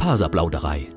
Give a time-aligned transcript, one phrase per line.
[0.00, 0.88] Faserplauderei.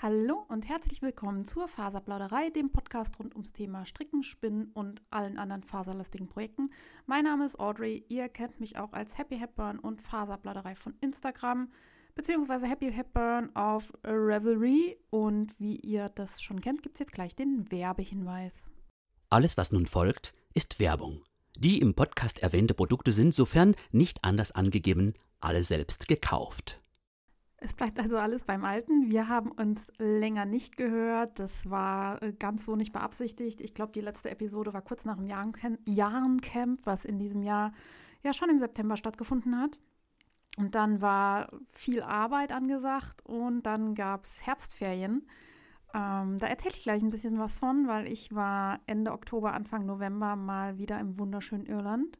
[0.00, 5.36] Hallo und herzlich willkommen zur Faserplauderei, dem Podcast rund ums Thema Stricken, Spinnen und allen
[5.36, 6.70] anderen faserlastigen Projekten.
[7.04, 11.70] Mein Name ist Audrey, ihr kennt mich auch als Happy Hepburn und Faserplauderei von Instagram,
[12.14, 14.96] beziehungsweise Happy Hepburn auf Revelry.
[15.10, 18.54] Und wie ihr das schon kennt, gibt es jetzt gleich den Werbehinweis.
[19.28, 21.20] Alles, was nun folgt, ist Werbung.
[21.58, 26.80] Die im Podcast erwähnte Produkte sind, sofern nicht anders angegeben, alle selbst gekauft.
[27.58, 29.10] Es bleibt also alles beim Alten.
[29.10, 31.38] Wir haben uns länger nicht gehört.
[31.38, 33.60] Das war äh, ganz so nicht beabsichtigt.
[33.60, 37.72] Ich glaube, die letzte Episode war kurz nach dem Jahrencamp, was in diesem Jahr
[38.22, 39.78] ja schon im September stattgefunden hat.
[40.58, 45.26] Und dann war viel Arbeit angesagt und dann gab es Herbstferien.
[45.94, 49.86] Ähm, da erzähle ich gleich ein bisschen was von, weil ich war Ende Oktober, Anfang
[49.86, 52.18] November mal wieder im wunderschönen Irland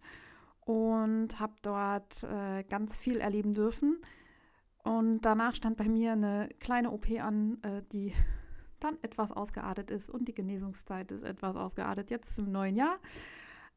[0.66, 3.98] und habe dort äh, ganz viel erleben dürfen.
[4.82, 8.12] Und danach stand bei mir eine kleine OP an, äh, die
[8.80, 12.10] dann etwas ausgeartet ist und die Genesungszeit ist etwas ausgeartet.
[12.10, 12.98] Jetzt im neuen Jahr.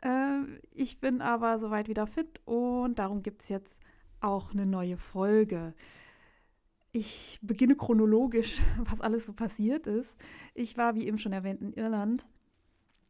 [0.02, 3.78] Äh, ich bin aber soweit wieder fit und darum gibt es jetzt
[4.20, 5.76] auch eine neue Folge.
[6.92, 10.16] Ich beginne chronologisch, was alles so passiert ist.
[10.56, 12.28] Ich war, wie eben schon erwähnt, in Irland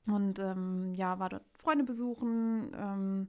[0.05, 2.71] und ähm, ja, war dort Freunde besuchen.
[2.75, 3.27] Ähm,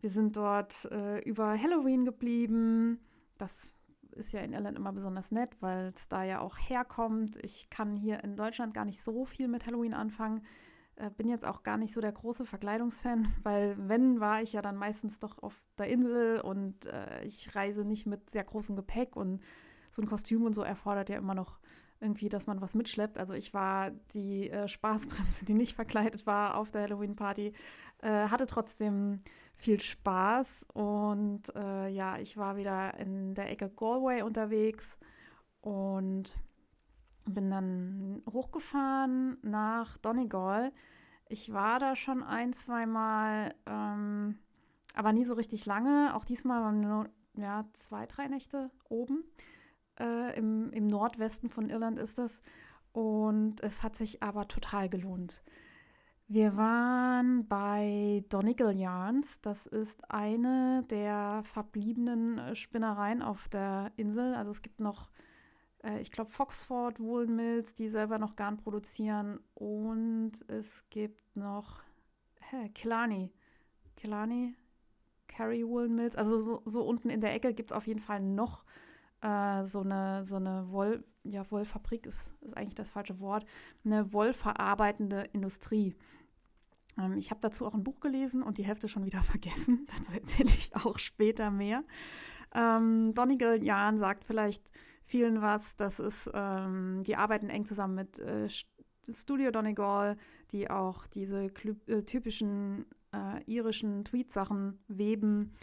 [0.00, 3.00] wir sind dort äh, über Halloween geblieben.
[3.36, 3.74] Das
[4.12, 7.36] ist ja in Irland immer besonders nett, weil es da ja auch herkommt.
[7.42, 10.42] Ich kann hier in Deutschland gar nicht so viel mit Halloween anfangen.
[10.96, 14.62] Äh, bin jetzt auch gar nicht so der große Verkleidungsfan, weil wenn, war ich ja
[14.62, 19.16] dann meistens doch auf der Insel und äh, ich reise nicht mit sehr großem Gepäck
[19.16, 19.40] und
[19.90, 21.58] so ein Kostüm und so erfordert ja immer noch
[22.00, 23.18] irgendwie, dass man was mitschleppt.
[23.18, 27.52] Also ich war die äh, Spaßbremse, die nicht verkleidet war auf der Halloween-Party,
[28.02, 29.20] äh, hatte trotzdem
[29.58, 34.96] viel Spaß und äh, ja, ich war wieder in der Ecke Galway unterwegs
[35.60, 36.32] und
[37.26, 40.72] bin dann hochgefahren nach Donegal.
[41.28, 44.38] Ich war da schon ein, zwei Mal, ähm,
[44.94, 46.14] aber nie so richtig lange.
[46.14, 49.24] Auch diesmal waren nur ja, zwei, drei Nächte oben.
[49.98, 52.40] Äh, im, Im Nordwesten von Irland ist das.
[52.92, 55.42] Und es hat sich aber total gelohnt.
[56.30, 59.40] Wir waren bei Donegal Yarns.
[59.40, 64.34] Das ist eine der verbliebenen äh, Spinnereien auf der Insel.
[64.34, 65.08] Also es gibt noch,
[65.82, 69.40] äh, ich glaube, Foxford Woolen Mills, die selber noch Garn produzieren.
[69.54, 71.80] Und es gibt noch
[72.50, 73.32] hä, Killarney.
[73.96, 74.54] Killarney,
[75.28, 76.14] Kerry Woolen Mills.
[76.14, 78.64] Also so, so unten in der Ecke gibt es auf jeden Fall noch
[79.22, 83.46] äh, so eine, so eine Woll, ja, Wollfabrik ist, ist eigentlich das falsche Wort,
[83.82, 85.96] eine wollverarbeitende Industrie.
[86.98, 89.86] Ähm, ich habe dazu auch ein Buch gelesen und die Hälfte schon wieder vergessen.
[89.86, 91.84] Dazu erzähle ich auch später mehr.
[92.54, 94.70] Ähm, Donegal Jahn sagt vielleicht
[95.04, 95.76] vielen was.
[95.76, 98.48] Das ist, ähm, die arbeiten eng zusammen mit äh,
[99.10, 100.16] Studio Donegal,
[100.52, 105.54] die auch diese äh, typischen äh, irischen Tweet-Sachen weben.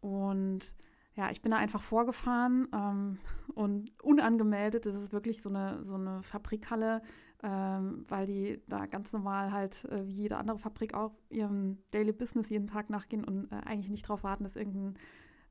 [0.00, 0.74] Und
[1.14, 3.18] ja, ich bin da einfach vorgefahren ähm,
[3.54, 4.86] und unangemeldet.
[4.86, 7.02] Das ist wirklich so eine, so eine Fabrikhalle
[7.42, 12.12] ähm, weil die da ganz normal halt äh, wie jede andere Fabrik auch ihrem Daily
[12.12, 14.94] Business jeden Tag nachgehen und äh, eigentlich nicht darauf warten, dass irgendein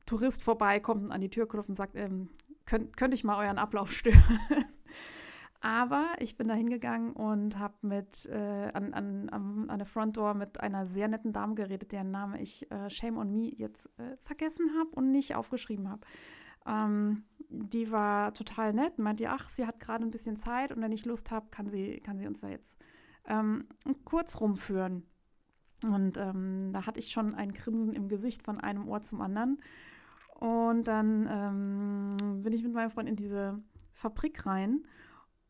[0.06, 2.30] Tourist vorbeikommt und an die Tür klopft und sagt, ähm,
[2.66, 4.40] könnt, könnte ich mal euren Ablauf stören.
[5.62, 10.62] Aber ich bin da hingegangen und habe mit äh, an, an, an, der Frontdoor mit
[10.62, 14.70] einer sehr netten Dame geredet, deren Name ich äh, Shame on Me jetzt äh, vergessen
[14.80, 16.02] habe und nicht aufgeschrieben habe.
[16.66, 20.92] Ähm, die war total nett, meinte, ach, sie hat gerade ein bisschen Zeit und wenn
[20.92, 22.78] ich Lust habe, kann sie, kann sie uns da jetzt
[23.28, 23.66] ähm,
[24.06, 25.04] kurz rumführen.
[25.86, 29.62] Und ähm, da hatte ich schon ein Grinsen im Gesicht von einem Ohr zum anderen.
[30.40, 33.62] Und dann ähm, bin ich mit meinem Freund in diese
[33.94, 34.84] Fabrik rein.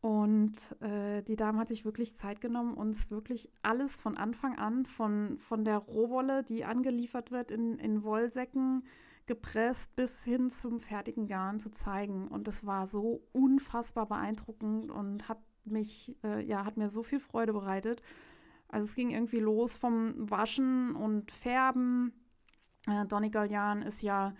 [0.00, 4.86] Und äh, die Dame hat sich wirklich Zeit genommen, uns wirklich alles von Anfang an,
[4.86, 8.84] von, von der Rohwolle, die angeliefert wird in, in Wollsäcken,
[9.26, 12.28] gepresst bis hin zum fertigen Garn zu zeigen.
[12.28, 17.20] Und das war so unfassbar beeindruckend und hat mich, äh, ja, hat mir so viel
[17.20, 18.02] Freude bereitet.
[18.68, 22.12] Also es ging irgendwie los vom Waschen und Färben.
[22.86, 24.34] Äh, Donegal Yarn ist ja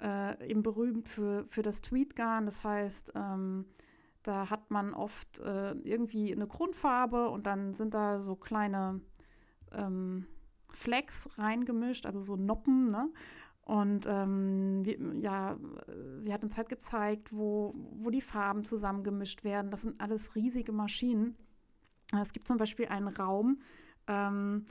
[0.00, 2.46] äh, eben berühmt für, für das Tweetgarn.
[2.46, 3.66] Das heißt, ähm,
[4.22, 9.00] da hat man oft äh, irgendwie eine Grundfarbe und dann sind da so kleine
[9.72, 10.26] ähm,
[10.70, 13.10] Flecks reingemischt, also so Noppen, ne?
[13.72, 15.56] Und ähm, wie, ja,
[16.20, 19.70] sie hat uns halt gezeigt, wo, wo die Farben zusammengemischt werden.
[19.70, 21.36] Das sind alles riesige Maschinen.
[22.20, 23.62] Es gibt zum Beispiel einen Raum,
[24.08, 24.66] ähm,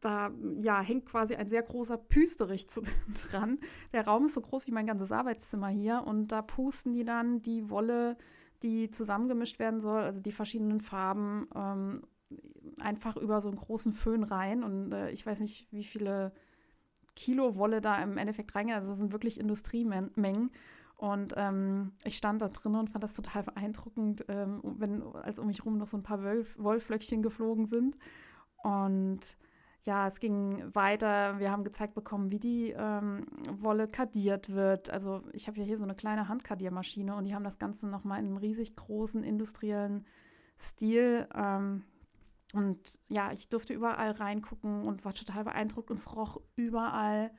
[0.00, 2.82] da ja, hängt quasi ein sehr großer Püsterich zu,
[3.30, 3.60] dran.
[3.92, 7.40] Der Raum ist so groß wie mein ganzes Arbeitszimmer hier und da pusten die dann
[7.42, 8.16] die Wolle,
[8.64, 12.02] die zusammengemischt werden soll, also die verschiedenen Farben, ähm,
[12.80, 14.64] einfach über so einen großen Föhn rein.
[14.64, 16.32] Und äh, ich weiß nicht, wie viele
[17.16, 18.76] Kilo Wolle da im Endeffekt reingehen.
[18.76, 20.50] Also das sind wirklich Industriemengen.
[20.96, 25.48] Und ähm, ich stand da drin und fand das total beeindruckend, ähm, wenn, als um
[25.48, 27.98] mich rum noch so ein paar Wolf Wollflöckchen geflogen sind.
[28.62, 29.20] Und
[29.82, 31.38] ja, es ging weiter.
[31.38, 34.90] Wir haben gezeigt bekommen, wie die ähm, Wolle kadiert wird.
[34.90, 38.18] Also ich habe ja hier so eine kleine Handkadiermaschine und die haben das Ganze nochmal
[38.18, 40.06] in einem riesig großen industriellen
[40.58, 41.28] Stil.
[42.52, 47.32] Und ja, ich durfte überall reingucken und war total beeindruckt und es roch überall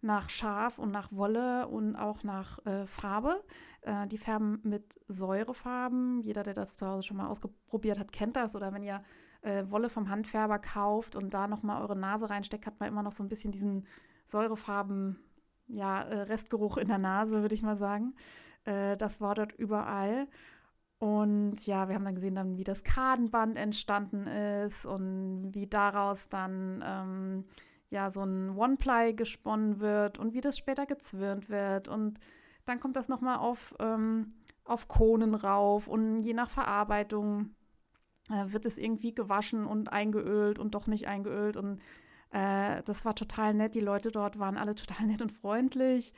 [0.00, 3.42] nach Schaf und nach Wolle und auch nach äh, Farbe.
[3.80, 6.20] Äh, die färben mit Säurefarben.
[6.20, 8.54] Jeder, der das zu Hause schon mal ausprobiert hat, kennt das.
[8.54, 9.02] Oder wenn ihr
[9.40, 13.12] äh, Wolle vom Handfärber kauft und da nochmal eure Nase reinsteckt, hat man immer noch
[13.12, 13.86] so ein bisschen diesen
[14.26, 15.18] Säurefarben,
[15.68, 18.14] ja, äh, Restgeruch in der Nase, würde ich mal sagen.
[18.64, 20.28] Äh, das war dort überall.
[20.98, 26.28] Und ja, wir haben dann gesehen, dann, wie das Kadenband entstanden ist und wie daraus
[26.28, 27.44] dann ähm,
[27.90, 31.88] ja so ein One-Ply gesponnen wird und wie das später gezwirnt wird.
[31.88, 32.18] Und
[32.64, 37.54] dann kommt das nochmal auf, ähm, auf Kohlen rauf und je nach Verarbeitung
[38.30, 41.56] äh, wird es irgendwie gewaschen und eingeölt und doch nicht eingeölt.
[41.56, 41.80] Und
[42.30, 43.74] äh, das war total nett.
[43.74, 46.14] Die Leute dort waren alle total nett und freundlich.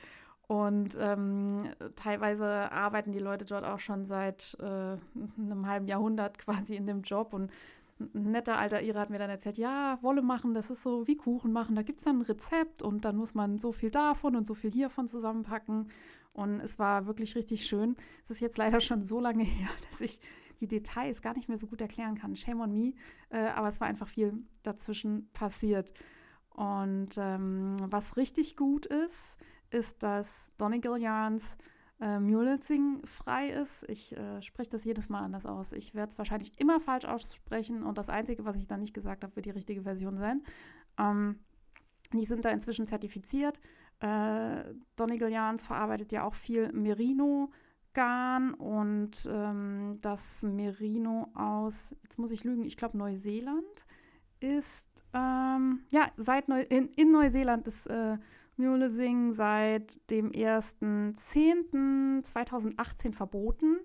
[0.47, 1.57] Und ähm,
[1.97, 7.01] teilweise arbeiten die Leute dort auch schon seit äh, einem halben Jahrhundert quasi in dem
[7.01, 7.33] Job.
[7.33, 7.51] Und
[7.99, 11.17] ein netter alter Ira hat mir dann erzählt, ja, Wolle machen, das ist so wie
[11.17, 11.75] Kuchen machen.
[11.75, 14.53] Da gibt es dann ein Rezept und dann muss man so viel davon und so
[14.53, 15.89] viel hiervon zusammenpacken.
[16.31, 17.97] Und es war wirklich richtig schön.
[18.25, 20.21] Es ist jetzt leider schon so lange her, dass ich
[20.61, 22.35] die Details gar nicht mehr so gut erklären kann.
[22.35, 22.93] Shame on me.
[23.29, 24.33] Äh, aber es war einfach viel
[24.63, 25.93] dazwischen passiert.
[26.51, 29.37] Und ähm, was richtig gut ist,
[29.69, 31.57] ist, dass Donegal Yarns
[31.99, 33.83] äh, Mulesing frei ist.
[33.89, 35.73] Ich äh, spreche das jedes Mal anders aus.
[35.73, 39.23] Ich werde es wahrscheinlich immer falsch aussprechen und das Einzige, was ich da nicht gesagt
[39.23, 40.43] habe, wird die richtige Version sein.
[40.97, 41.39] Ähm,
[42.13, 43.59] die sind da inzwischen zertifiziert.
[43.99, 44.63] Äh,
[44.95, 47.51] Donegal Yarns verarbeitet ja auch viel Merino.
[47.93, 53.87] Garn und ähm, das Merino aus, jetzt muss ich lügen, ich glaube Neuseeland
[54.39, 58.19] ist, ähm, ja, seit Neu in, in Neuseeland ist äh,
[58.57, 63.77] Mulesing seit dem 1.10.2018 verboten.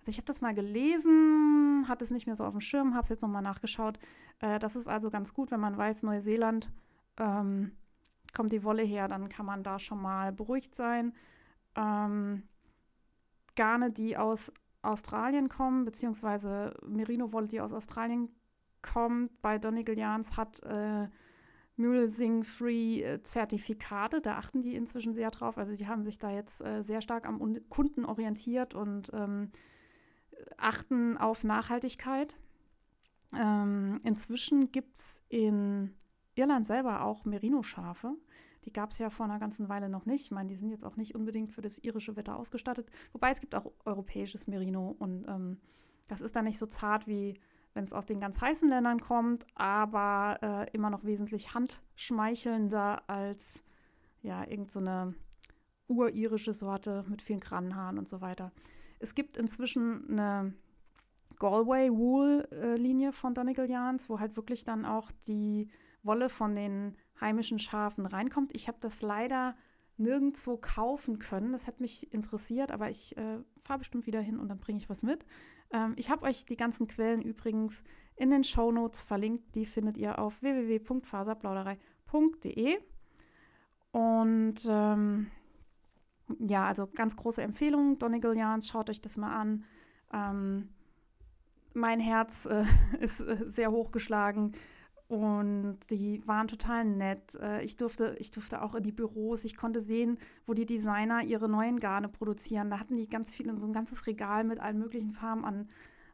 [0.00, 3.04] Also ich habe das mal gelesen, hatte es nicht mehr so auf dem Schirm, habe
[3.04, 3.98] es jetzt nochmal nachgeschaut.
[4.40, 6.70] Äh, das ist also ganz gut, wenn man weiß, Neuseeland
[7.18, 7.72] ähm,
[8.34, 11.14] kommt die Wolle her, dann kann man da schon mal beruhigt sein.
[11.76, 12.42] Ähm,
[13.54, 14.52] Garne, die aus
[14.82, 18.28] Australien kommen, beziehungsweise Merino-Wolle, die aus Australien
[18.82, 21.08] kommt, bei Donegal Yarns hat äh,
[21.76, 24.20] Mulesing-Free-Zertifikate.
[24.20, 25.58] Da achten die inzwischen sehr drauf.
[25.58, 29.50] Also sie haben sich da jetzt äh, sehr stark am Kunden orientiert und ähm,
[30.56, 32.36] achten auf Nachhaltigkeit.
[33.34, 35.94] Ähm, inzwischen gibt es in
[36.34, 38.16] Irland selber auch Merino-Schafe.
[38.64, 40.24] Die gab es ja vor einer ganzen Weile noch nicht.
[40.24, 42.88] Ich meine, die sind jetzt auch nicht unbedingt für das irische Wetter ausgestattet.
[43.12, 45.58] Wobei es gibt auch europäisches Merino und ähm,
[46.08, 47.34] das ist dann nicht so zart wie
[47.74, 53.62] wenn es aus den ganz heißen Ländern kommt, aber äh, immer noch wesentlich handschmeichelnder als
[54.22, 55.14] ja, irgendeine
[55.88, 58.52] so urirische Sorte mit vielen Krannenhaaren und so weiter.
[58.98, 60.54] Es gibt inzwischen eine
[61.38, 65.68] Galway Wool äh, von Donegal Yarns, wo halt wirklich dann auch die
[66.02, 68.54] Wolle von den heimischen Schafen reinkommt.
[68.54, 69.56] Ich habe das leider
[69.96, 71.52] nirgendwo kaufen können.
[71.52, 74.88] Das hat mich interessiert, aber ich äh, fahre bestimmt wieder hin und dann bringe ich
[74.88, 75.24] was mit.
[75.72, 77.82] Ähm, ich habe euch die ganzen Quellen übrigens
[78.16, 79.54] in den Show Notes verlinkt.
[79.54, 82.78] Die findet ihr auf www.faserplauderei.de.
[83.90, 85.30] Und ähm,
[86.38, 89.64] ja, also ganz große Empfehlung, Donegal Yarns, schaut euch das mal an.
[90.12, 90.68] Ähm,
[91.74, 92.64] mein Herz äh,
[93.00, 94.52] ist äh, sehr hochgeschlagen
[95.12, 97.34] und die waren total nett.
[97.34, 99.44] Äh, ich durfte, ich durfte auch in die Büros.
[99.44, 100.16] Ich konnte sehen,
[100.46, 102.70] wo die Designer ihre neuen Garne produzieren.
[102.70, 105.68] Da hatten die ganz viele, so ein ganzes Regal mit allen möglichen Farben an,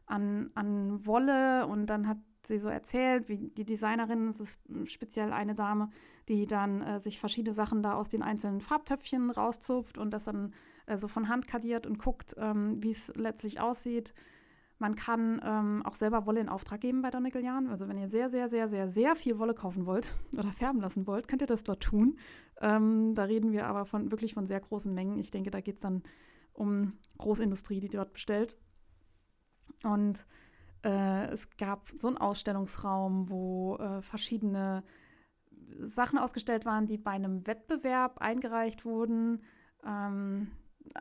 [0.05, 1.65] an, an Wolle.
[1.67, 4.59] Und dann hat sie so erzählt, wie die Designerin, das ist
[4.91, 5.91] speziell eine Dame,
[6.27, 10.53] die dann äh, sich verschiedene Sachen da aus den einzelnen Farbtöpfchen rauszupft und das dann
[10.87, 14.13] äh, so von Hand kadiert und guckt, ähm, wie es letztlich aussieht.
[14.79, 17.67] Man kann ähm, auch selber Wolle in Auftrag geben bei Donegal Yarn.
[17.67, 21.05] Also wenn ihr sehr, sehr, sehr, sehr, sehr viel Wolle kaufen wollt oder färben lassen
[21.05, 22.17] wollt, könnt ihr das dort tun.
[22.61, 25.19] Ähm, da reden wir aber von wirklich von sehr großen Mengen.
[25.19, 26.01] Ich denke, da geht es dann
[26.53, 28.57] um Großindustrie, die dort bestellt.
[29.83, 30.25] Und
[30.83, 34.83] äh, es gab so einen Ausstellungsraum, wo äh, verschiedene
[35.81, 39.43] Sachen ausgestellt waren, die bei einem Wettbewerb eingereicht wurden,
[39.85, 40.51] ähm,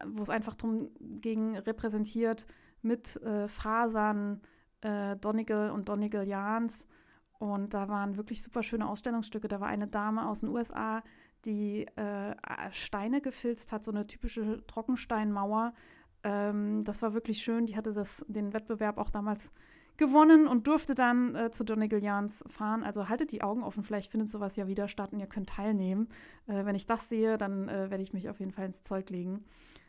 [0.06, 2.44] wo es einfach darum ging, repräsentiert
[2.82, 4.40] mit äh, Fasern
[4.80, 6.86] äh, Donegal und Donegal Jans.
[7.38, 9.48] Und da waren wirklich super schöne Ausstellungsstücke.
[9.48, 11.02] Da war eine Dame aus den USA,
[11.44, 12.34] die äh,
[12.72, 15.72] Steine gefilzt hat, so eine typische Trockensteinmauer.
[16.24, 17.66] Ähm, das war wirklich schön.
[17.66, 19.52] Die hatte das, den Wettbewerb auch damals
[19.96, 22.82] gewonnen und durfte dann äh, zu Donegal Jans fahren.
[22.82, 26.08] Also haltet die Augen offen, vielleicht findet sowas ja wieder statt und ihr könnt teilnehmen.
[26.46, 29.10] Äh, wenn ich das sehe, dann äh, werde ich mich auf jeden Fall ins Zeug
[29.10, 29.44] legen.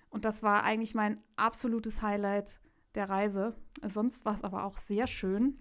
[0.10, 2.60] Und das war eigentlich mein absolutes Highlight
[3.00, 3.56] der Reise.
[3.88, 5.58] Sonst war es aber auch sehr schön.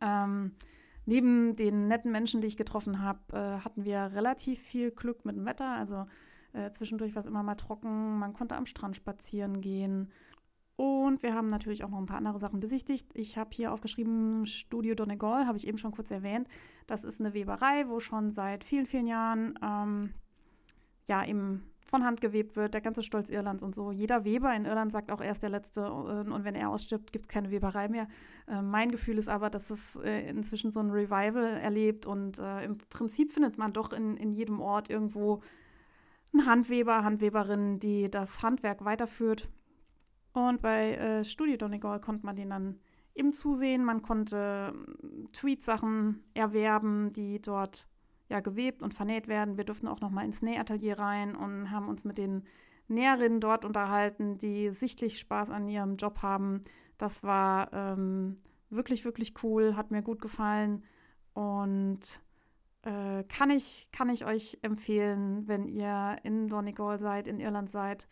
[0.00, 0.52] Ähm,
[1.06, 5.36] neben den netten Menschen, die ich getroffen habe, äh, hatten wir relativ viel Glück mit
[5.36, 5.70] dem Wetter.
[5.70, 6.06] Also
[6.54, 8.18] äh, zwischendurch war es immer mal trocken.
[8.18, 10.10] Man konnte am Strand spazieren gehen.
[10.76, 13.10] Und wir haben natürlich auch noch ein paar andere Sachen besichtigt.
[13.14, 16.48] Ich habe hier aufgeschrieben, Studio Donegal, habe ich eben schon kurz erwähnt.
[16.86, 20.14] Das ist eine Weberei, wo schon seit vielen, vielen Jahren ähm,
[21.06, 23.90] ja eben von Hand gewebt wird, der ganze Stolz Irlands und so.
[23.90, 27.12] Jeder Weber in Irland sagt auch, er ist der Letzte äh, und wenn er ausstirbt,
[27.12, 28.06] gibt es keine Weberei mehr.
[28.46, 32.78] Äh, mein Gefühl ist aber, dass es äh, inzwischen so ein Revival erlebt und im
[32.90, 35.40] Prinzip findet man doch in, in jedem Ort irgendwo
[36.32, 39.48] einen Handweber, Handweberin, die das Handwerk weiterführt
[40.32, 42.78] und bei Studio Donegal konnte man den dann
[43.18, 43.84] eben zusehen.
[43.84, 47.86] Man konnte ähm, Tweetsachen erwerben, die dort
[48.28, 49.56] ja gewebt und vernäht werden.
[49.56, 52.44] Wir durften auch noch mal ins Nähatelier rein und haben uns mit den
[52.88, 56.64] Näherinnen dort unterhalten, die sichtlich Spaß an ihrem Job haben.
[56.96, 58.38] Das war ähm,
[58.70, 60.84] wirklich, wirklich cool, hat mir gut gefallen
[61.34, 62.20] und
[62.82, 68.08] äh, kann, ich, kann ich euch empfehlen, wenn ihr in Donegal seid, in Irland seid,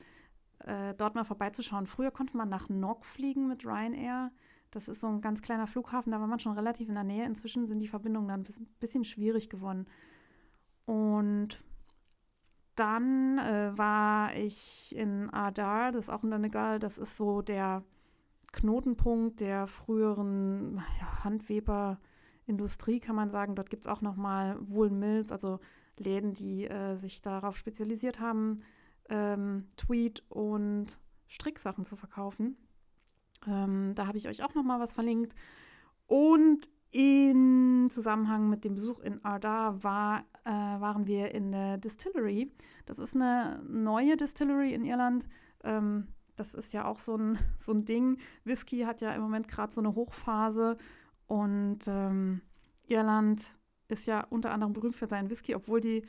[0.60, 1.86] äh, dort mal vorbeizuschauen.
[1.86, 4.30] Früher konnte man nach Nog fliegen mit Ryanair.
[4.76, 7.24] Das ist so ein ganz kleiner Flughafen, da war man schon relativ in der Nähe.
[7.24, 9.86] Inzwischen sind die Verbindungen dann ein bisschen schwierig geworden.
[10.84, 11.64] Und
[12.74, 17.84] dann äh, war ich in Adar, das ist auch in Donegal, das ist so der
[18.52, 23.54] Knotenpunkt der früheren ja, Handweberindustrie, kann man sagen.
[23.54, 25.58] Dort gibt es auch nochmal Wool Mills, also
[25.96, 28.60] Läden, die äh, sich darauf spezialisiert haben,
[29.08, 32.58] ähm, Tweet und Stricksachen zu verkaufen.
[33.46, 35.34] Ähm, da habe ich euch auch noch mal was verlinkt.
[36.06, 42.50] Und in Zusammenhang mit dem Besuch in Ardar war, äh, waren wir in der Distillery.
[42.86, 45.26] Das ist eine neue Distillery in Irland.
[45.64, 48.18] Ähm, das ist ja auch so ein, so ein Ding.
[48.44, 50.76] Whisky hat ja im Moment gerade so eine Hochphase
[51.26, 52.40] und ähm,
[52.86, 53.42] Irland
[53.88, 56.02] ist ja unter anderem berühmt für seinen Whisky, obwohl die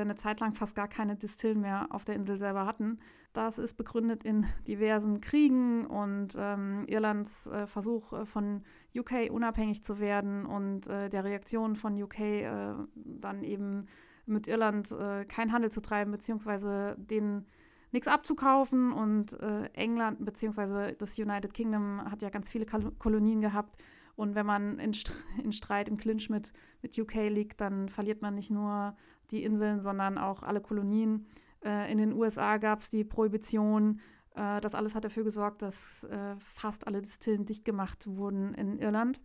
[0.00, 2.98] eine Zeit lang fast gar keine Distillen mehr auf der Insel selber hatten.
[3.32, 8.62] Das ist begründet in diversen Kriegen und ähm, Irlands äh, Versuch äh, von
[8.94, 13.86] UK unabhängig zu werden und äh, der Reaktion von UK äh, dann eben
[14.26, 17.46] mit Irland äh, keinen Handel zu treiben, beziehungsweise den
[17.90, 18.90] nichts abzukaufen.
[18.92, 19.38] Und
[19.74, 23.76] England beziehungsweise das United Kingdom hat ja ganz viele Kolonien gehabt.
[24.16, 28.22] Und wenn man in, St in Streit, im Clinch mit, mit UK liegt, dann verliert
[28.22, 28.96] man nicht nur
[29.30, 31.26] die Inseln, sondern auch alle Kolonien.
[31.64, 34.00] Äh, in den USA gab es die Prohibition.
[34.34, 38.78] Äh, das alles hat dafür gesorgt, dass äh, fast alle Distillen dicht gemacht wurden in
[38.78, 39.20] Irland.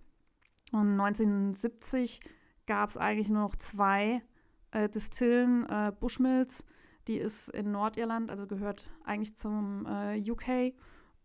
[0.72, 2.20] Und 1970
[2.66, 4.22] gab es eigentlich nur noch zwei
[4.94, 5.66] Distillen,
[6.02, 6.66] Bushmills,
[7.08, 10.74] die ist in Nordirland, also gehört eigentlich zum UK.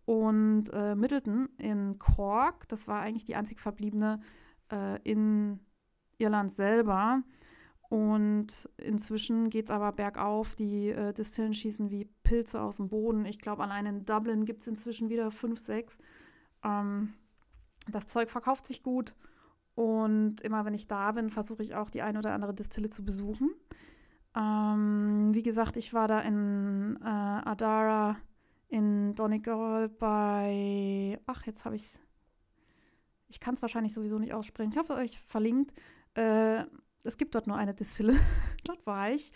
[0.05, 4.21] Und Middleton in Cork, das war eigentlich die einzig verbliebene
[5.03, 5.59] in
[6.19, 7.25] Irland selber.
[7.93, 10.55] Und inzwischen geht es aber bergauf.
[10.55, 13.27] Die äh, Distillen schießen wie Pilze aus dem Boden.
[13.27, 15.99] Ich glaube, allein in Dublin gibt es inzwischen wieder fünf, sechs.
[16.65, 17.13] Ähm,
[17.91, 19.15] das Zeug verkauft sich gut.
[19.75, 23.05] Und immer wenn ich da bin, versuche ich auch die eine oder andere Distille zu
[23.05, 23.51] besuchen.
[24.35, 28.17] Ähm, wie gesagt, ich war da in äh, Adara,
[28.69, 31.21] in Donegal bei.
[31.27, 32.01] Ach, jetzt habe ich es.
[33.29, 34.71] Ich kann es wahrscheinlich sowieso nicht aussprechen.
[34.73, 35.75] Ich habe es euch verlinkt.
[36.15, 36.65] Äh,
[37.05, 38.17] es gibt dort nur eine Distille.
[38.65, 39.33] dort war ich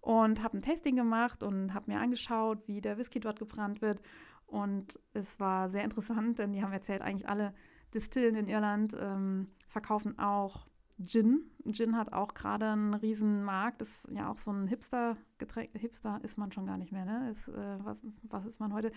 [0.00, 4.00] und habe ein Tasting gemacht und habe mir angeschaut, wie der Whisky dort gebrannt wird.
[4.46, 7.52] Und es war sehr interessant, denn die haben erzählt, eigentlich alle
[7.92, 10.66] Distillen in Irland ähm, verkaufen auch
[11.04, 11.50] Gin.
[11.70, 13.82] Gin hat auch gerade einen riesen Markt.
[13.82, 15.70] Ist ja auch so ein Hipster-Getränk.
[15.74, 17.30] Hipster ist man schon gar nicht mehr, ne?
[17.30, 18.90] Ist, äh, was, was ist man heute?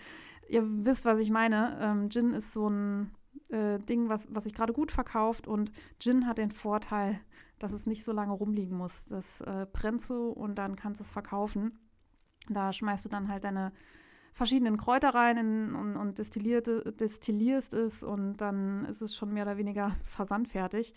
[0.48, 1.78] Ihr wisst, was ich meine.
[1.80, 3.12] Ähm, Gin ist so ein
[3.50, 5.46] äh, Ding, was, was sich gerade gut verkauft.
[5.46, 7.20] Und Gin hat den Vorteil,
[7.58, 9.04] dass es nicht so lange rumliegen muss.
[9.06, 11.78] Das äh, brennst du und dann kannst du es verkaufen.
[12.48, 13.72] Da schmeißt du dann halt deine
[14.32, 19.58] verschiedenen Kräuter rein in, und, und destillierst es und dann ist es schon mehr oder
[19.58, 20.94] weniger versandfertig.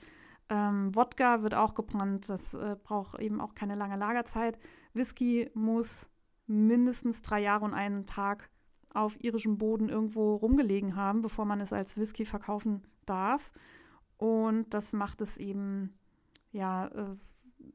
[0.47, 4.59] Ähm, Wodka wird auch gebrannt, das äh, braucht eben auch keine lange Lagerzeit.
[4.93, 6.07] Whisky muss
[6.47, 8.49] mindestens drei Jahre und einen Tag
[8.95, 13.51] auf irischem Boden irgendwo rumgelegen haben, bevor man es als Whisky verkaufen darf.
[14.17, 15.93] Und das macht es eben
[16.51, 17.15] ja äh,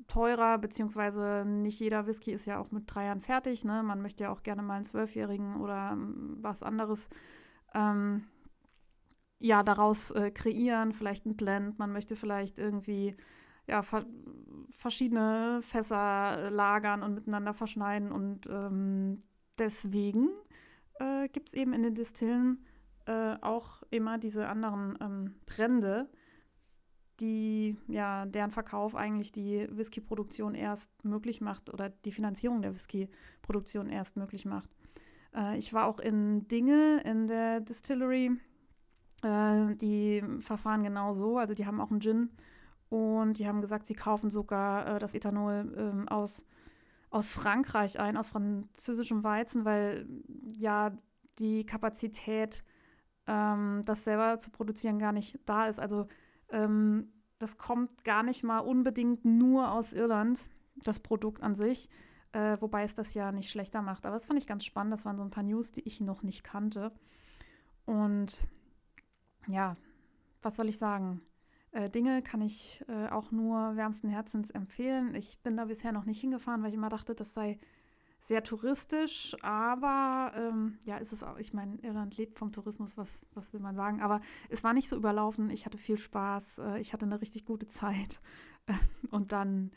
[0.07, 3.65] teurer, beziehungsweise nicht jeder Whisky ist ja auch mit drei Jahren fertig.
[3.65, 3.83] Ne?
[3.83, 7.09] Man möchte ja auch gerne mal einen Zwölfjährigen oder ähm, was anderes
[7.75, 8.25] ähm,
[9.39, 11.79] ja, daraus äh, kreieren, vielleicht ein Blend.
[11.79, 13.17] Man möchte vielleicht irgendwie
[13.67, 14.05] ja, ver
[14.71, 18.12] verschiedene Fässer lagern und miteinander verschneiden.
[18.12, 19.23] Und ähm,
[19.59, 20.29] deswegen
[21.00, 22.64] äh, gibt es eben in den Distillen
[23.07, 26.09] äh, auch immer diese anderen ähm, Brände,
[27.21, 33.88] die ja deren Verkauf eigentlich die Whisky-Produktion erst möglich macht oder die Finanzierung der Whisky-Produktion
[33.88, 34.71] erst möglich macht.
[35.35, 38.33] Äh, ich war auch in Dingle in der Distillery.
[39.23, 42.30] Äh, die verfahren genau so, also die haben auch einen Gin
[42.88, 46.45] und die haben gesagt, sie kaufen sogar äh, das Ethanol ähm, aus,
[47.11, 50.07] aus Frankreich ein, aus französischem Weizen, weil
[50.45, 50.97] ja
[51.38, 52.62] die Kapazität,
[53.26, 55.81] ähm, das selber zu produzieren, gar nicht da ist.
[55.81, 56.07] Also
[56.50, 61.88] ähm, das kommt gar nicht mal unbedingt nur aus Irland, das Produkt an sich,
[62.33, 64.07] äh, wobei es das ja nicht schlechter macht.
[64.07, 64.93] Aber das fand ich ganz spannend.
[64.93, 66.93] Das waren so ein paar News, die ich noch nicht kannte.
[67.87, 68.40] Und
[69.49, 69.76] ja,
[70.43, 71.23] was soll ich sagen?
[71.73, 75.15] Äh, Dinge kann ich äh, auch nur wärmsten Herzens empfehlen.
[75.15, 77.59] Ich bin da bisher noch nicht hingefahren, weil ich immer dachte, das sei
[78.23, 81.39] sehr touristisch, aber ähm, ja, ist es auch.
[81.39, 84.03] Ich meine, Irland lebt vom Tourismus, was, was will man sagen?
[84.03, 85.50] Aber es war nicht so überlaufen.
[85.50, 86.59] Ich hatte viel Spaß.
[86.59, 88.21] Äh, ich hatte eine richtig gute Zeit.
[89.11, 89.71] und dann,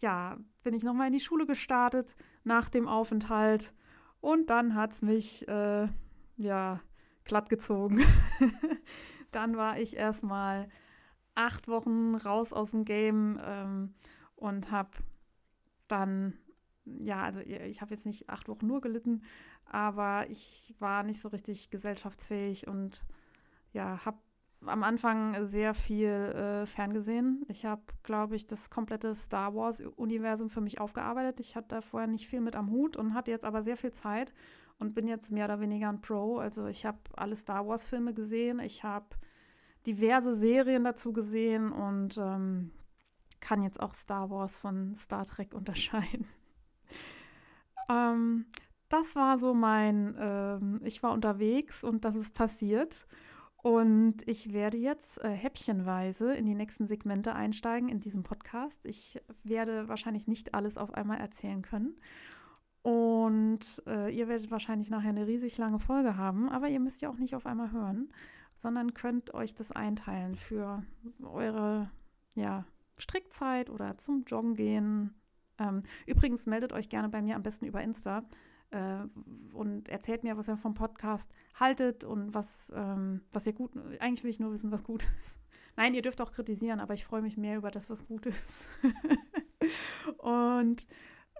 [0.00, 2.14] ja, bin ich nochmal in die Schule gestartet
[2.44, 3.72] nach dem Aufenthalt.
[4.20, 5.88] Und dann hat es mich, äh,
[6.36, 6.80] ja,
[7.24, 8.00] glatt gezogen.
[9.30, 10.68] dann war ich erstmal
[11.38, 13.94] acht Wochen raus aus dem Game ähm,
[14.36, 14.90] und habe
[15.86, 16.34] dann
[17.00, 19.22] ja, also ich habe jetzt nicht acht Wochen nur gelitten,
[19.66, 23.04] aber ich war nicht so richtig gesellschaftsfähig und
[23.72, 24.18] ja, habe
[24.64, 27.44] am Anfang sehr viel äh, ferngesehen.
[27.48, 31.38] Ich habe, glaube ich, das komplette Star Wars-Universum für mich aufgearbeitet.
[31.40, 33.92] Ich hatte da vorher nicht viel mit am Hut und hatte jetzt aber sehr viel
[33.92, 34.32] Zeit
[34.78, 36.38] und bin jetzt mehr oder weniger ein Pro.
[36.38, 39.06] Also ich habe alle Star Wars-Filme gesehen, ich habe
[39.86, 42.70] diverse Serien dazu gesehen und ähm,
[43.40, 46.26] kann jetzt auch Star Wars von Star Trek unterscheiden.
[47.88, 48.46] Ähm,
[48.88, 53.06] das war so mein, ähm, ich war unterwegs und das ist passiert.
[53.60, 58.86] Und ich werde jetzt äh, häppchenweise in die nächsten Segmente einsteigen in diesem Podcast.
[58.86, 61.96] Ich werde wahrscheinlich nicht alles auf einmal erzählen können.
[62.82, 67.10] Und äh, ihr werdet wahrscheinlich nachher eine riesig lange Folge haben, aber ihr müsst ja
[67.10, 68.08] auch nicht auf einmal hören,
[68.60, 70.82] sondern könnt euch das einteilen für
[71.22, 71.90] eure
[72.34, 72.64] ja,
[72.96, 75.14] Strickzeit oder zum Joggen gehen,
[75.58, 78.22] ähm, übrigens meldet euch gerne bei mir am besten über Insta
[78.70, 79.00] äh,
[79.52, 83.72] und erzählt mir, was ihr vom Podcast haltet und was, ähm, was ihr gut.
[83.98, 85.38] Eigentlich will ich nur wissen, was gut ist.
[85.76, 88.68] Nein, ihr dürft auch kritisieren, aber ich freue mich mehr über das, was gut ist.
[90.18, 90.86] und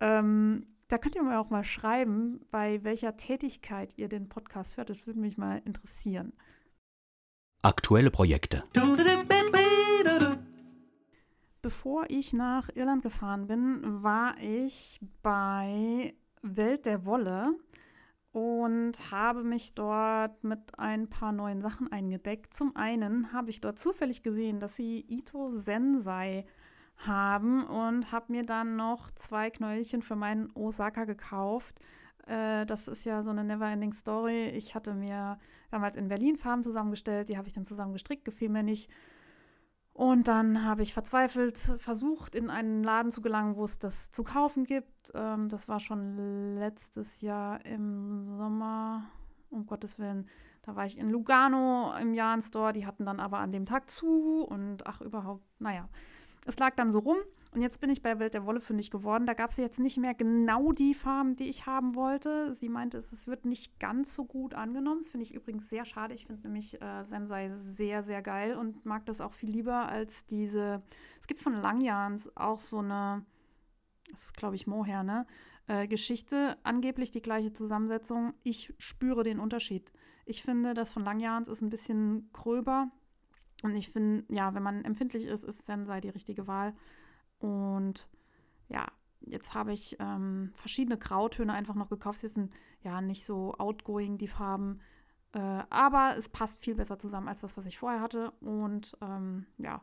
[0.00, 4.90] ähm, da könnt ihr mir auch mal schreiben, bei welcher Tätigkeit ihr den Podcast hört.
[4.90, 6.32] Das würde mich mal interessieren.
[7.62, 8.62] Aktuelle Projekte
[11.68, 17.58] bevor ich nach Irland gefahren bin, war ich bei Welt der Wolle
[18.32, 22.54] und habe mich dort mit ein paar neuen Sachen eingedeckt.
[22.54, 26.46] Zum einen habe ich dort zufällig gesehen, dass sie Ito Sensei
[26.96, 31.80] haben und habe mir dann noch zwei Knöllchen für meinen Osaka gekauft.
[32.28, 34.48] Äh, das ist ja so eine Neverending Story.
[34.50, 35.38] Ich hatte mir
[35.70, 38.90] damals in Berlin Farben zusammengestellt, die habe ich dann zusammen gestrickt, gefiel mir nicht.
[39.94, 44.22] Und dann habe ich verzweifelt versucht, in einen Laden zu gelangen, wo es das zu
[44.22, 45.10] kaufen gibt.
[45.14, 49.10] Ähm, das war schon letztes Jahr im Sommer,
[49.50, 50.28] um Gottes Willen.
[50.62, 52.72] Da war ich in Lugano im Jahren Store.
[52.72, 55.88] Die hatten dann aber an dem Tag zu und ach, überhaupt, naja.
[56.46, 57.18] Es lag dann so rum
[57.52, 59.26] und jetzt bin ich bei Welt der Wolle fündig geworden.
[59.26, 62.54] Da gab es jetzt nicht mehr genau die Farben, die ich haben wollte.
[62.54, 65.00] Sie meinte, es wird nicht ganz so gut angenommen.
[65.00, 66.14] Das finde ich übrigens sehr schade.
[66.14, 70.26] Ich finde nämlich äh, Sensei sehr, sehr geil und mag das auch viel lieber als
[70.26, 70.82] diese.
[71.20, 73.24] Es gibt von Langjahns auch so eine,
[74.10, 75.26] das ist glaube ich Moher, ne?
[75.68, 78.34] Äh, Geschichte, angeblich die gleiche Zusammensetzung.
[78.42, 79.90] Ich spüre den Unterschied.
[80.26, 82.90] Ich finde, das von Langjahns ist ein bisschen gröber.
[83.62, 86.74] Und ich finde, ja, wenn man empfindlich ist, ist Sensei die richtige Wahl.
[87.38, 88.08] Und
[88.68, 88.86] ja,
[89.20, 92.18] jetzt habe ich ähm, verschiedene Grautöne einfach noch gekauft.
[92.18, 94.80] Sie sind ja nicht so outgoing, die Farben.
[95.32, 95.38] Äh,
[95.70, 98.32] aber es passt viel besser zusammen als das, was ich vorher hatte.
[98.40, 99.82] Und ähm, ja,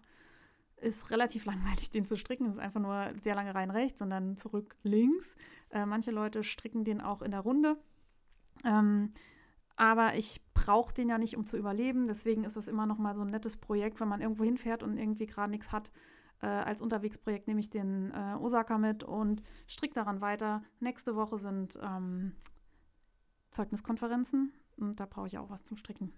[0.78, 2.46] ist relativ langweilig, den zu stricken.
[2.46, 5.36] Das ist einfach nur sehr lange rein rechts und dann zurück links.
[5.70, 7.78] Äh, manche Leute stricken den auch in der Runde.
[8.64, 9.14] Ähm,
[9.76, 12.08] aber ich brauche den ja nicht, um zu überleben.
[12.08, 14.98] Deswegen ist das immer noch mal so ein nettes Projekt, wenn man irgendwo hinfährt und
[14.98, 15.92] irgendwie gerade nichts hat.
[16.42, 20.64] Äh, als Unterwegsprojekt nehme ich den äh, Osaka mit und stricke daran weiter.
[20.80, 22.34] Nächste Woche sind ähm,
[23.52, 26.12] Zeugniskonferenzen und da brauche ich auch was zum Stricken.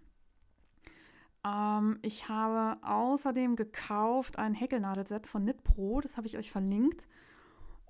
[1.45, 7.07] Ähm, ich habe außerdem gekauft ein Häkelnadelset von Knitpro, das habe ich euch verlinkt.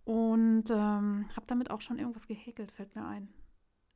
[0.04, 3.28] Und ähm, habe damit auch schon irgendwas gehäkelt, fällt mir ein.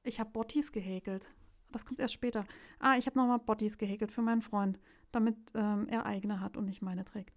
[0.04, 1.30] Ich habe Bottis gehäkelt.
[1.72, 2.44] Das kommt erst später.
[2.80, 4.78] Ah, ich habe nochmal Bodies gehäkelt für meinen Freund,
[5.12, 7.34] damit ähm, er eigene hat und nicht meine trägt.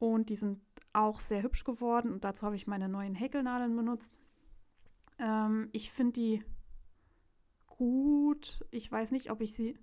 [0.00, 0.60] Und die sind
[0.92, 4.18] auch sehr hübsch geworden und dazu habe ich meine neuen Häkelnadeln benutzt.
[5.18, 6.44] Ähm, ich finde die
[7.66, 8.64] gut.
[8.72, 9.78] Ich weiß nicht, ob ich sie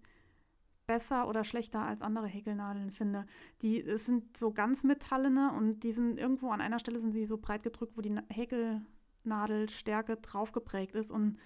[0.87, 3.25] besser oder schlechter als andere Häkelnadeln finde.
[3.61, 7.37] Die sind so ganz metallene und die sind irgendwo an einer Stelle sind sie so
[7.37, 11.37] breit gedrückt, wo die Häkelnadelstärke drauf geprägt ist und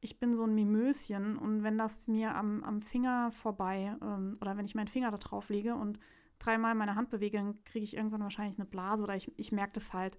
[0.00, 4.56] ich bin so ein Mimöschen und wenn das mir am, am Finger vorbei ähm, oder
[4.56, 5.98] wenn ich meinen Finger da drauf lege und
[6.38, 9.72] dreimal meine Hand bewege, dann kriege ich irgendwann wahrscheinlich eine Blase oder ich, ich merke
[9.74, 10.16] das halt.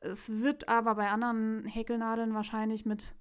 [0.00, 3.14] Es wird aber bei anderen Häkelnadeln wahrscheinlich mit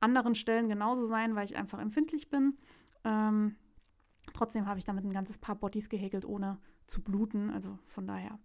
[0.00, 2.56] anderen Stellen genauso sein, weil ich einfach empfindlich bin.
[3.04, 3.56] Ähm,
[4.32, 7.50] trotzdem habe ich damit ein ganzes Paar Bodies gehäkelt, ohne zu bluten.
[7.50, 8.38] Also von daher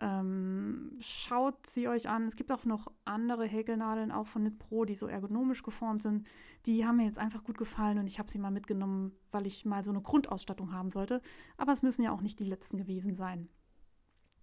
[0.00, 2.26] ähm, schaut sie euch an.
[2.26, 6.26] Es gibt auch noch andere Häkelnadeln, auch von Knit Pro, die so ergonomisch geformt sind.
[6.66, 9.64] Die haben mir jetzt einfach gut gefallen und ich habe sie mal mitgenommen, weil ich
[9.64, 11.22] mal so eine Grundausstattung haben sollte.
[11.56, 13.48] Aber es müssen ja auch nicht die letzten gewesen sein.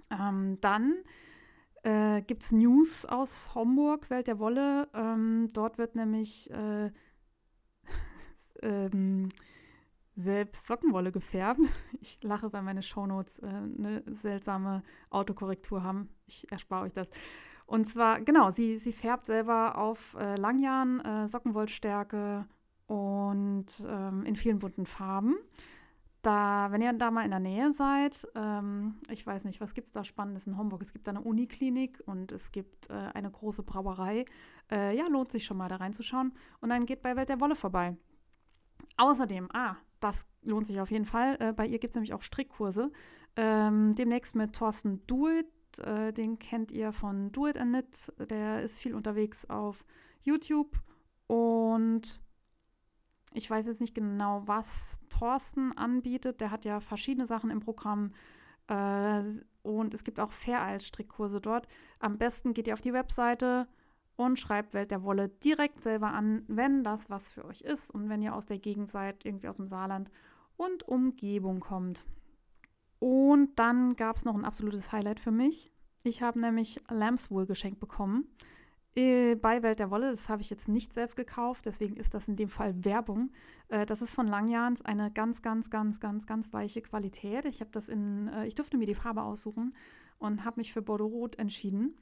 [0.09, 0.95] Ähm, dann
[1.83, 4.87] äh, gibt es News aus Homburg, Welt der Wolle.
[4.93, 6.91] Ähm, dort wird nämlich äh,
[8.63, 9.29] ähm,
[10.15, 11.62] selbst Sockenwolle gefärbt.
[12.02, 16.10] Ich lache, weil meine Shownotes äh, eine seltsame Autokorrektur haben.
[16.28, 17.08] Ich erspare euch das.
[17.65, 22.45] Und zwar, genau, sie, sie färbt selber auf äh, Langjahren, äh, Sockenwollstärke
[22.88, 25.38] und ähm, in vielen bunten Farben.
[26.23, 29.88] Da, wenn ihr da mal in der Nähe seid, ähm, ich weiß nicht, was gibt
[29.88, 30.82] es da Spannendes in Homburg?
[30.82, 34.26] Es gibt da eine Uniklinik und es gibt äh, eine große Brauerei.
[34.71, 36.34] Äh, ja, lohnt sich schon mal da reinzuschauen.
[36.62, 37.97] Und dann geht bei Welt der Wolle vorbei.
[38.95, 41.37] Außerdem, ah, das lohnt sich auf jeden Fall.
[41.39, 42.91] Äh, bei ihr gibt es nämlich auch Strickkurse.
[43.35, 45.47] Ähm, demnächst mit Thorsten Duit.
[45.79, 48.29] Äh, den kennt ihr von Do It and Knit.
[48.29, 49.85] Der ist viel unterwegs auf
[50.21, 50.77] YouTube.
[51.27, 52.21] Und
[53.33, 56.41] ich weiß jetzt nicht genau, was Thorsten anbietet.
[56.41, 58.13] Der hat ja verschiedene Sachen im Programm.
[58.67, 59.23] Äh,
[59.63, 61.67] und es gibt auch Faireil-Strickkurse dort.
[61.99, 63.67] Am besten geht ihr auf die Webseite
[64.15, 68.10] und schreibt Welt der Wolle direkt selber an, wenn das was für euch ist und
[68.10, 70.12] wenn ihr aus der Gegend seid, irgendwie aus dem Saarland
[70.58, 72.06] und Umgebung kommt.
[72.99, 75.71] Und dann gab es noch ein absolutes Highlight für mich.
[76.04, 78.28] Ich habe nämlich Lambswool geschenkt bekommen
[78.95, 80.12] äh, bei Welt der Wolle.
[80.12, 83.32] Das habe ich jetzt nicht selbst gekauft, deswegen ist das in dem Fall Werbung.
[83.69, 87.45] Äh, das ist von Langjahns eine ganz, ganz, ganz, ganz, ganz weiche Qualität.
[87.45, 89.76] Ich habe das in, äh, ich durfte mir die Farbe aussuchen
[90.19, 91.95] und habe mich für Bordeaux Rot entschieden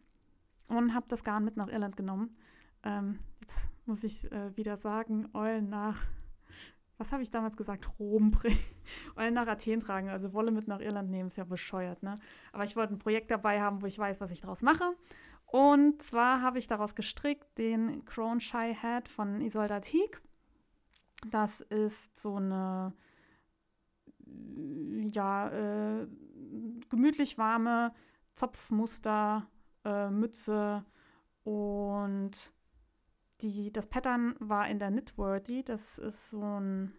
[0.77, 2.35] und habe das Garn mit nach Irland genommen.
[2.83, 5.97] Ähm, jetzt muss ich äh, wieder sagen, Eulen nach,
[6.97, 7.89] was habe ich damals gesagt?
[7.99, 8.57] Rom bringen.
[9.15, 12.19] Eulen nach Athen tragen, also Wolle mit nach Irland nehmen, ist ja bescheuert, ne?
[12.53, 14.95] Aber ich wollte ein Projekt dabei haben, wo ich weiß, was ich daraus mache.
[15.45, 20.21] Und zwar habe ich daraus gestrickt den Crown Shy Hat von Isolda Teague.
[21.29, 22.93] Das ist so eine
[25.11, 26.07] ja, äh,
[26.89, 27.93] gemütlich warme
[28.35, 29.47] Zopfmuster
[29.85, 30.85] äh, Mütze
[31.43, 32.53] und
[33.41, 35.63] die, das Pattern war in der Knitworthy.
[35.63, 36.93] Das ist so ein,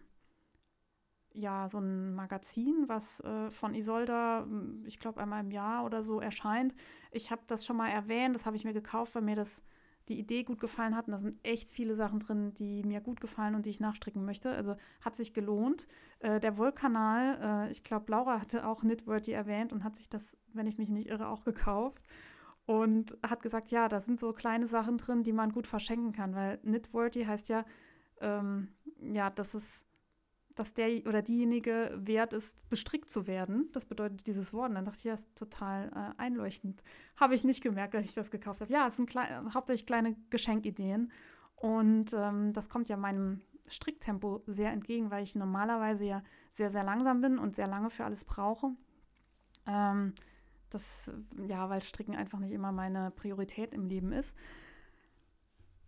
[1.33, 6.03] ja, so ein Magazin, was äh, von Isolda, hm, ich glaube, einmal im Jahr oder
[6.03, 6.75] so erscheint.
[7.11, 9.63] Ich habe das schon mal erwähnt, das habe ich mir gekauft, weil mir das
[10.09, 11.07] die Idee gut gefallen hat.
[11.07, 14.25] Und da sind echt viele Sachen drin, die mir gut gefallen und die ich nachstricken
[14.25, 14.51] möchte.
[14.51, 15.87] Also hat sich gelohnt.
[16.19, 20.35] Äh, der Wollkanal, äh, ich glaube, Laura hatte auch Knitworthy erwähnt und hat sich das,
[20.51, 22.03] wenn ich mich nicht irre, auch gekauft
[22.65, 26.35] und hat gesagt, ja, da sind so kleine Sachen drin, die man gut verschenken kann,
[26.35, 27.65] weil Knitworthy heißt ja,
[28.21, 29.85] ähm, ja, dass es,
[30.55, 33.69] dass der oder diejenige wert ist, bestrickt zu werden.
[33.73, 34.69] Das bedeutet dieses Wort.
[34.69, 36.83] Und dann dachte ich, ja, ist total äh, einleuchtend.
[37.17, 38.71] Habe ich nicht gemerkt, als ich das gekauft habe.
[38.71, 41.11] Ja, es sind klei hauptsächlich kleine Geschenkideen.
[41.55, 46.83] Und ähm, das kommt ja meinem Stricktempo sehr entgegen, weil ich normalerweise ja sehr, sehr
[46.83, 48.71] langsam bin und sehr lange für alles brauche.
[49.65, 50.13] Ähm,
[50.73, 51.11] das,
[51.47, 54.35] ja, weil Stricken einfach nicht immer meine Priorität im Leben ist.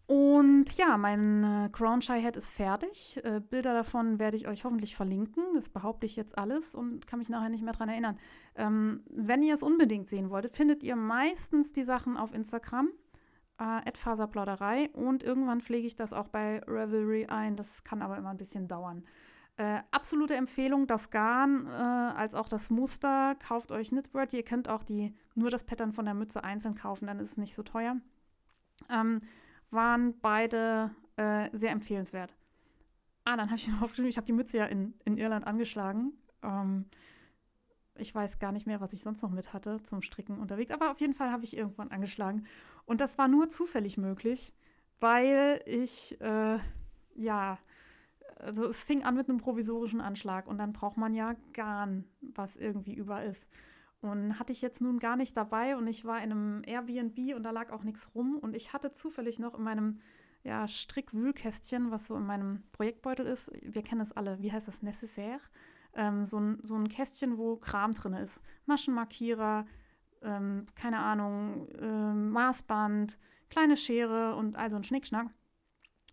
[0.08, 3.20] Und ja, mein äh, Crown Shy Head ist fertig.
[3.24, 5.44] Äh, Bilder davon werde ich euch hoffentlich verlinken.
[5.56, 8.20] Das behaupte ich jetzt alles und kann mich nachher nicht mehr dran erinnern.
[8.56, 12.90] Ähm, wenn ihr es unbedingt sehen wolltet, findet ihr meistens die Sachen auf Instagram.
[13.58, 17.56] Äh, Faserplauderei und irgendwann pflege ich das auch bei Revelry ein.
[17.56, 19.06] Das kann aber immer ein bisschen dauern.
[19.58, 23.36] Äh, absolute Empfehlung, das Garn äh, als auch das Muster.
[23.36, 24.34] Kauft euch Knitword.
[24.34, 27.38] Ihr könnt auch die, nur das Pattern von der Mütze einzeln kaufen, dann ist es
[27.38, 27.96] nicht so teuer.
[28.90, 29.22] Ähm,
[29.72, 32.34] waren beide äh, sehr empfehlenswert.
[33.24, 36.14] Ah, dann habe ich mir aufgeschrieben, ich habe die Mütze ja in, in Irland angeschlagen.
[36.44, 36.86] Ähm,
[37.98, 40.92] ich weiß gar nicht mehr, was ich sonst noch mit hatte zum Stricken unterwegs, aber
[40.92, 42.46] auf jeden Fall habe ich irgendwann angeschlagen.
[42.86, 44.54] Und das war nur zufällig möglich,
[45.00, 46.60] weil ich, äh,
[47.16, 47.58] ja,
[48.36, 52.56] also es fing an mit einem provisorischen Anschlag und dann braucht man ja Garn, was
[52.56, 53.48] irgendwie über ist.
[54.02, 57.44] Und hatte ich jetzt nun gar nicht dabei und ich war in einem Airbnb und
[57.44, 60.00] da lag auch nichts rum und ich hatte zufällig noch in meinem
[60.44, 64.84] ja, Strickwühlkästchen, was so in meinem Projektbeutel ist, wir kennen es alle, wie heißt das,
[64.84, 65.40] Necessaire?
[65.96, 68.40] Ähm, so, ein, so ein Kästchen, wo Kram drin ist.
[68.68, 69.66] Maschenmarkierer,
[70.22, 73.18] ähm, keine Ahnung, ähm, Maßband,
[73.50, 75.30] kleine Schere und all so ein Schnickschnack.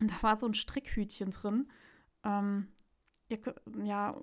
[0.01, 1.69] Und da war so ein Strickhütchen drin
[2.25, 2.69] ähm,
[3.29, 3.39] ihr,
[3.83, 4.17] ja,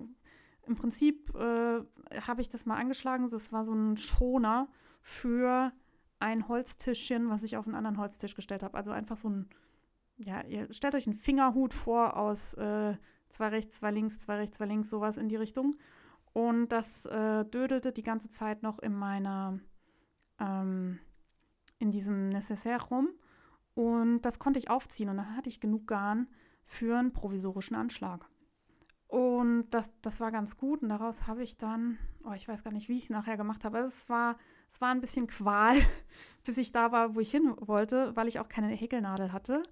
[0.62, 1.80] im Prinzip äh,
[2.26, 3.28] habe ich das mal angeschlagen.
[3.28, 4.68] Das war so ein Schoner
[5.02, 5.72] für
[6.18, 8.76] ein Holztischchen, was ich auf einen anderen Holztisch gestellt habe.
[8.76, 9.48] Also einfach so ein,
[10.16, 12.96] ja, ihr stellt euch einen Fingerhut vor aus äh,
[13.28, 15.76] zwei rechts, zwei links, zwei rechts, zwei links, sowas in die Richtung.
[16.32, 19.58] Und das äh, dödelte die ganze Zeit noch in meiner,
[20.38, 21.00] ähm,
[21.78, 23.08] in diesem Necessaire rum.
[23.74, 26.28] Und das konnte ich aufziehen und dann hatte ich genug Garn,
[26.70, 28.24] für einen provisorischen Anschlag.
[29.08, 30.82] Und das, das war ganz gut.
[30.82, 33.64] Und daraus habe ich dann, oh, ich weiß gar nicht, wie ich es nachher gemacht
[33.64, 33.78] habe.
[33.78, 35.76] Es war, es war ein bisschen Qual,
[36.44, 39.64] bis ich da war, wo ich hin wollte, weil ich auch keine Häkelnadel hatte.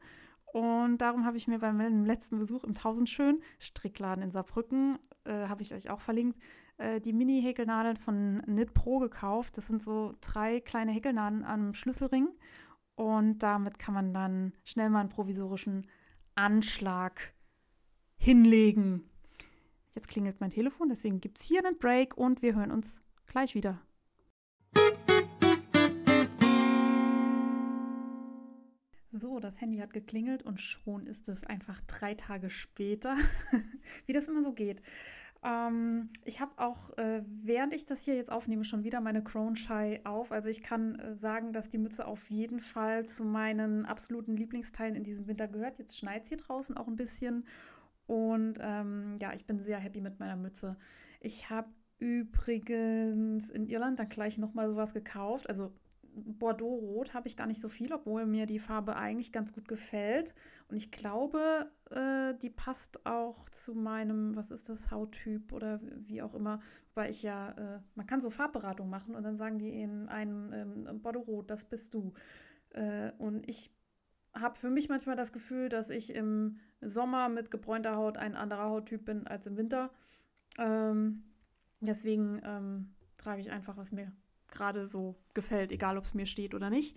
[0.52, 5.62] Und darum habe ich mir beim letzten Besuch im Tausendschön Strickladen in Saarbrücken, äh, habe
[5.62, 6.40] ich euch auch verlinkt,
[6.78, 9.56] äh, die Mini-Häkelnadeln von Knit Pro gekauft.
[9.56, 12.28] Das sind so drei kleine Häkelnadeln am Schlüsselring.
[12.96, 15.86] Und damit kann man dann schnell mal einen provisorischen
[16.38, 17.32] Anschlag
[18.16, 19.02] hinlegen.
[19.96, 23.56] Jetzt klingelt mein Telefon, deswegen gibt es hier einen Break und wir hören uns gleich
[23.56, 23.80] wieder.
[29.10, 33.16] So, das Handy hat geklingelt und schon ist es einfach drei Tage später,
[34.06, 34.80] wie das immer so geht.
[35.44, 39.56] Ähm, ich habe auch, äh, während ich das hier jetzt aufnehme, schon wieder meine Crown
[39.56, 40.32] Shy auf.
[40.32, 44.96] Also ich kann äh, sagen, dass die Mütze auf jeden Fall zu meinen absoluten Lieblingsteilen
[44.96, 45.78] in diesem Winter gehört.
[45.78, 47.46] Jetzt schneit es hier draußen auch ein bisschen.
[48.06, 50.76] Und ähm, ja, ich bin sehr happy mit meiner Mütze.
[51.20, 55.48] Ich habe übrigens in Irland dann gleich nochmal sowas gekauft.
[55.48, 55.72] Also
[56.24, 60.34] Bordeaux-Rot habe ich gar nicht so viel, obwohl mir die Farbe eigentlich ganz gut gefällt.
[60.68, 66.22] Und ich glaube, äh, die passt auch zu meinem, was ist das, Hauttyp oder wie
[66.22, 66.60] auch immer.
[66.94, 70.52] Weil ich ja, äh, man kann so Farbberatung machen und dann sagen die in einem
[70.52, 72.12] ähm, Bordeaux-Rot, das bist du.
[72.70, 73.70] Äh, und ich
[74.34, 78.70] habe für mich manchmal das Gefühl, dass ich im Sommer mit gebräunter Haut ein anderer
[78.70, 79.90] Hauttyp bin als im Winter.
[80.58, 81.24] Ähm,
[81.80, 84.12] deswegen ähm, trage ich einfach, was mir
[84.50, 86.96] gerade so gefällt, egal ob es mir steht oder nicht.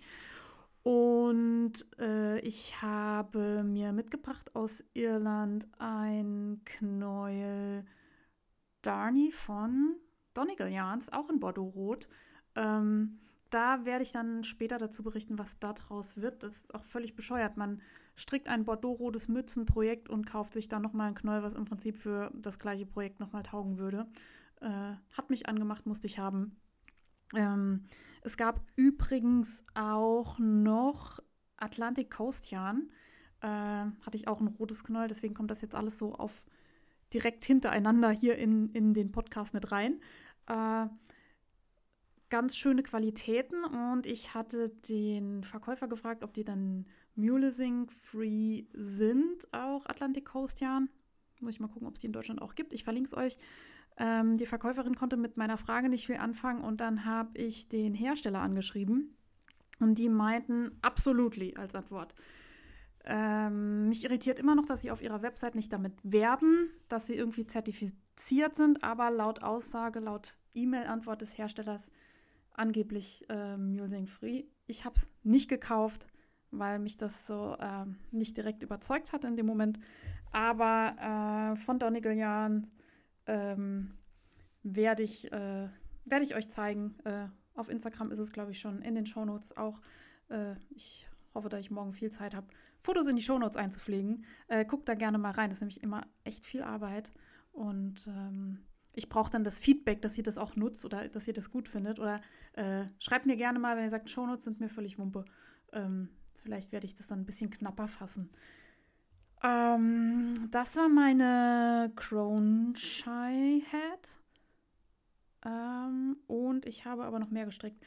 [0.82, 7.84] Und äh, ich habe mir mitgebracht aus Irland ein Knäuel
[8.82, 9.94] Darny von
[10.34, 12.08] Donegal Yarns, auch in Bordeaux-Rot.
[12.56, 16.42] Ähm, da werde ich dann später dazu berichten, was daraus wird.
[16.42, 17.56] Das ist auch völlig bescheuert.
[17.56, 17.80] Man
[18.16, 22.32] strickt ein Bordeaux-rotes Mützenprojekt und kauft sich dann nochmal ein Knäuel, was im Prinzip für
[22.34, 24.06] das gleiche Projekt nochmal taugen würde.
[24.60, 26.56] Äh, hat mich angemacht, musste ich haben.
[27.34, 27.84] Ähm,
[28.22, 31.20] es gab übrigens auch noch
[31.56, 32.90] Atlantic Coast Yarn.
[33.40, 36.42] Äh, hatte ich auch ein rotes Knäuel, deswegen kommt das jetzt alles so auf
[37.12, 40.00] direkt hintereinander hier in, in den Podcast mit rein.
[40.46, 40.86] Äh,
[42.30, 49.52] ganz schöne Qualitäten und ich hatte den Verkäufer gefragt, ob die dann Mulesing Free sind,
[49.52, 50.88] auch Atlantic Coast Yarn.
[51.40, 52.72] Muss ich mal gucken, ob es die in Deutschland auch gibt.
[52.72, 53.36] Ich verlinke es euch.
[53.98, 57.94] Ähm, die Verkäuferin konnte mit meiner Frage nicht viel anfangen und dann habe ich den
[57.94, 59.16] Hersteller angeschrieben
[59.80, 62.14] und die meinten absolutely als Antwort.
[63.04, 67.14] Ähm, mich irritiert immer noch, dass sie auf ihrer Website nicht damit werben, dass sie
[67.14, 71.90] irgendwie zertifiziert sind, aber laut Aussage, laut E-Mail-Antwort des Herstellers
[72.54, 74.44] angeblich äh, Musing Free.
[74.66, 76.06] Ich habe es nicht gekauft,
[76.52, 79.80] weil mich das so äh, nicht direkt überzeugt hat in dem Moment.
[80.30, 82.70] Aber äh, von Donegal Yarn
[83.26, 83.94] ähm,
[84.62, 85.68] werde ich, äh,
[86.04, 86.96] werd ich euch zeigen.
[87.04, 89.80] Äh, auf Instagram ist es, glaube ich, schon in den Shownotes auch.
[90.28, 92.46] Äh, ich hoffe, dass ich morgen viel Zeit habe,
[92.82, 94.24] Fotos in die Shownotes einzupflegen.
[94.48, 95.50] Äh, guckt da gerne mal rein.
[95.50, 97.12] Das ist nämlich immer echt viel Arbeit.
[97.52, 98.58] Und ähm,
[98.92, 101.68] ich brauche dann das Feedback, dass ihr das auch nutzt oder dass ihr das gut
[101.68, 101.98] findet.
[101.98, 102.20] Oder
[102.54, 105.24] äh, schreibt mir gerne mal, wenn ihr sagt, Shownotes sind mir völlig Wumpe.
[105.72, 106.08] Ähm,
[106.42, 108.30] vielleicht werde ich das dann ein bisschen knapper fassen.
[109.42, 114.08] Ähm, das war meine Crone Shy Hat.
[115.44, 117.82] Ähm, und ich habe aber noch mehr gestrickt.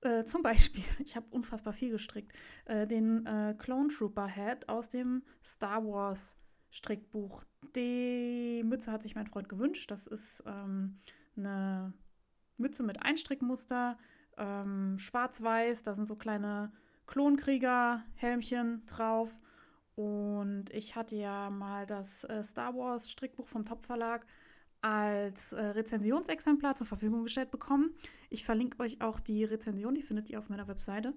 [0.00, 2.32] Äh, zum Beispiel, ich habe unfassbar viel gestrickt.
[2.64, 6.36] Äh, den äh, Clone Trooper Hat aus dem Star Wars
[6.70, 7.44] Strickbuch.
[7.74, 9.90] Die Mütze hat sich mein Freund gewünscht.
[9.90, 11.00] Das ist ähm,
[11.36, 11.92] eine
[12.56, 13.98] Mütze mit Einstrickmuster,
[14.36, 15.82] ähm, schwarz-weiß.
[15.82, 16.72] Da sind so kleine
[17.06, 19.30] Klonkrieger-Helmchen drauf.
[19.96, 24.26] Und ich hatte ja mal das äh, Star Wars Strickbuch vom Top Verlag
[24.82, 27.94] als äh, Rezensionsexemplar zur Verfügung gestellt bekommen.
[28.28, 31.14] Ich verlinke euch auch die Rezension, die findet ihr auf meiner Webseite.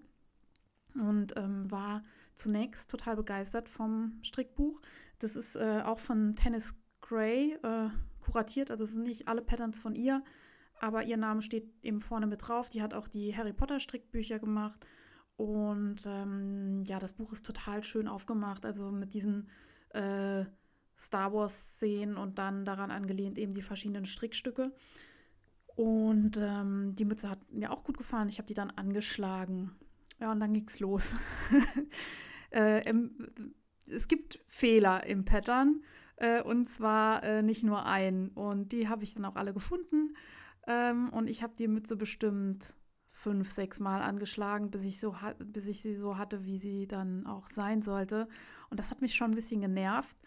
[0.96, 4.82] Und ähm, war zunächst total begeistert vom Strickbuch.
[5.20, 7.90] Das ist äh, auch von Tennis Gray äh,
[8.22, 10.24] kuratiert, also sind nicht alle Patterns von ihr,
[10.80, 12.70] aber ihr Name steht eben vorne mit drauf.
[12.70, 14.86] Die hat auch die Harry Potter Strickbücher gemacht.
[15.40, 19.48] Und ähm, ja, das Buch ist total schön aufgemacht, also mit diesen
[19.92, 20.44] äh,
[21.00, 24.74] Star Wars-Szenen und dann daran angelehnt eben die verschiedenen Strickstücke.
[25.78, 28.28] Und ähm, die Mütze hat mir auch gut gefallen.
[28.28, 29.72] Ich habe die dann angeschlagen.
[30.20, 31.14] Ja, und dann ging es los.
[32.52, 33.32] äh, im,
[33.90, 35.84] es gibt Fehler im Pattern.
[36.18, 38.28] Äh, und zwar äh, nicht nur einen.
[38.32, 40.18] Und die habe ich dann auch alle gefunden.
[40.68, 42.76] Ähm, und ich habe die Mütze bestimmt
[43.20, 47.26] fünf, sechs Mal angeschlagen, bis ich, so bis ich sie so hatte, wie sie dann
[47.28, 48.28] auch sein sollte.
[48.70, 50.18] Und das hat mich schon ein bisschen genervt.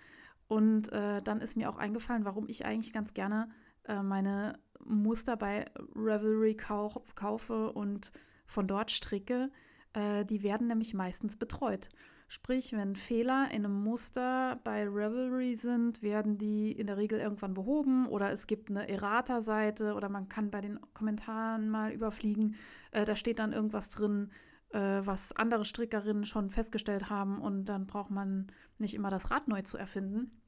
[0.46, 3.48] Und äh, dann ist mir auch eingefallen, warum ich eigentlich ganz gerne
[3.85, 8.12] äh, meine Muster bei Revelry kau kaufe und
[8.46, 9.50] von dort stricke.
[9.94, 11.88] Äh, die werden nämlich meistens betreut.
[12.34, 17.52] Sprich, wenn Fehler in einem Muster bei Revelry sind, werden die in der Regel irgendwann
[17.52, 22.54] behoben oder es gibt eine Errata-Seite oder man kann bei den Kommentaren mal überfliegen.
[22.90, 24.30] Äh, da steht dann irgendwas drin,
[24.70, 28.46] äh, was andere Strickerinnen schon festgestellt haben und dann braucht man
[28.78, 30.40] nicht immer das Rad neu zu erfinden.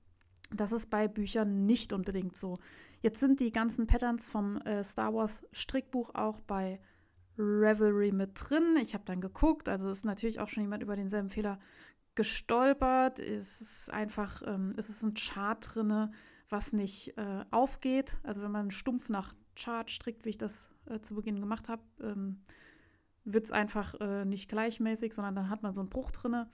[0.55, 2.61] Das ist bei Büchern nicht unbedingt so.
[3.03, 6.81] Jetzt sind die ganzen Patterns vom äh, Star Wars Strickbuch auch bei
[7.39, 8.77] Revelry mit drin.
[8.81, 11.59] Ich habe dann geguckt, also ist natürlich auch schon jemand über denselben Fehler
[12.15, 13.19] gestolpert.
[13.19, 16.13] Es ist einfach, ähm, es ist ein Chart drin,
[16.49, 18.19] was nicht äh, aufgeht.
[18.23, 21.83] Also wenn man stumpf nach Chart strickt, wie ich das äh, zu Beginn gemacht habe,
[22.01, 22.41] ähm,
[23.25, 26.47] wird es einfach äh, nicht gleichmäßig, sondern dann hat man so einen Bruch drin.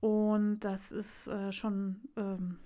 [0.00, 2.58] Und das ist äh, schon ähm,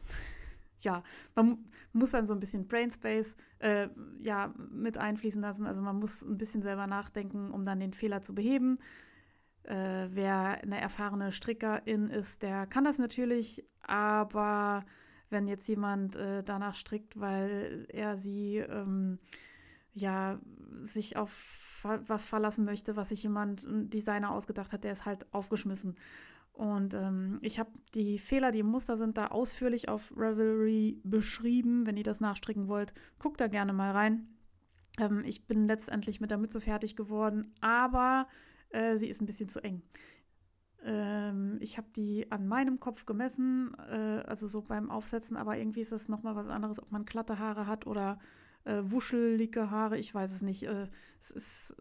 [0.83, 1.03] ja,
[1.35, 3.89] man muss dann so ein bisschen Brainspace äh,
[4.21, 5.67] ja, mit einfließen lassen.
[5.67, 8.79] Also man muss ein bisschen selber nachdenken, um dann den Fehler zu beheben.
[9.65, 14.85] Äh, wer eine erfahrene Strickerin ist, der kann das natürlich, aber
[15.31, 19.19] wenn jetzt jemand äh, danach strickt, weil er sie ähm,
[19.95, 20.39] ja
[20.85, 25.27] sich auf was verlassen möchte, was sich jemand, ein Designer ausgedacht hat, der ist halt
[25.35, 25.97] aufgeschmissen.
[26.53, 31.87] Und ähm, ich habe die Fehler, die Muster sind, da ausführlich auf Revelry beschrieben.
[31.87, 34.29] Wenn ihr das nachstricken wollt, guckt da gerne mal rein.
[34.99, 38.29] Ähm, ich bin letztendlich mit der Mütze fertig geworden, aber
[38.71, 39.83] äh, sie ist ein bisschen zu eng.
[40.85, 45.81] Ähm, ich habe die an meinem Kopf gemessen, äh, also so beim Aufsetzen, aber irgendwie
[45.81, 48.19] ist das nochmal was anderes, ob man glatte Haare hat oder
[48.65, 50.65] äh, wuschelige Haare, ich weiß es nicht.
[50.65, 50.89] Äh,
[51.21, 51.77] es ist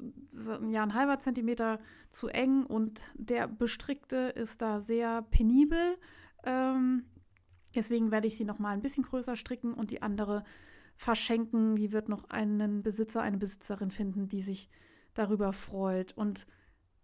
[0.70, 5.98] ja ein halber Zentimeter zu eng und der bestrickte ist da sehr penibel.
[6.44, 7.06] Ähm,
[7.76, 10.44] deswegen werde ich sie noch mal ein bisschen größer stricken und die andere
[10.96, 11.76] verschenken.
[11.76, 14.70] Die wird noch einen Besitzer, eine Besitzerin finden, die sich
[15.14, 16.16] darüber freut.
[16.16, 16.46] Und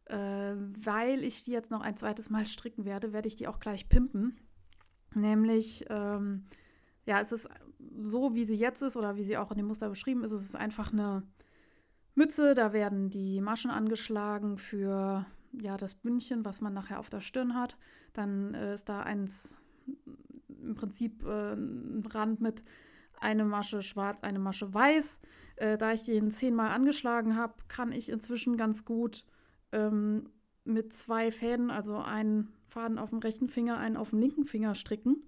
[0.06, 3.60] äh, weil ich die jetzt noch ein zweites Mal stricken werde, werde ich die auch
[3.60, 4.40] gleich pimpen.
[5.16, 6.46] Nämlich, ähm,
[7.06, 9.90] ja, es ist so, wie sie jetzt ist oder wie sie auch in dem Muster
[9.90, 11.24] beschrieben ist, ist es einfach eine
[12.16, 12.54] Mütze.
[12.54, 17.56] Da werden die Maschen angeschlagen für ja, das Bündchen, was man nachher auf der Stirn
[17.56, 17.78] hat.
[18.14, 19.56] Dann äh, ist da eins
[20.62, 22.64] im Prinzip äh, ein Rand mit
[23.20, 25.20] eine Masche schwarz, eine Masche weiß.
[25.56, 29.26] Äh, da ich den zehnmal angeschlagen habe, kann ich inzwischen ganz gut
[29.72, 30.30] ähm,
[30.64, 34.76] mit zwei Fäden, also einen Faden auf dem rechten Finger, einen auf dem linken Finger
[34.76, 35.24] stricken.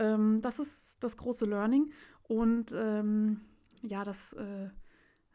[0.00, 1.92] Ähm, das ist das große Learning.
[2.24, 3.42] Und ähm,
[3.82, 4.70] ja, das äh,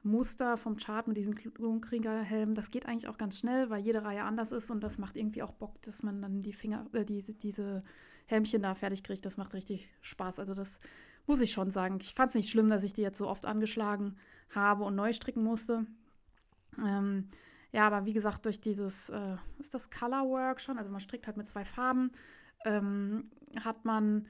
[0.03, 4.23] Muster vom Chart mit diesem Klonkriegerhelm, das geht eigentlich auch ganz schnell, weil jede Reihe
[4.23, 7.33] anders ist und das macht irgendwie auch Bock, dass man dann die Finger, äh, diese,
[7.33, 7.83] diese
[8.25, 9.25] Helmchen da fertig kriegt.
[9.25, 10.39] Das macht richtig Spaß.
[10.39, 10.79] Also das
[11.27, 11.99] muss ich schon sagen.
[12.01, 14.15] Ich fand es nicht schlimm, dass ich die jetzt so oft angeschlagen
[14.49, 15.85] habe und neu stricken musste.
[16.83, 17.27] Ähm,
[17.71, 21.37] ja, aber wie gesagt, durch dieses, äh, ist das Colorwork schon, also man strickt halt
[21.37, 22.11] mit zwei Farben,
[22.63, 23.31] ähm,
[23.63, 24.27] hat man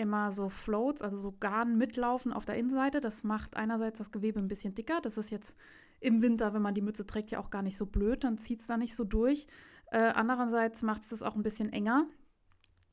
[0.00, 3.00] immer so Floats, also so Garn mitlaufen auf der Innenseite.
[3.00, 5.00] Das macht einerseits das Gewebe ein bisschen dicker.
[5.00, 5.54] Das ist jetzt
[6.00, 8.24] im Winter, wenn man die Mütze trägt, ja auch gar nicht so blöd.
[8.24, 9.46] Dann zieht es da nicht so durch.
[9.90, 12.06] Äh, andererseits macht es das auch ein bisschen enger.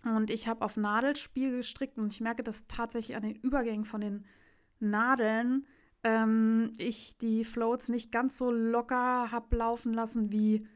[0.04, 4.02] Und ich habe auf Nadelspiel gestrickt und ich merke das tatsächlich an den Übergängen von
[4.02, 4.26] den
[4.80, 5.66] Nadeln.
[6.04, 10.68] Ähm, ich die Floats nicht ganz so locker habe laufen lassen wie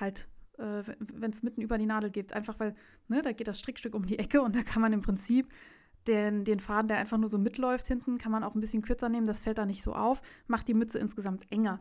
[0.00, 0.28] halt
[0.58, 2.32] äh, wenn es mitten über die Nadel geht.
[2.32, 2.74] Einfach weil,
[3.08, 5.48] ne, da geht das Strickstück um die Ecke und da kann man im Prinzip
[6.06, 9.08] den, den Faden, der einfach nur so mitläuft hinten, kann man auch ein bisschen kürzer
[9.08, 9.26] nehmen.
[9.26, 11.80] Das fällt da nicht so auf, macht die Mütze insgesamt enger.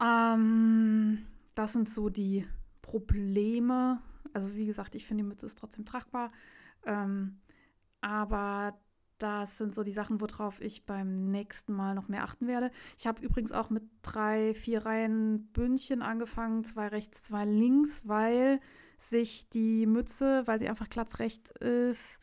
[0.00, 2.46] Ähm, das sind so die
[2.82, 4.00] Probleme.
[4.32, 6.32] Also wie gesagt, ich finde, die Mütze ist trotzdem tragbar.
[6.84, 7.38] Ähm,
[8.00, 8.78] aber
[9.18, 12.70] das sind so die Sachen, worauf ich beim nächsten Mal noch mehr achten werde.
[12.98, 18.60] Ich habe übrigens auch mit drei, vier Reihen Bündchen angefangen, zwei rechts, zwei links, weil
[18.98, 22.18] sich die Mütze, weil sie einfach glatzrecht ist,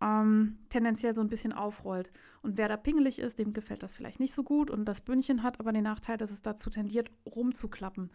[0.00, 2.12] ähm, tendenziell so ein bisschen aufrollt.
[2.42, 4.70] Und wer da pingelig ist, dem gefällt das vielleicht nicht so gut.
[4.70, 8.10] Und das Bündchen hat aber den Nachteil, dass es dazu tendiert, rumzuklappen.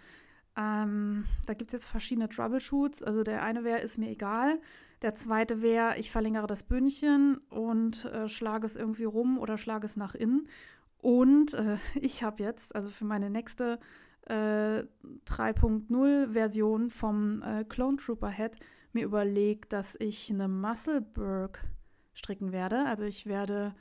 [0.56, 3.04] Ähm, da gibt es jetzt verschiedene Troubleshoots.
[3.04, 4.60] Also der eine wäre, ist mir egal.
[5.02, 9.86] Der zweite wäre, ich verlängere das Bündchen und äh, schlage es irgendwie rum oder schlage
[9.86, 10.48] es nach innen.
[11.00, 13.80] Und äh, ich habe jetzt, also für meine nächste
[14.28, 14.84] äh,
[15.28, 18.58] 3.0-Version vom äh, Clone Trooper Head,
[18.94, 21.60] mir überlegt, dass ich eine Muscleberg
[22.14, 22.86] stricken werde.
[22.86, 23.74] Also ich werde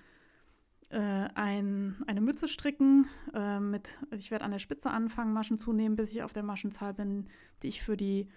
[0.88, 0.98] äh,
[1.34, 3.08] ein, eine Mütze stricken.
[3.34, 6.44] Äh, mit, also ich werde an der Spitze anfangen, Maschen zunehmen, bis ich auf der
[6.44, 7.28] Maschenzahl bin,
[7.62, 8.28] die ich für die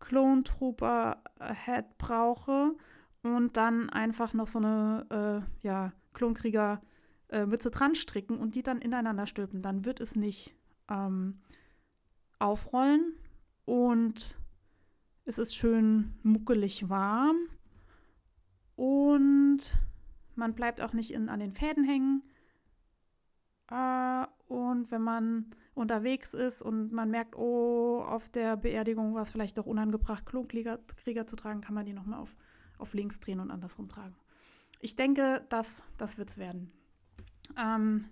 [0.00, 1.22] Clone Trooper
[1.64, 2.74] Head brauche.
[3.22, 6.80] Und dann einfach noch so eine äh, ja, Klonkrieger
[7.30, 9.60] äh, Mütze dran stricken und die dann ineinander stülpen.
[9.60, 10.54] Dann wird es nicht
[10.88, 11.40] ähm,
[12.38, 13.14] aufrollen
[13.64, 14.36] und
[15.24, 17.36] es ist schön muckelig warm.
[18.76, 19.58] Und
[20.36, 22.22] man bleibt auch nicht in, an den Fäden hängen.
[23.70, 29.58] Und wenn man unterwegs ist und man merkt, oh, auf der Beerdigung war es vielleicht
[29.58, 32.34] doch unangebracht, Klonkrieger Krieger zu tragen, kann man die nochmal auf,
[32.78, 34.16] auf links drehen und andersrum tragen.
[34.80, 36.72] Ich denke, das, das wird es werden.
[37.56, 38.06] Ähm,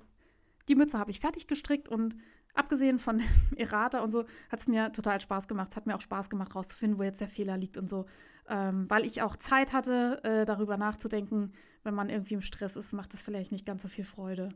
[0.69, 2.17] die Mütze habe ich fertig gestrickt und
[2.55, 3.27] abgesehen von dem
[3.57, 5.69] Errata und so, hat es mir total Spaß gemacht.
[5.71, 8.07] Es hat mir auch Spaß gemacht, rauszufinden, wo jetzt der Fehler liegt und so.
[8.49, 11.53] Ähm, weil ich auch Zeit hatte, äh, darüber nachzudenken,
[11.83, 14.51] wenn man irgendwie im Stress ist, macht das vielleicht nicht ganz so viel Freude.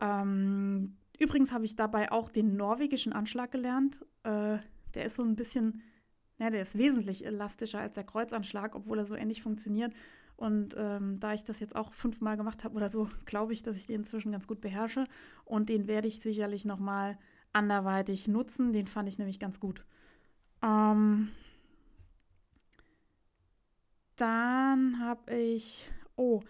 [0.00, 4.00] Ähm, übrigens habe ich dabei auch den norwegischen Anschlag gelernt.
[4.24, 4.58] Äh,
[4.94, 5.82] der ist so ein bisschen,
[6.38, 9.92] ja, der ist wesentlich elastischer als der Kreuzanschlag, obwohl er so ähnlich funktioniert.
[10.36, 13.76] Und ähm, da ich das jetzt auch fünfmal gemacht habe oder so, glaube ich, dass
[13.76, 15.06] ich den inzwischen ganz gut beherrsche.
[15.44, 17.18] Und den werde ich sicherlich nochmal
[17.52, 18.72] anderweitig nutzen.
[18.72, 19.84] Den fand ich nämlich ganz gut.
[20.62, 21.30] Ähm,
[24.16, 25.88] dann habe ich
[26.18, 26.42] Oh,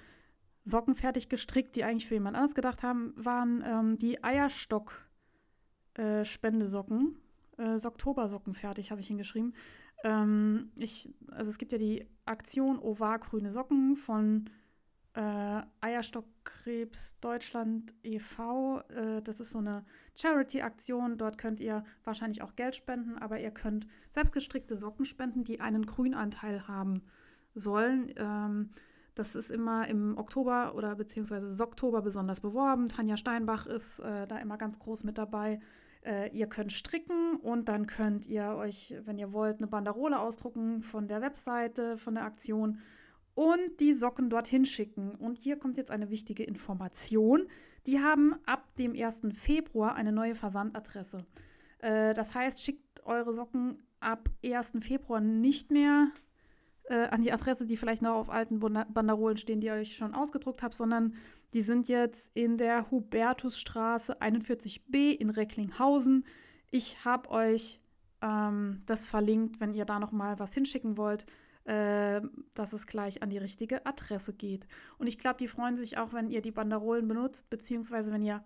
[0.69, 7.17] Socken fertig gestrickt, die eigentlich für jemand anderes gedacht haben, waren ähm, die Eierstock-Spendesocken.
[7.59, 9.55] Äh, äh, fertig, habe ich hingeschrieben.
[10.05, 14.49] Ähm, ich, also es gibt ja die Aktion Ovar grüne Socken von
[15.15, 18.81] äh, Eierstockkrebs Deutschland e.V.
[18.89, 21.19] Äh, das ist so eine Charity-Aktion.
[21.19, 25.87] Dort könnt ihr wahrscheinlich auch Geld spenden, aber ihr könnt selbstgestrickte Socken spenden, die einen
[25.87, 27.03] Grünanteil haben
[27.55, 28.13] sollen.
[28.17, 28.71] Ähm,
[29.19, 32.89] das ist immer im Oktober oder beziehungsweise Oktober besonders beworben.
[32.89, 35.61] Tanja Steinbach ist äh, da immer ganz groß mit dabei.
[36.05, 40.83] Äh, ihr könnt stricken und dann könnt ihr euch, wenn ihr wollt, eine Banderole ausdrucken
[40.83, 42.79] von der Webseite, von der Aktion
[43.35, 45.17] und die Socken dorthin schicken.
[45.17, 47.49] Und hier kommt jetzt eine wichtige Information.
[47.87, 49.21] Die haben ab dem 1.
[49.35, 51.27] Februar eine neue Versandadresse.
[51.81, 54.75] Äh, das heißt, schickt eure Socken ab 1.
[54.81, 56.13] Februar nicht mehr
[56.89, 60.15] äh, an die Adresse, die vielleicht noch auf alten Banderolen stehen, die ihr euch schon
[60.15, 61.15] ausgedruckt habt, sondern
[61.53, 66.25] die sind jetzt in der Hubertusstraße 41b in Recklinghausen.
[66.71, 67.81] Ich habe euch
[68.23, 71.27] ähm, das verlinkt, wenn ihr da noch mal was hinschicken wollt,
[71.65, 72.21] äh,
[72.55, 74.67] dass es gleich an die richtige Adresse geht.
[74.99, 78.43] Und ich glaube, die freuen sich auch, wenn ihr die Banderolen benutzt, beziehungsweise wenn ihr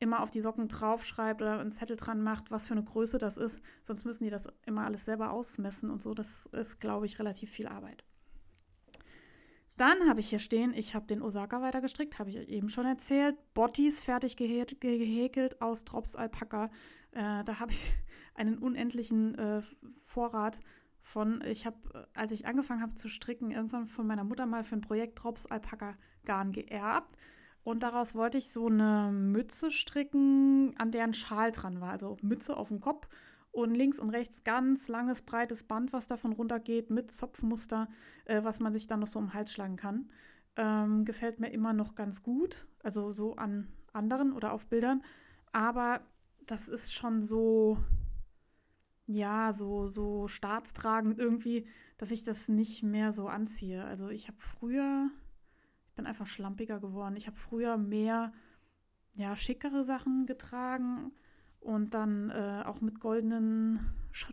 [0.00, 3.36] immer auf die Socken draufschreibt oder einen Zettel dran macht, was für eine Größe das
[3.36, 3.60] ist.
[3.82, 6.14] Sonst müssen die das immer alles selber ausmessen und so.
[6.14, 8.04] Das ist, glaube ich, relativ viel Arbeit.
[9.76, 13.36] Dann habe ich hier stehen, ich habe den Osaka weitergestrickt, habe ich eben schon erzählt.
[13.54, 16.70] Bottis fertig gehä gehäkelt aus Drops Alpaka.
[17.10, 17.92] Äh, da habe ich
[18.34, 19.62] einen unendlichen äh,
[20.04, 20.60] Vorrat
[21.00, 21.42] von.
[21.44, 24.80] Ich habe, als ich angefangen habe zu stricken, irgendwann von meiner Mutter mal für ein
[24.80, 27.16] Projekt Drops Alpaka Garn geerbt
[27.64, 31.90] Und daraus wollte ich so eine Mütze stricken, an der ein Schal dran war.
[31.90, 33.08] Also Mütze auf dem Kopf
[33.52, 37.88] und links und rechts ganz langes, breites Band, was davon runtergeht, mit Zopfmuster,
[38.26, 40.10] äh, was man sich dann noch so um den Hals schlagen kann.
[40.56, 42.66] Ähm, gefällt mir immer noch ganz gut.
[42.82, 45.02] Also so an anderen oder auf Bildern.
[45.52, 46.00] Aber
[46.46, 47.78] das ist schon so,
[49.06, 53.84] ja, so, so staatstragend irgendwie, dass ich das nicht mehr so anziehe.
[53.84, 55.10] Also ich habe früher,
[55.94, 57.16] bin einfach schlampiger geworden.
[57.16, 58.32] Ich habe früher mehr,
[59.14, 61.12] ja, schickere Sachen getragen
[61.60, 63.80] und dann äh, auch mit goldenen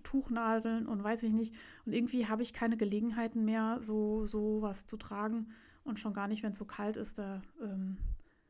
[0.04, 1.56] Tuchnadeln und weiß ich nicht.
[1.86, 5.48] Und irgendwie habe ich keine Gelegenheiten mehr, so, so was zu tragen.
[5.84, 7.18] Und schon gar nicht, wenn es so kalt ist.
[7.18, 7.98] Da ähm,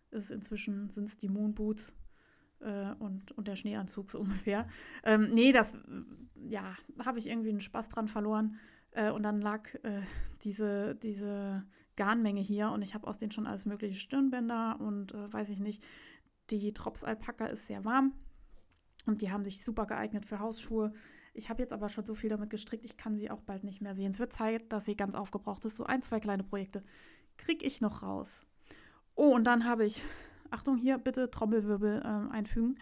[0.09, 1.95] ist inzwischen sind es die Moonboots
[2.59, 4.67] äh, und, und der Schneeanzug so ungefähr.
[5.03, 5.75] Ähm, nee, das,
[6.35, 8.57] ja, habe ich irgendwie einen Spaß dran verloren.
[8.91, 10.01] Äh, und dann lag äh,
[10.43, 11.63] diese, diese
[11.95, 15.59] Garnmenge hier und ich habe aus denen schon alles mögliche Stirnbänder und äh, weiß ich
[15.59, 15.83] nicht.
[16.49, 18.13] Die Drops-Alpaka ist sehr warm
[19.05, 20.93] und die haben sich super geeignet für Hausschuhe.
[21.33, 23.81] Ich habe jetzt aber schon so viel damit gestrickt, ich kann sie auch bald nicht
[23.81, 24.11] mehr sehen.
[24.11, 25.77] Es wird Zeit, dass sie ganz aufgebraucht ist.
[25.77, 26.83] So ein, zwei kleine Projekte
[27.37, 28.45] kriege ich noch raus.
[29.15, 30.03] Oh, und dann habe ich,
[30.49, 32.77] Achtung hier, bitte Trommelwirbel äh, einfügen,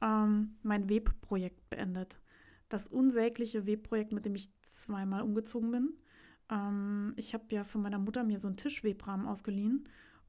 [0.00, 2.20] ähm, mein Webprojekt beendet.
[2.68, 5.94] Das unsägliche Webprojekt, mit dem ich zweimal umgezogen bin.
[6.50, 9.84] Ähm, ich habe ja von meiner Mutter mir so einen Tischwebrahmen ausgeliehen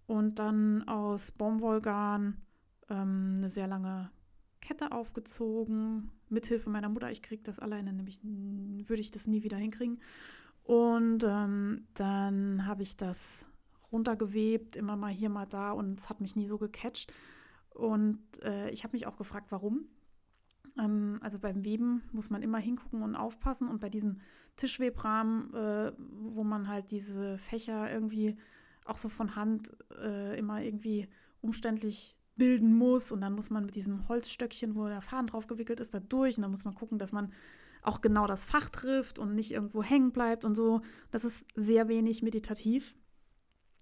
[0.07, 2.37] und dann aus Baumwollgarn
[2.89, 4.11] ähm, eine sehr lange
[4.61, 7.11] Kette aufgezogen, mithilfe meiner Mutter.
[7.11, 10.01] Ich kriege das alleine, nämlich würde ich das nie wieder hinkriegen.
[10.63, 13.47] Und ähm, dann habe ich das
[13.91, 17.11] runtergewebt, immer mal hier, mal da und es hat mich nie so gecatcht.
[17.69, 19.85] Und äh, ich habe mich auch gefragt, warum.
[20.79, 24.19] Ähm, also beim Weben muss man immer hingucken und aufpassen und bei diesem
[24.55, 28.37] Tischwebrahmen, äh, wo man halt diese Fächer irgendwie
[28.85, 29.71] auch so von Hand
[30.01, 31.07] äh, immer irgendwie
[31.41, 35.79] umständlich bilden muss und dann muss man mit diesem Holzstöckchen, wo der Faden drauf gewickelt
[35.79, 37.31] ist, da durch und dann muss man gucken, dass man
[37.81, 40.81] auch genau das Fach trifft und nicht irgendwo hängen bleibt und so.
[41.11, 42.93] Das ist sehr wenig meditativ.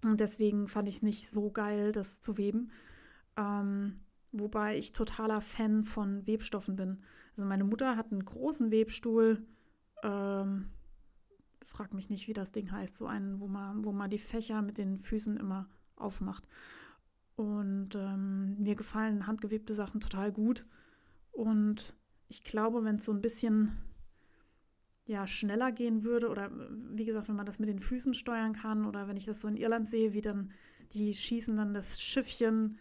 [0.04, 2.70] Und deswegen fand ich es nicht so geil, das zu weben.
[3.36, 4.00] Ähm,
[4.38, 7.02] wobei ich totaler Fan von Webstoffen bin.
[7.32, 9.46] Also meine Mutter hat einen großen Webstuhl.
[10.02, 10.70] Ähm,
[11.62, 12.96] frag mich nicht, wie das Ding heißt.
[12.96, 16.44] So einen, wo man, wo man die Fächer mit den Füßen immer aufmacht.
[17.36, 20.66] Und ähm, mir gefallen handgewebte Sachen total gut.
[21.30, 21.94] Und
[22.28, 23.78] ich glaube, wenn es so ein bisschen
[25.06, 26.50] ja, schneller gehen würde oder
[26.94, 29.48] wie gesagt, wenn man das mit den Füßen steuern kann oder wenn ich das so
[29.48, 30.50] in Irland sehe, wie dann
[30.92, 32.78] die schießen dann das Schiffchen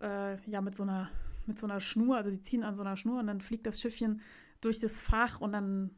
[0.00, 1.10] äh, ja mit so einer
[1.46, 3.80] mit so einer Schnur, also die ziehen an so einer Schnur und dann fliegt das
[3.80, 4.22] Schiffchen
[4.60, 5.90] durch das Fach und dann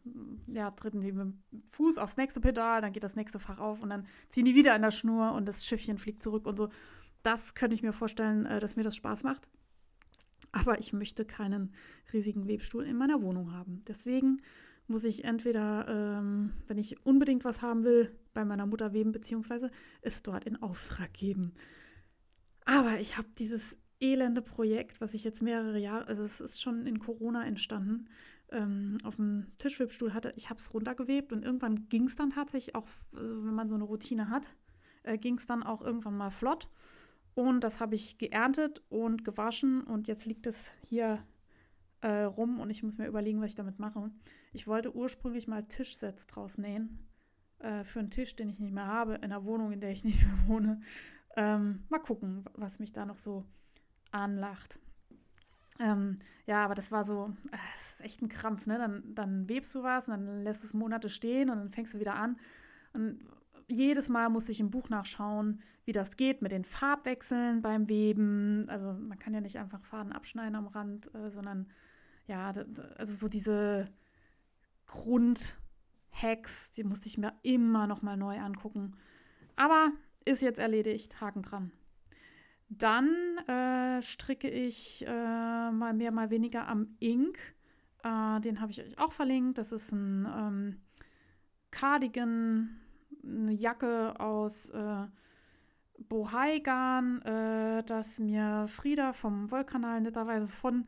[0.49, 3.81] ja, treten die mit dem Fuß aufs nächste Pedal, dann geht das nächste Fach auf
[3.81, 6.69] und dann ziehen die wieder an der Schnur und das Schiffchen fliegt zurück und so.
[7.23, 9.49] Das könnte ich mir vorstellen, äh, dass mir das Spaß macht.
[10.53, 11.75] Aber ich möchte keinen
[12.13, 13.85] riesigen Webstuhl in meiner Wohnung haben.
[13.87, 14.43] Deswegen
[14.89, 19.71] muss ich entweder, ähm, wenn ich unbedingt was haben will, bei meiner Mutter weben, beziehungsweise
[20.03, 21.55] es dort in Auftrag geben.
[22.65, 26.87] Aber ich habe dieses elende Projekt, was ich jetzt mehrere Jahre, also es ist schon
[26.87, 28.09] in Corona entstanden,
[28.51, 30.33] ähm, auf dem Tischwebstuhl hatte.
[30.37, 33.75] Ich habe es runtergewebt und irgendwann ging es dann tatsächlich auch, also wenn man so
[33.75, 34.49] eine Routine hat,
[35.03, 36.69] äh, ging es dann auch irgendwann mal flott.
[37.35, 41.23] Und das habe ich geerntet und gewaschen und jetzt liegt es hier
[42.01, 44.11] äh, rum und ich muss mir überlegen, was ich damit mache.
[44.53, 47.07] Ich wollte ursprünglich mal Tischsets draus nähen.
[47.59, 50.05] Äh, für einen Tisch, den ich nicht mehr habe, in der Wohnung, in der ich
[50.05, 50.81] nicht mehr wohne.
[51.37, 53.45] Ähm, mal gucken, was mich da noch so
[54.17, 54.79] anlacht.
[55.79, 58.79] Ähm, ja, aber das war so, äh, das ist echt ein Krampf, ne?
[58.79, 62.01] Dann, dann webst du was und dann lässt es Monate stehen und dann fängst du
[62.01, 62.39] wieder an.
[62.93, 63.21] Und
[63.69, 68.69] jedes Mal muss ich im Buch nachschauen, wie das geht mit den Farbwechseln beim Weben.
[68.69, 71.69] Also man kann ja nicht einfach Faden abschneiden am Rand, äh, sondern
[72.27, 72.53] ja,
[72.97, 73.89] also so diese
[74.87, 78.97] Grundhacks, die musste ich mir immer noch mal neu angucken.
[79.57, 79.93] Aber
[80.25, 81.73] ist jetzt erledigt, Haken dran.
[82.69, 87.39] Dann äh, stricke ich äh, mal mehr, mal weniger am Ink.
[88.03, 89.59] Äh, den habe ich euch auch verlinkt.
[89.59, 90.81] Das ist ein ähm,
[91.71, 92.81] Cardigan,
[93.23, 95.07] eine Jacke aus äh,
[96.09, 100.87] Bohai-Garn, äh, das mir Frieda vom Wollkanal netterweise von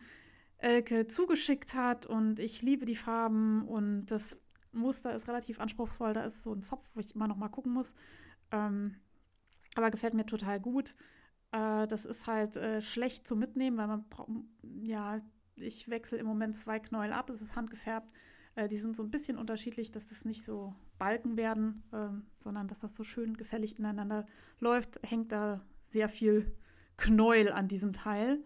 [0.58, 4.40] Elke zugeschickt hat und ich liebe die Farben und das
[4.72, 6.12] Muster ist relativ anspruchsvoll.
[6.12, 7.94] Da ist so ein Zopf, wo ich immer noch mal gucken muss.
[8.50, 8.96] Ähm,
[9.76, 10.94] aber gefällt mir total gut.
[11.52, 14.04] Äh, das ist halt äh, schlecht zu mitnehmen, weil man
[14.82, 15.18] ja,
[15.56, 17.30] ich wechsle im Moment zwei Knäuel ab.
[17.30, 18.12] Es ist handgefärbt.
[18.54, 22.68] Äh, die sind so ein bisschen unterschiedlich, dass das nicht so Balken werden, ähm, sondern
[22.68, 24.26] dass das so schön gefällig ineinander
[24.60, 25.00] läuft.
[25.02, 26.54] Hängt da sehr viel
[26.96, 28.44] Knäuel an diesem Teil.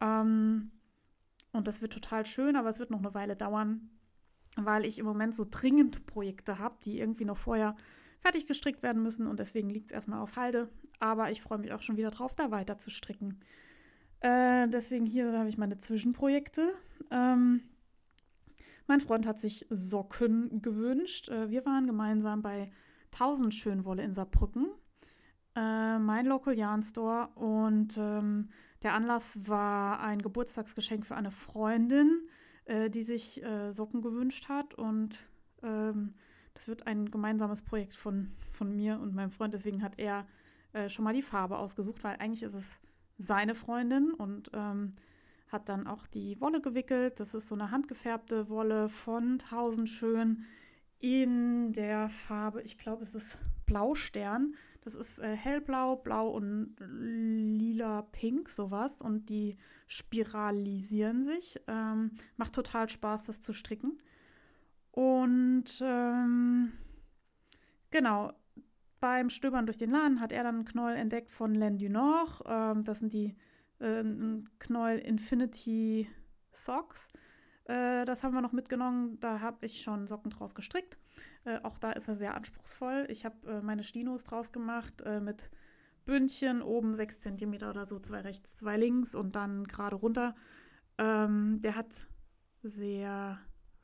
[0.00, 0.70] Ähm,
[1.52, 3.90] und das wird total schön, aber es wird noch eine Weile dauern,
[4.56, 7.74] weil ich im Moment so dringend Projekte habe, die irgendwie noch vorher
[8.20, 10.68] fertig gestrickt werden müssen und deswegen liegt es erstmal auf Halde.
[11.00, 13.40] Aber ich freue mich auch schon wieder drauf, da weiter zu stricken.
[14.20, 16.74] Äh, deswegen hier habe ich meine Zwischenprojekte.
[17.10, 17.62] Ähm,
[18.86, 21.28] mein Freund hat sich Socken gewünscht.
[21.28, 22.70] Äh, wir waren gemeinsam bei
[23.12, 24.68] 1000 Schönwolle in Saarbrücken,
[25.54, 27.28] äh, mein Local Yarn Store.
[27.34, 28.48] Und ähm,
[28.82, 32.28] der Anlass war ein Geburtstagsgeschenk für eine Freundin,
[32.64, 34.74] äh, die sich äh, Socken gewünscht hat.
[34.74, 35.18] Und
[35.62, 36.14] ähm,
[36.54, 39.54] das wird ein gemeinsames Projekt von, von mir und meinem Freund.
[39.54, 40.26] Deswegen hat er
[40.72, 42.80] äh, schon mal die Farbe ausgesucht, weil eigentlich ist es
[43.18, 44.94] seine Freundin und ähm,
[45.48, 47.20] hat dann auch die Wolle gewickelt.
[47.20, 50.44] Das ist so eine handgefärbte Wolle von Tausendschön
[51.00, 54.54] in der Farbe, ich glaube, es ist Blaustern.
[54.82, 59.02] Das ist äh, hellblau, blau und lila pink, sowas.
[59.02, 61.60] Und die spiralisieren sich.
[61.66, 63.98] Ähm, macht total Spaß, das zu stricken.
[64.92, 66.72] Und ähm,
[67.90, 68.32] genau,
[69.00, 72.42] beim Stöbern durch den Laden hat er dann einen Knoll entdeckt von Len du Nord.
[72.46, 73.36] Ähm, das sind die
[73.78, 74.04] äh,
[74.58, 76.08] Knoll Infinity
[76.52, 77.10] Socks.
[77.64, 79.18] Äh, das haben wir noch mitgenommen.
[79.20, 80.98] Da habe ich schon Socken draus gestrickt.
[81.44, 83.06] Äh, auch da ist er sehr anspruchsvoll.
[83.08, 85.50] Ich habe äh, meine Stinos draus gemacht äh, mit
[86.04, 90.34] Bündchen, oben 6 cm oder so, zwei rechts, zwei links und dann gerade runter.
[90.96, 92.08] Ähm, der hat
[92.62, 93.38] sehr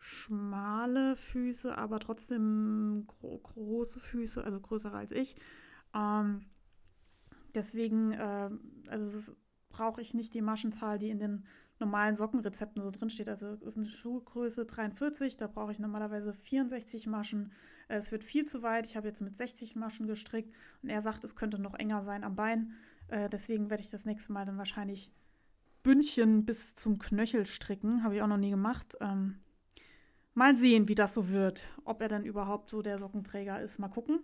[0.05, 5.35] schmale Füße, aber trotzdem gro große Füße, also größere als ich.
[5.95, 6.43] Ähm,
[7.55, 8.51] deswegen, äh,
[8.89, 9.33] also
[9.71, 11.47] brauche ich nicht die Maschenzahl, die in den
[11.81, 13.31] normalen Sockenrezepten so drin steht.
[13.31, 17.53] Also es ist eine Schuhgröße 43, da brauche ich normalerweise 64 Maschen.
[17.89, 18.87] Äh, es wird viel zu weit.
[18.87, 22.25] Ich habe jetzt mit 60 Maschen gestrickt und er sagt, es könnte noch enger sein
[22.25, 22.75] am Bein.
[23.09, 25.11] Äh, deswegen werde ich das nächste Mal dann wahrscheinlich
[25.83, 28.05] Bündchen bis zum Knöchel stricken.
[28.05, 28.99] Habe ich auch noch nie gemacht.
[29.01, 29.39] Ähm,
[30.35, 31.69] Mal sehen, wie das so wird.
[31.85, 33.79] Ob er dann überhaupt so der Sockenträger ist.
[33.79, 34.21] Mal gucken.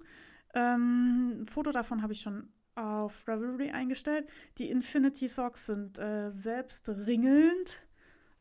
[0.54, 4.28] Ähm, ein Foto davon habe ich schon auf Ravelry eingestellt.
[4.58, 7.80] Die Infinity Socks sind äh, selbst ringelnd.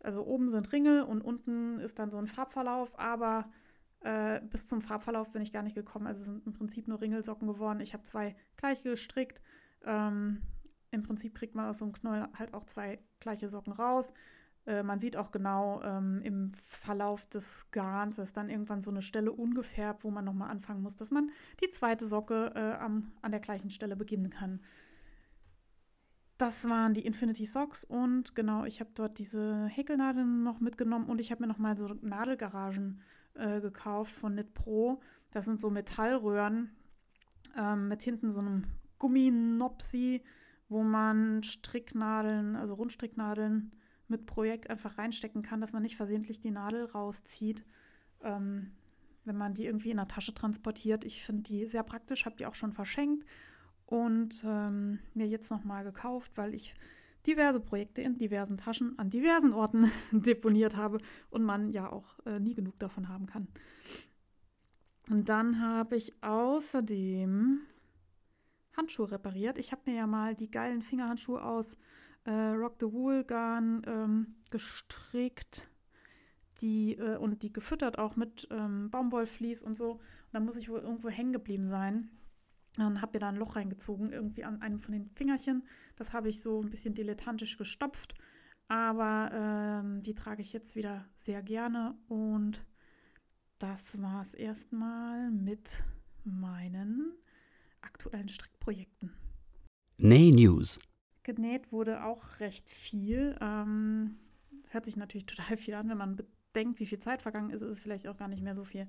[0.01, 3.51] Also oben sind Ringel und unten ist dann so ein Farbverlauf, aber
[4.01, 6.07] äh, bis zum Farbverlauf bin ich gar nicht gekommen.
[6.07, 7.81] Also sind im Prinzip nur Ringelsocken geworden.
[7.81, 9.41] Ich habe zwei gleich gestrickt.
[9.83, 10.41] Ähm,
[10.91, 14.13] Im Prinzip kriegt man aus so einem Knoll halt auch zwei gleiche Socken raus.
[14.65, 19.01] Äh, man sieht auch genau ähm, im Verlauf des Garns, dass dann irgendwann so eine
[19.01, 21.31] Stelle ungefärbt, wo man nochmal anfangen muss, dass man
[21.61, 24.61] die zweite Socke äh, am, an der gleichen Stelle beginnen kann.
[26.37, 31.19] Das waren die Infinity Socks und genau, ich habe dort diese Häkelnadeln noch mitgenommen und
[31.19, 33.01] ich habe mir nochmal so Nadelgaragen
[33.33, 35.01] äh, gekauft von Knit Pro.
[35.31, 36.71] Das sind so Metallröhren
[37.57, 38.63] ähm, mit hinten so einem
[38.99, 40.23] Gumminopsi,
[40.69, 43.71] wo man Stricknadeln, also Rundstricknadeln
[44.09, 47.63] mit Projekt einfach reinstecken kann, dass man nicht versehentlich die Nadel rauszieht,
[48.23, 48.71] ähm,
[49.25, 51.03] wenn man die irgendwie in der Tasche transportiert.
[51.03, 53.25] Ich finde die sehr praktisch, habe die auch schon verschenkt
[53.85, 56.75] und ähm, mir jetzt nochmal gekauft, weil ich
[57.25, 60.99] diverse Projekte in diversen Taschen an diversen Orten deponiert habe
[61.29, 63.47] und man ja auch äh, nie genug davon haben kann.
[65.09, 67.61] Und dann habe ich außerdem
[68.77, 69.57] Handschuhe repariert.
[69.57, 71.77] Ich habe mir ja mal die geilen Fingerhandschuhe aus
[72.25, 75.69] äh, Rock the Wool Garn ähm, gestrickt
[76.61, 79.93] die, äh, und die gefüttert auch mit ähm, Baumwollvlies und so.
[79.93, 80.01] Und
[80.33, 82.09] dann muss ich wohl irgendwo hängen geblieben sein.
[82.75, 85.63] Dann habe mir da ein Loch reingezogen, irgendwie an einem von den Fingerchen.
[85.95, 88.13] Das habe ich so ein bisschen dilettantisch gestopft.
[88.67, 91.95] Aber ähm, die trage ich jetzt wieder sehr gerne.
[92.07, 92.63] Und
[93.57, 95.83] das war es erstmal mit
[96.23, 97.13] meinen
[97.81, 99.11] aktuellen Strickprojekten.
[99.97, 100.79] Nay News
[101.35, 103.35] genäht wurde auch recht viel.
[103.41, 104.15] Ähm,
[104.69, 107.69] hört sich natürlich total viel an, wenn man bedenkt, wie viel Zeit vergangen ist, ist
[107.69, 108.87] es vielleicht auch gar nicht mehr so viel.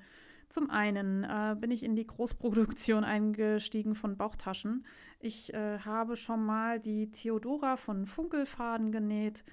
[0.48, 4.86] Zum einen äh, bin ich in die Großproduktion eingestiegen von Bauchtaschen.
[5.18, 9.44] Ich äh, habe schon mal die Theodora von Funkelfaden genäht.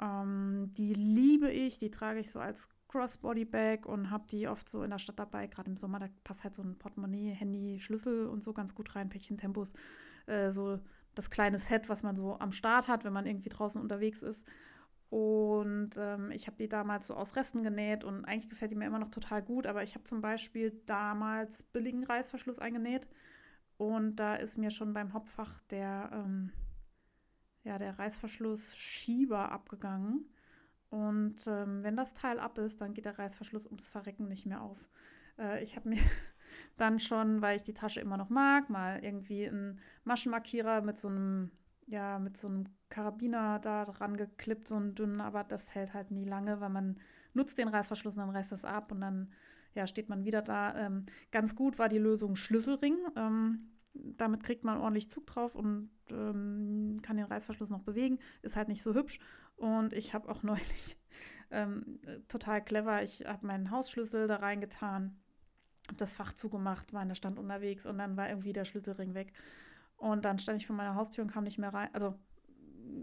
[0.00, 4.82] Ähm, die liebe ich, die trage ich so als Crossbody-Bag und habe die oft so
[4.82, 5.48] in der Stadt dabei.
[5.48, 8.94] Gerade im Sommer, da passt halt so ein Portemonnaie, Handy, Schlüssel und so ganz gut
[8.94, 9.72] rein, Päckchen-Tempos.
[10.26, 10.78] Äh, so
[11.14, 14.46] das kleine Set, was man so am Start hat, wenn man irgendwie draußen unterwegs ist.
[15.10, 18.86] Und ähm, ich habe die damals so aus Resten genäht und eigentlich gefällt die mir
[18.86, 19.66] immer noch total gut.
[19.66, 23.08] Aber ich habe zum Beispiel damals billigen Reißverschluss eingenäht
[23.76, 26.52] und da ist mir schon beim Hauptfach der, ähm,
[27.62, 30.28] ja, der Reißverschluss-Schieber abgegangen.
[30.90, 34.62] Und ähm, wenn das Teil ab ist, dann geht der Reißverschluss ums Verrecken nicht mehr
[34.62, 34.78] auf.
[35.38, 35.98] Äh, ich habe mir
[36.76, 41.08] dann schon, weil ich die Tasche immer noch mag, mal irgendwie einen Maschenmarkierer mit so
[41.08, 41.50] einem
[41.86, 46.10] ja mit so einem Karabiner da dran geklippt, so einen dünnen, aber das hält halt
[46.10, 46.98] nie lange, weil man
[47.34, 49.32] nutzt den Reißverschluss und dann reißt das ab und dann
[49.74, 50.74] ja, steht man wieder da.
[50.76, 52.96] Ähm, ganz gut war die Lösung Schlüsselring.
[53.16, 58.18] Ähm, damit kriegt man ordentlich Zug drauf und ähm, kann den Reißverschluss noch bewegen.
[58.42, 59.18] Ist halt nicht so hübsch.
[59.56, 60.96] Und ich habe auch neulich
[61.50, 65.20] ähm, total clever, ich habe meinen Hausschlüssel da reingetan,
[65.88, 69.14] habe das Fach zugemacht, war in der Stand unterwegs und dann war irgendwie der Schlüsselring
[69.14, 69.32] weg.
[69.96, 71.88] Und dann stand ich vor meiner Haustür und kam nicht mehr rein.
[71.92, 72.14] Also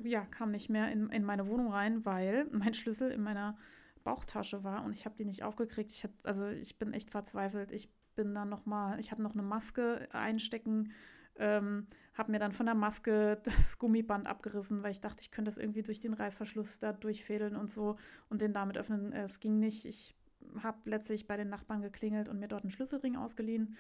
[0.03, 3.57] ja, kam nicht mehr in, in meine Wohnung rein, weil mein Schlüssel in meiner
[4.03, 5.91] Bauchtasche war und ich habe die nicht aufgekriegt.
[5.91, 7.71] Ich hat, also ich bin echt verzweifelt.
[7.71, 10.91] Ich bin dann noch mal, ich hatte noch eine Maske einstecken,
[11.37, 15.49] ähm, habe mir dann von der Maske das Gummiband abgerissen, weil ich dachte, ich könnte
[15.49, 17.97] das irgendwie durch den Reißverschluss da durchfädeln und so
[18.29, 19.13] und den damit öffnen.
[19.13, 19.85] Es ging nicht.
[19.85, 20.15] Ich
[20.61, 23.75] habe letztlich bei den Nachbarn geklingelt und mir dort einen Schlüsselring ausgeliehen.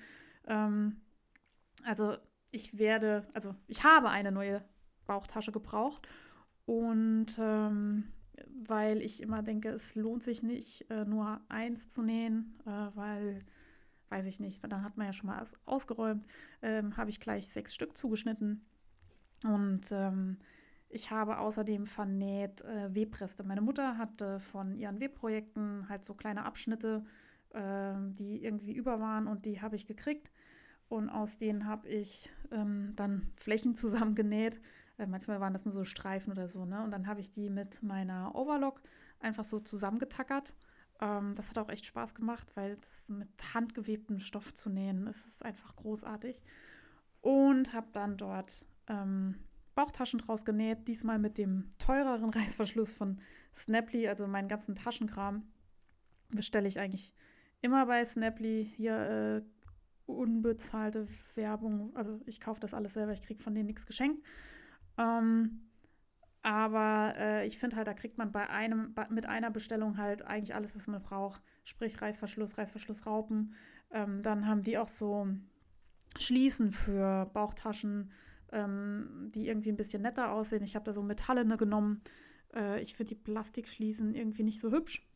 [0.47, 1.01] Ähm,
[1.83, 2.17] also
[2.51, 4.63] ich werde, also ich habe eine neue
[5.05, 6.07] Bauchtasche gebraucht
[6.65, 8.11] und ähm,
[8.67, 13.43] weil ich immer denke, es lohnt sich nicht, äh, nur eins zu nähen, äh, weil,
[14.09, 16.25] weiß ich nicht, dann hat man ja schon mal ausgeräumt,
[16.61, 18.65] ähm, habe ich gleich sechs Stück zugeschnitten.
[19.43, 20.37] Und ähm,
[20.91, 23.43] ich habe außerdem vernäht äh, Webreste.
[23.43, 27.03] Meine Mutter hatte von ihren Webprojekten halt so kleine Abschnitte,
[27.51, 30.31] äh, die irgendwie über waren und die habe ich gekriegt.
[30.89, 34.59] Und aus denen habe ich ähm, dann Flächen zusammengenäht
[35.01, 36.83] äh, manchmal waren das nur so Streifen oder so, ne?
[36.83, 38.81] Und dann habe ich die mit meiner Overlock
[39.19, 40.53] einfach so zusammengetackert.
[40.99, 45.43] Ähm, das hat auch echt Spaß gemacht, weil das mit handgewebtem Stoff zu nähen, ist
[45.43, 46.43] einfach großartig.
[47.21, 49.35] Und habe dann dort ähm,
[49.81, 53.19] Bauchtaschen draus genäht, diesmal mit dem teureren Reißverschluss von
[53.55, 55.43] Snaply, also meinen ganzen Taschenkram
[56.29, 57.13] bestelle ich eigentlich
[57.61, 58.71] immer bei Snaply.
[58.75, 59.41] Hier äh,
[60.05, 64.23] unbezahlte Werbung, also ich kaufe das alles selber, ich kriege von denen nichts geschenkt.
[64.97, 65.61] Ähm,
[66.43, 70.53] aber äh, ich finde halt, da kriegt man bei einem, mit einer Bestellung halt eigentlich
[70.53, 71.41] alles, was man braucht.
[71.63, 73.55] Sprich Reißverschluss, Reißverschlussraupen.
[73.91, 75.27] Ähm, dann haben die auch so
[76.19, 78.11] Schließen für Bauchtaschen,
[78.51, 80.63] ähm, die irgendwie ein bisschen netter aussehen.
[80.63, 82.01] Ich habe da so metallene genommen.
[82.53, 85.07] Äh, ich finde die Plastikschließen irgendwie nicht so hübsch.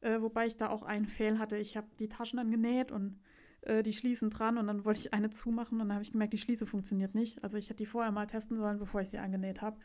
[0.00, 1.56] Äh, wobei ich da auch einen Fehl hatte.
[1.56, 3.20] Ich habe die Taschen dann genäht und
[3.62, 6.32] äh, die Schließen dran und dann wollte ich eine zumachen und dann habe ich gemerkt,
[6.32, 7.42] die Schließe funktioniert nicht.
[7.44, 9.78] Also ich hätte die vorher mal testen sollen, bevor ich sie angenäht habe.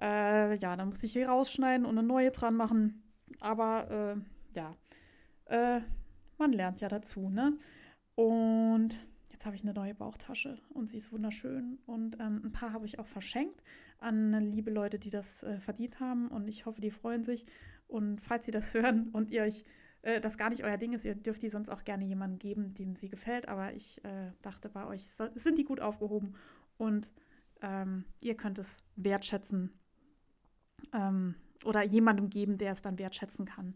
[0.00, 3.02] Äh, ja, dann musste ich hier rausschneiden und eine neue dran machen.
[3.40, 4.74] Aber äh, ja,
[5.46, 5.80] äh,
[6.38, 7.56] man lernt ja dazu, ne?
[8.14, 8.98] Und
[9.36, 11.78] jetzt habe ich eine neue Bauchtasche und sie ist wunderschön.
[11.84, 13.62] Und ähm, ein paar habe ich auch verschenkt
[13.98, 16.28] an liebe Leute, die das äh, verdient haben.
[16.28, 17.44] Und ich hoffe, die freuen sich.
[17.86, 19.62] Und falls sie das hören und ihr euch
[20.00, 21.04] äh, das gar nicht euer Ding ist.
[21.04, 23.46] Ihr dürft die sonst auch gerne jemandem geben, dem sie gefällt.
[23.46, 26.34] Aber ich äh, dachte, bei euch sind die gut aufgehoben
[26.78, 27.12] und
[27.60, 29.70] ähm, ihr könnt es wertschätzen
[30.94, 31.34] ähm,
[31.66, 33.74] oder jemandem geben, der es dann wertschätzen kann.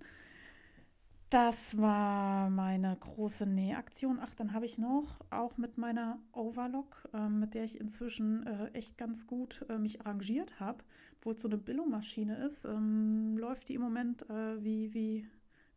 [1.30, 4.18] Das war meine große Nähaktion.
[4.20, 8.66] Ach, dann habe ich noch, auch mit meiner Overlock, äh, mit der ich inzwischen äh,
[8.72, 10.82] echt ganz gut äh, mich arrangiert habe,
[11.20, 15.28] wo es so eine Billo-Maschine ist, ähm, läuft die im Moment äh, wie, wie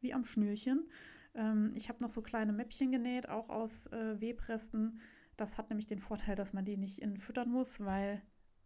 [0.04, 0.88] wie am Schnürchen.
[1.34, 5.00] Ähm, ich habe noch so kleine Mäppchen genäht, auch aus äh, Webresten.
[5.38, 8.22] Das hat nämlich den Vorteil, dass man die nicht innen füttern muss, weil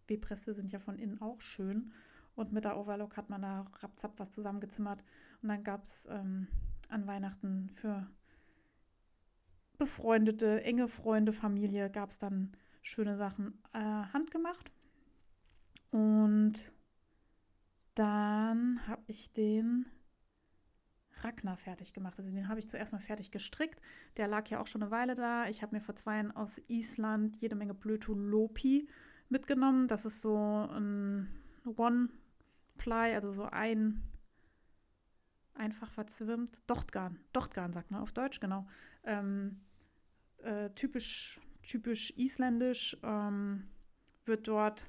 [0.07, 1.93] Webreste sind ja von innen auch schön.
[2.35, 5.01] Und mit der Overlock hat man da rapzapp was zusammengezimmert.
[5.41, 6.47] Und dann gab es ähm,
[6.89, 8.07] an Weihnachten für
[9.77, 14.71] befreundete, enge Freunde, Familie gab es dann schöne Sachen äh, handgemacht.
[15.91, 16.71] Und
[17.95, 19.85] dann habe ich den
[21.23, 22.19] Ragnar fertig gemacht.
[22.19, 23.81] Also den habe ich zuerst mal fertig gestrickt.
[24.17, 25.47] Der lag ja auch schon eine Weile da.
[25.47, 28.88] Ich habe mir vor zwei Jahren aus Island jede Menge Blötulopi
[29.29, 29.88] mitgenommen.
[29.88, 31.27] Das ist so ein
[31.65, 34.03] One-Ply, also so ein
[35.58, 36.62] einfach verzwimmt.
[36.68, 37.20] Dochtgarn.
[37.34, 38.68] Dochtgarn sagt man auf Deutsch, genau.
[39.03, 39.60] Ähm,
[40.43, 43.68] äh, typisch, typisch isländisch ähm,
[44.26, 44.88] wird dort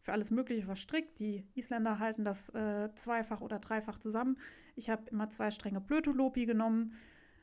[0.00, 1.18] für alles Mögliche verstrickt.
[1.18, 4.38] Die Isländer halten das äh, zweifach oder dreifach zusammen.
[4.76, 6.94] Ich habe immer zwei Stränge Blötulopi genommen,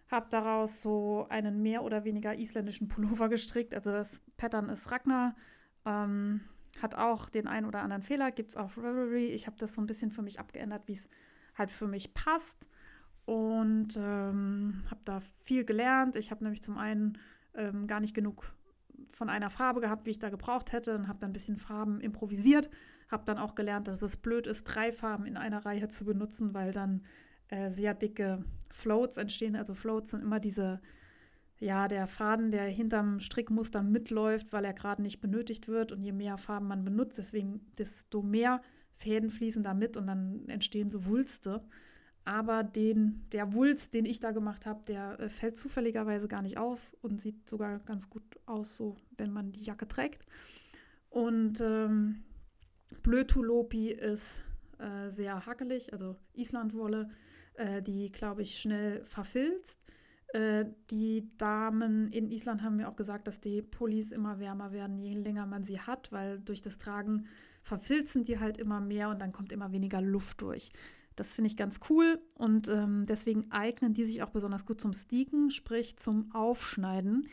[0.10, 3.74] habe daraus so einen mehr oder weniger isländischen Pullover gestrickt.
[3.74, 5.36] Also das Pattern ist Ragnar.
[5.86, 6.42] Ähm,
[6.80, 9.28] hat auch den einen oder anderen Fehler, gibt es auf Revelry.
[9.28, 11.10] Ich habe das so ein bisschen für mich abgeändert, wie es
[11.58, 12.70] halt für mich passt.
[13.26, 16.16] Und ähm, habe da viel gelernt.
[16.16, 17.18] Ich habe nämlich zum einen
[17.54, 18.52] ähm, gar nicht genug
[19.12, 22.02] von einer Farbe gehabt, wie ich da gebraucht hätte und habe dann ein bisschen Farben
[22.02, 22.70] improvisiert.
[23.10, 26.54] Habe dann auch gelernt, dass es blöd ist, drei Farben in einer Reihe zu benutzen,
[26.54, 27.04] weil dann
[27.50, 29.56] äh, sehr dicke Floats entstehen.
[29.56, 30.82] Also Floats sind immer diese,
[31.60, 35.92] ja, der Faden, der hinterm Strickmuster mitläuft, weil er gerade nicht benötigt wird.
[35.92, 38.62] Und je mehr Farben man benutzt, deswegen desto mehr
[39.02, 41.62] Fäden fließen da mit und dann entstehen so Wulste.
[42.24, 46.58] Aber den, der Wulst, den ich da gemacht habe, der äh, fällt zufälligerweise gar nicht
[46.58, 50.26] auf und sieht sogar ganz gut aus, so wenn man die Jacke trägt.
[51.10, 52.24] Und ähm,
[53.02, 54.44] Blötulopi ist
[54.78, 57.10] äh, sehr hakelig, also Islandwolle,
[57.56, 59.82] äh, die, glaube ich, schnell verfilzt.
[60.34, 65.00] Äh, die Damen in Island haben mir auch gesagt, dass die Pullis immer wärmer werden,
[65.00, 67.26] je länger man sie hat, weil durch das Tragen
[67.62, 70.72] verfilzen die halt immer mehr und dann kommt immer weniger Luft durch.
[71.16, 74.94] Das finde ich ganz cool und ähm, deswegen eignen die sich auch besonders gut zum
[74.94, 77.28] Steaken, sprich zum Aufschneiden.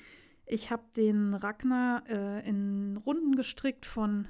[0.46, 4.26] Ich habe den Ragnar äh, in Runden gestrickt von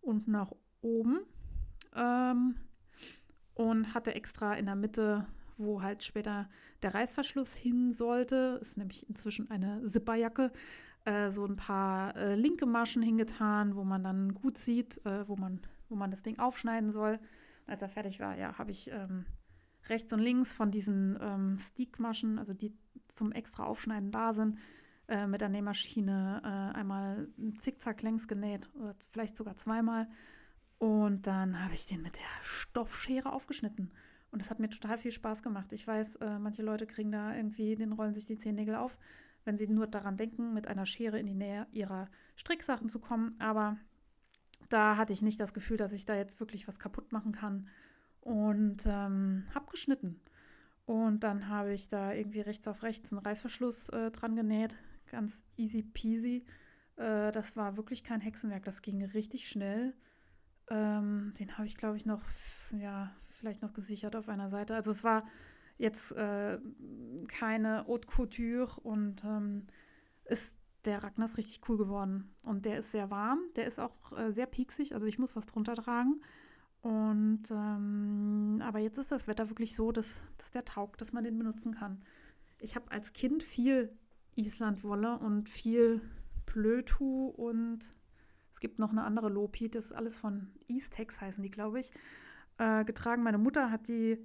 [0.00, 1.20] unten nach oben
[1.94, 2.54] ähm,
[3.54, 5.26] und hatte extra in der Mitte
[5.58, 6.48] wo halt später
[6.82, 8.58] der Reißverschluss hin sollte.
[8.62, 10.52] Ist nämlich inzwischen eine Zipperjacke.
[11.08, 15.36] Äh, so ein paar äh, linke Maschen hingetan, wo man dann gut sieht, äh, wo,
[15.36, 17.14] man, wo man das Ding aufschneiden soll.
[17.66, 19.24] Und als er fertig war, ja, habe ich ähm,
[19.88, 24.58] rechts und links von diesen ähm, Steak-Maschen, also die zum extra Aufschneiden da sind,
[25.08, 27.28] äh, mit der Nähmaschine äh, einmal
[27.58, 30.08] zickzack längs genäht oder vielleicht sogar zweimal.
[30.76, 33.92] Und dann habe ich den mit der Stoffschere aufgeschnitten.
[34.30, 35.72] Und das hat mir total viel Spaß gemacht.
[35.72, 38.98] Ich weiß, äh, manche Leute kriegen da irgendwie, den rollen sich die Zehennägel auf,
[39.48, 43.34] wenn sie nur daran denken, mit einer Schere in die Nähe ihrer Stricksachen zu kommen.
[43.38, 43.78] Aber
[44.68, 47.66] da hatte ich nicht das Gefühl, dass ich da jetzt wirklich was kaputt machen kann.
[48.20, 50.20] Und ähm, habe geschnitten.
[50.84, 54.76] Und dann habe ich da irgendwie rechts auf rechts einen Reißverschluss äh, dran genäht.
[55.10, 56.44] Ganz easy peasy.
[56.96, 58.64] Äh, das war wirklich kein Hexenwerk.
[58.64, 59.94] Das ging richtig schnell.
[60.68, 62.20] Ähm, den habe ich, glaube ich, noch
[62.78, 64.74] ja, vielleicht noch gesichert auf einer Seite.
[64.74, 65.26] Also es war
[65.78, 66.58] jetzt äh,
[67.28, 69.66] keine Haute Couture und ähm,
[70.24, 72.30] ist der Ragnar ist richtig cool geworden.
[72.44, 75.46] Und der ist sehr warm, der ist auch äh, sehr pieksig, also ich muss was
[75.46, 76.20] drunter tragen.
[76.80, 81.24] Und ähm, aber jetzt ist das Wetter wirklich so, dass, dass der taugt, dass man
[81.24, 82.02] den benutzen kann.
[82.60, 83.92] Ich habe als Kind viel
[84.36, 86.00] Islandwolle und viel
[86.46, 87.92] Plötu und
[88.52, 91.92] es gibt noch eine andere Lopi, das ist alles von Eastex heißen die, glaube ich
[92.58, 93.22] äh, getragen.
[93.22, 94.18] Meine Mutter hat die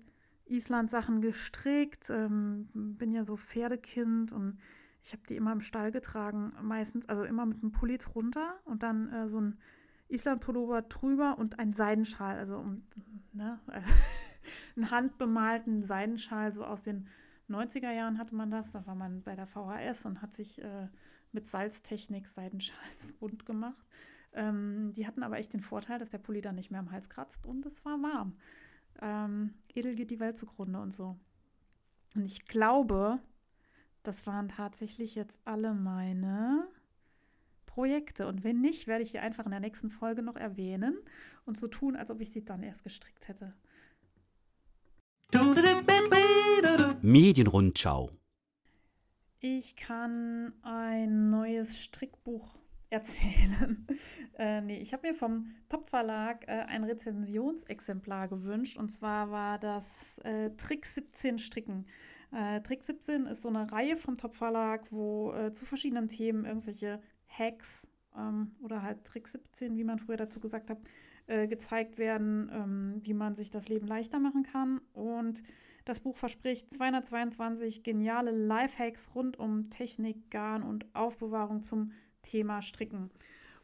[0.45, 2.09] Island-Sachen gestrickt.
[2.09, 4.57] Ähm, bin ja so Pferdekind und
[5.01, 8.83] ich habe die immer im Stall getragen, meistens, also immer mit einem Pulli drunter und
[8.83, 9.57] dann äh, so ein
[10.07, 12.83] Island-Pullover drüber und ein Seidenschal, also um,
[13.33, 13.59] ne,
[14.75, 17.07] einen handbemalten Seidenschal, so aus den
[17.49, 18.71] 90er Jahren hatte man das.
[18.71, 20.87] Da war man bei der VHS und hat sich äh,
[21.31, 23.85] mit Salztechnik Seidenschals bunt gemacht.
[24.33, 27.09] Ähm, die hatten aber echt den Vorteil, dass der Pulli dann nicht mehr am Hals
[27.09, 28.37] kratzt und es war warm.
[29.03, 31.17] Ähm, edel geht die Welt zugrunde und so.
[32.15, 33.19] Und ich glaube,
[34.01, 36.67] das waren tatsächlich jetzt alle meine
[37.65, 38.27] Projekte.
[38.27, 40.97] Und wenn nicht, werde ich die einfach in der nächsten Folge noch erwähnen
[41.45, 43.53] und so tun, als ob ich sie dann erst gestrickt hätte.
[47.01, 48.11] Medienrundschau.
[49.39, 52.62] Ich kann ein neues Strickbuch
[52.93, 53.85] erzählen.
[54.37, 58.77] äh, nee, ich habe mir vom Top-Verlag äh, ein Rezensionsexemplar gewünscht.
[58.77, 61.85] Und zwar war das äh, Trick 17 Stricken.
[62.31, 67.01] Äh, Trick 17 ist so eine Reihe vom Top-Verlag, wo äh, zu verschiedenen Themen irgendwelche
[67.27, 67.87] Hacks
[68.17, 70.79] ähm, oder halt Trick 17, wie man früher dazu gesagt hat,
[71.27, 74.81] äh, gezeigt werden, ähm, wie man sich das Leben leichter machen kann.
[74.93, 75.43] Und
[75.85, 81.91] das Buch verspricht 222 geniale Lifehacks rund um Technik, Garn und Aufbewahrung zum
[82.23, 83.11] Thema Stricken.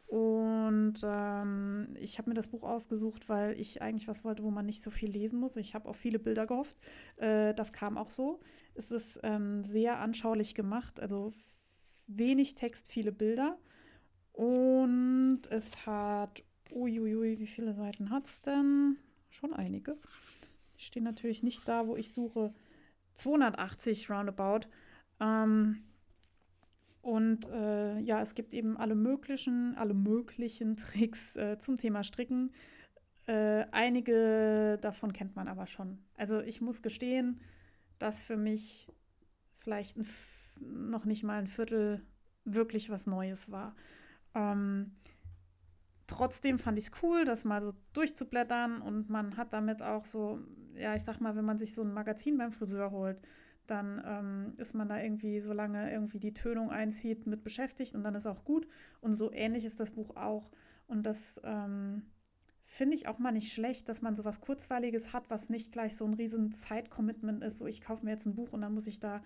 [0.09, 4.65] Und ähm, ich habe mir das Buch ausgesucht, weil ich eigentlich was wollte, wo man
[4.65, 5.55] nicht so viel lesen muss.
[5.55, 6.75] Ich habe auf viele Bilder gehofft.
[7.17, 8.39] Äh, das kam auch so.
[8.73, 11.31] Es ist ähm, sehr anschaulich gemacht, also
[12.07, 13.59] wenig Text, viele Bilder.
[14.33, 18.97] Und es hat, uiuiui, wie viele Seiten hat es denn?
[19.29, 19.95] Schon einige.
[20.79, 22.51] Die stehen natürlich nicht da, wo ich suche.
[23.13, 24.61] 280 roundabout.
[25.19, 25.83] Ähm,
[27.01, 32.51] und äh, ja, es gibt eben alle möglichen, alle möglichen Tricks äh, zum Thema Stricken.
[33.25, 35.99] Äh, einige davon kennt man aber schon.
[36.17, 37.39] Also ich muss gestehen,
[37.99, 38.87] dass für mich
[39.59, 39.97] vielleicht
[40.59, 42.01] noch nicht mal ein Viertel
[42.43, 43.75] wirklich was Neues war.
[44.35, 44.91] Ähm,
[46.07, 50.39] trotzdem fand ich es cool, das mal so durchzublättern und man hat damit auch so,
[50.75, 53.21] ja, ich sag mal, wenn man sich so ein Magazin beim Friseur holt,
[53.69, 58.15] dann ähm, ist man da irgendwie, solange irgendwie die Tönung einzieht, mit beschäftigt und dann
[58.15, 58.67] ist auch gut.
[59.01, 60.49] Und so ähnlich ist das Buch auch.
[60.87, 62.03] Und das ähm,
[62.65, 65.95] finde ich auch mal nicht schlecht, dass man so was Kurzweiliges hat, was nicht gleich
[65.95, 67.57] so ein riesen Zeitcommitment ist.
[67.57, 69.21] So, ich kaufe mir jetzt ein Buch und dann muss ich da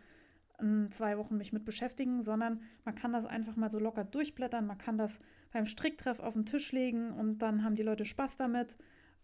[0.60, 4.66] in zwei Wochen mich mit beschäftigen, sondern man kann das einfach mal so locker durchblättern.
[4.66, 5.20] Man kann das
[5.52, 8.78] beim Stricktreff auf den Tisch legen und dann haben die Leute Spaß damit.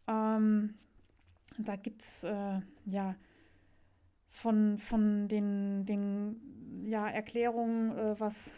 [0.08, 0.74] Ähm,
[1.58, 3.16] da gibt es äh, ja
[4.40, 8.52] von, von den, den ja, Erklärungen, äh, was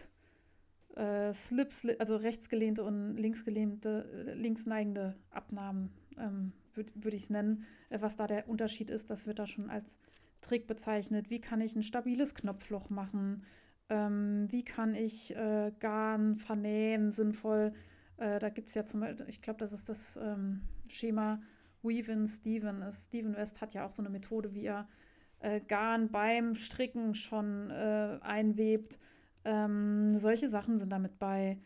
[0.95, 7.99] äh, Slips, also rechtsgelehnte und linksgelehnte, linksneigende Abnahmen, ähm, würde würd ich es nennen, äh,
[7.99, 9.97] was da der Unterschied ist, das wird da schon als
[10.41, 11.31] Trick bezeichnet.
[11.31, 13.43] Wie kann ich ein stabiles Knopfloch machen?
[13.89, 17.73] Ähm, wie kann ich äh, Garn vernähen sinnvoll?
[18.17, 21.41] Äh, da gibt es ja zum Beispiel, ich glaube, das ist das ähm, Schema
[21.81, 22.83] Weavin Steven.
[22.91, 24.87] Steven West hat ja auch so eine Methode, wie er
[25.41, 28.99] äh, Garn beim Stricken schon äh, einwebt.
[29.43, 31.57] Ähm, solche Sachen sind damit bei.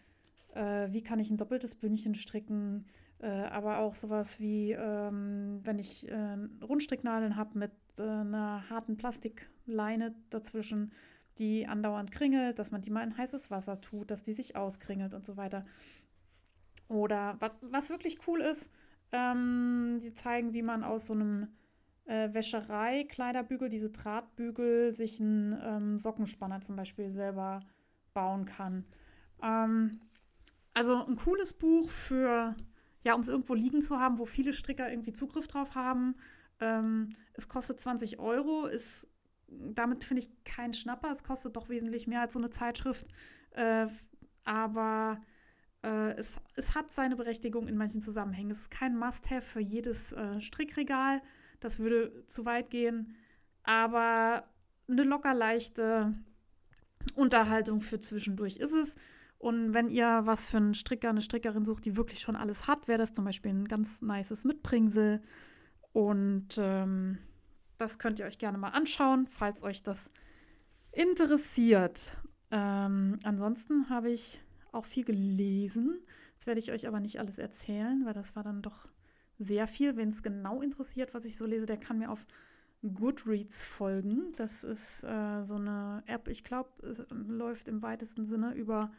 [0.53, 2.85] Äh, wie kann ich ein doppeltes Bündchen stricken?
[3.19, 8.97] Äh, aber auch sowas wie, ähm, wenn ich äh, Rundstricknadeln habe mit äh, einer harten
[8.97, 10.91] Plastikleine dazwischen,
[11.37, 15.13] die andauernd kringelt, dass man die mal in heißes Wasser tut, dass die sich auskringelt
[15.13, 15.65] und so weiter.
[16.87, 18.71] Oder was, was wirklich cool ist,
[19.11, 21.47] ähm, die zeigen, wie man aus so einem
[22.05, 27.61] äh, Wäscherei-Kleiderbügel, diese Drahtbügel, sich einen ähm, Sockenspanner zum Beispiel selber
[28.13, 28.85] bauen kann.
[29.41, 29.99] Ähm,
[30.73, 32.55] also ein cooles Buch für,
[33.03, 36.15] ja, um es irgendwo liegen zu haben, wo viele Stricker irgendwie Zugriff drauf haben.
[36.59, 39.07] Ähm, es kostet 20 Euro, ist
[39.47, 41.11] damit finde ich kein Schnapper.
[41.11, 43.07] Es kostet doch wesentlich mehr als so eine Zeitschrift.
[43.51, 43.87] Äh,
[44.43, 45.21] aber
[45.83, 48.51] äh, es, es hat seine Berechtigung in manchen Zusammenhängen.
[48.51, 51.21] Es ist kein Must-Have für jedes äh, Strickregal.
[51.59, 53.15] Das würde zu weit gehen.
[53.63, 54.47] Aber
[54.87, 56.13] eine locker leichte
[57.15, 58.95] Unterhaltung für zwischendurch ist es.
[59.37, 62.87] Und wenn ihr was für einen Stricker, eine Strickerin sucht, die wirklich schon alles hat,
[62.87, 65.21] wäre das zum Beispiel ein ganz nices Mitbringsel.
[65.91, 67.19] Und ähm,
[67.77, 70.09] das könnt ihr euch gerne mal anschauen, falls euch das
[70.91, 72.15] interessiert.
[72.51, 74.41] Ähm, ansonsten habe ich
[74.71, 75.99] auch viel gelesen.
[76.37, 78.87] Das werde ich euch aber nicht alles erzählen, weil das war dann doch
[79.39, 79.97] sehr viel.
[79.97, 82.25] Wen es genau interessiert, was ich so lese, der kann mir auf
[82.93, 84.33] Goodreads folgen.
[84.35, 88.91] Das ist äh, so eine App, ich glaube, es läuft im weitesten Sinne über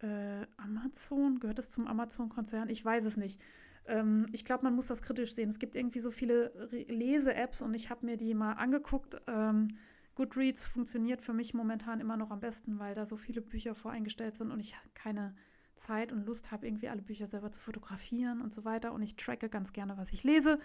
[0.00, 1.40] äh, Amazon.
[1.40, 2.68] Gehört es zum Amazon-Konzern?
[2.68, 3.40] Ich weiß es nicht.
[3.86, 5.50] Ähm, ich glaube, man muss das kritisch sehen.
[5.50, 9.20] Es gibt irgendwie so viele Lese-Apps und ich habe mir die mal angeguckt.
[9.26, 9.76] Ähm,
[10.14, 14.36] Goodreads funktioniert für mich momentan immer noch am besten, weil da so viele Bücher voreingestellt
[14.36, 15.34] sind und ich keine
[15.76, 18.92] Zeit und Lust habe, irgendwie alle Bücher selber zu fotografieren und so weiter.
[18.92, 20.58] Und ich tracke ganz gerne, was ich lese,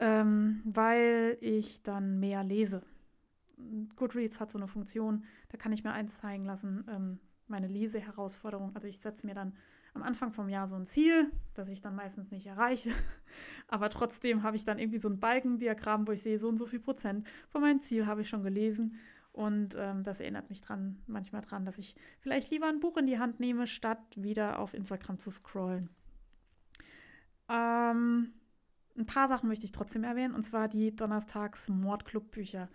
[0.00, 2.82] ähm, weil ich dann mehr lese.
[3.96, 7.18] Goodreads hat so eine Funktion, da kann ich mir eins zeigen lassen, ähm,
[7.48, 8.74] meine Leseherausforderung.
[8.74, 9.54] Also ich setze mir dann
[9.94, 12.90] am Anfang vom Jahr so ein Ziel, das ich dann meistens nicht erreiche.
[13.68, 16.66] Aber trotzdem habe ich dann irgendwie so ein Balkendiagramm, wo ich sehe, so und so
[16.66, 18.98] viel Prozent von meinem Ziel habe ich schon gelesen.
[19.36, 23.06] Und ähm, das erinnert mich dran, manchmal dran, dass ich vielleicht lieber ein Buch in
[23.06, 25.90] die Hand nehme, statt wieder auf Instagram zu scrollen.
[27.50, 28.32] Ähm,
[28.96, 32.70] ein paar Sachen möchte ich trotzdem erwähnen, und zwar die Donnerstags Mordclub-Bücher.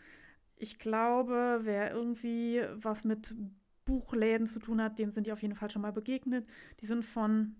[0.55, 3.33] Ich glaube, wer irgendwie was mit
[3.85, 6.47] Buchläden zu tun hat, dem sind die auf jeden Fall schon mal begegnet.
[6.79, 7.55] Die sind von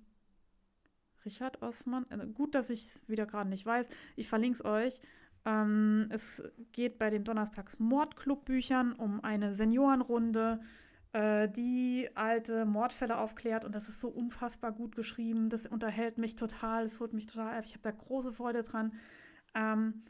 [1.25, 2.05] Richard Osman.
[2.11, 3.89] Äh, gut, dass ich es wieder gerade nicht weiß.
[4.15, 5.01] Ich verlinke es euch.
[5.45, 10.61] Ähm, es geht bei den Donnerstags Mordclub-Büchern um eine Seniorenrunde,
[11.13, 13.65] äh, die alte Mordfälle aufklärt.
[13.65, 15.49] Und das ist so unfassbar gut geschrieben.
[15.49, 16.83] Das unterhält mich total.
[16.83, 17.63] Es holt mich total ab.
[17.65, 18.93] Ich habe da große Freude dran.
[19.55, 20.03] Ähm,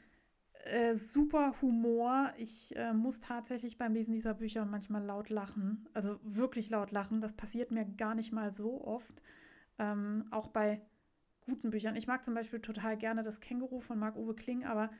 [0.65, 2.33] äh, super Humor.
[2.37, 5.87] Ich äh, muss tatsächlich beim Lesen dieser Bücher manchmal laut lachen.
[5.93, 7.21] Also wirklich laut lachen.
[7.21, 9.23] Das passiert mir gar nicht mal so oft.
[9.79, 10.81] Ähm, auch bei
[11.45, 11.95] guten Büchern.
[11.95, 14.91] Ich mag zum Beispiel total gerne das Känguru von Marc-Uwe Kling, aber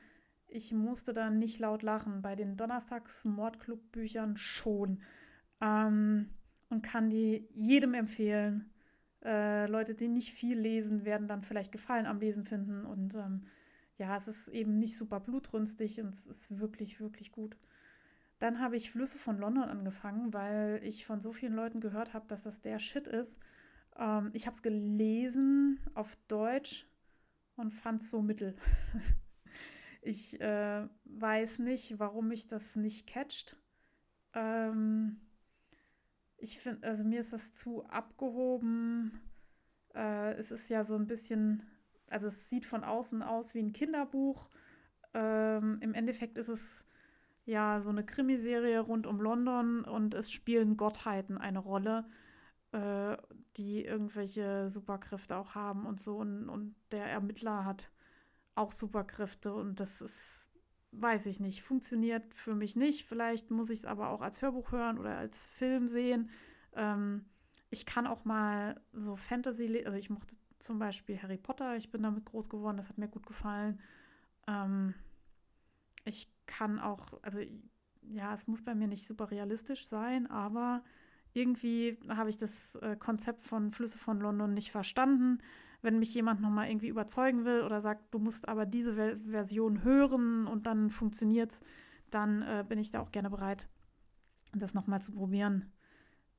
[0.52, 2.22] ich musste da nicht laut lachen.
[2.22, 5.02] Bei den Donnerstags-Mordclub-Büchern schon.
[5.60, 6.30] Ähm,
[6.72, 8.70] und kann die jedem empfehlen.
[9.24, 13.46] Äh, Leute, die nicht viel lesen, werden dann vielleicht Gefallen am Lesen finden und ähm,
[13.98, 17.56] ja, es ist eben nicht super blutrünstig und es ist wirklich, wirklich gut.
[18.40, 22.26] Dann habe ich Flüsse von London angefangen, weil ich von so vielen Leuten gehört habe,
[22.26, 23.38] dass das der Shit ist.
[23.96, 26.88] Ähm, ich habe es gelesen auf Deutsch
[27.54, 28.56] und fand es so mittel.
[30.02, 33.56] ich äh, weiß nicht, warum mich das nicht catcht.
[34.34, 35.20] Ähm,
[36.36, 39.20] ich finde, also mir ist das zu abgehoben.
[39.94, 41.62] Äh, es ist ja so ein bisschen
[42.12, 44.48] also es sieht von außen aus wie ein Kinderbuch.
[45.14, 46.86] Ähm, Im Endeffekt ist es
[47.44, 52.04] ja so eine Krimiserie rund um London und es spielen Gottheiten eine Rolle,
[52.72, 53.16] äh,
[53.56, 56.18] die irgendwelche Superkräfte auch haben und so.
[56.18, 57.90] Und, und der Ermittler hat
[58.54, 60.42] auch Superkräfte und das ist
[60.92, 63.06] weiß ich nicht, funktioniert für mich nicht.
[63.06, 66.30] Vielleicht muss ich es aber auch als Hörbuch hören oder als Film sehen.
[66.74, 67.24] Ähm,
[67.70, 72.02] ich kann auch mal so Fantasy, also ich mochte zum Beispiel Harry Potter, ich bin
[72.02, 73.80] damit groß geworden, das hat mir gut gefallen.
[74.46, 74.94] Ähm,
[76.04, 77.40] ich kann auch, also
[78.02, 80.84] ja, es muss bei mir nicht super realistisch sein, aber
[81.32, 85.38] irgendwie habe ich das äh, Konzept von Flüsse von London nicht verstanden.
[85.82, 89.82] Wenn mich jemand nochmal irgendwie überzeugen will oder sagt, du musst aber diese Ver Version
[89.82, 91.60] hören und dann funktioniert es,
[92.10, 93.68] dann äh, bin ich da auch gerne bereit,
[94.54, 95.72] das nochmal zu probieren.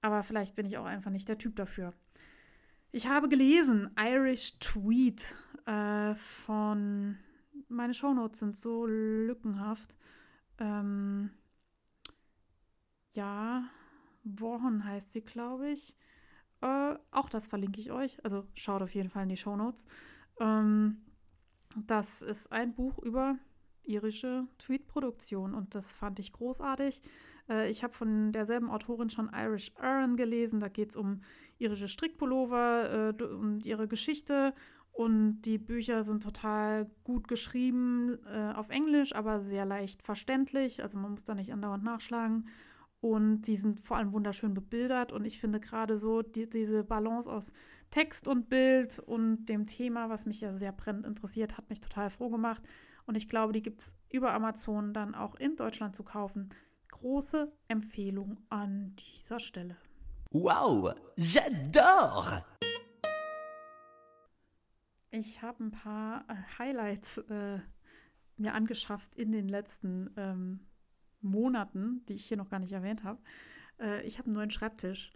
[0.01, 1.93] Aber vielleicht bin ich auch einfach nicht der Typ dafür.
[2.91, 5.35] Ich habe gelesen, Irish Tweet
[5.65, 7.17] äh, von.
[7.69, 9.97] Meine Shownotes sind so lückenhaft.
[10.59, 11.31] Ähm,
[13.13, 13.63] ja,
[14.23, 15.95] Warren heißt sie, glaube ich.
[16.63, 18.23] Äh, auch das verlinke ich euch.
[18.23, 19.85] Also schaut auf jeden Fall in die Shownotes.
[20.39, 21.01] Ähm,
[21.75, 23.37] das ist ein Buch über
[23.83, 27.01] irische Tweetproduktion und das fand ich großartig.
[27.49, 30.61] Äh, ich habe von derselben Autorin schon Irish Erin gelesen.
[30.61, 31.21] Da geht es um
[31.57, 34.53] irische Strickpullover äh, und ihre Geschichte.
[34.93, 40.81] Und die Bücher sind total gut geschrieben äh, auf Englisch, aber sehr leicht verständlich.
[40.81, 42.47] Also man muss da nicht andauernd nachschlagen.
[43.03, 45.11] Und die sind vor allem wunderschön bebildert.
[45.11, 47.51] Und ich finde gerade so die, diese Balance aus
[47.89, 52.09] Text und Bild und dem Thema, was mich ja sehr brennend interessiert, hat mich total
[52.09, 52.63] froh gemacht.
[53.05, 56.51] Und ich glaube, die gibt es über Amazon dann auch in Deutschland zu kaufen.
[56.91, 59.75] Große Empfehlung an dieser Stelle.
[60.31, 62.45] Wow, j'adore!
[65.11, 67.59] Ich habe ein paar äh, Highlights äh,
[68.37, 70.61] mir angeschafft in den letzten ähm,
[71.23, 73.19] Monaten, die ich hier noch gar nicht erwähnt habe.
[73.79, 75.13] Äh, ich habe einen neuen Schreibtisch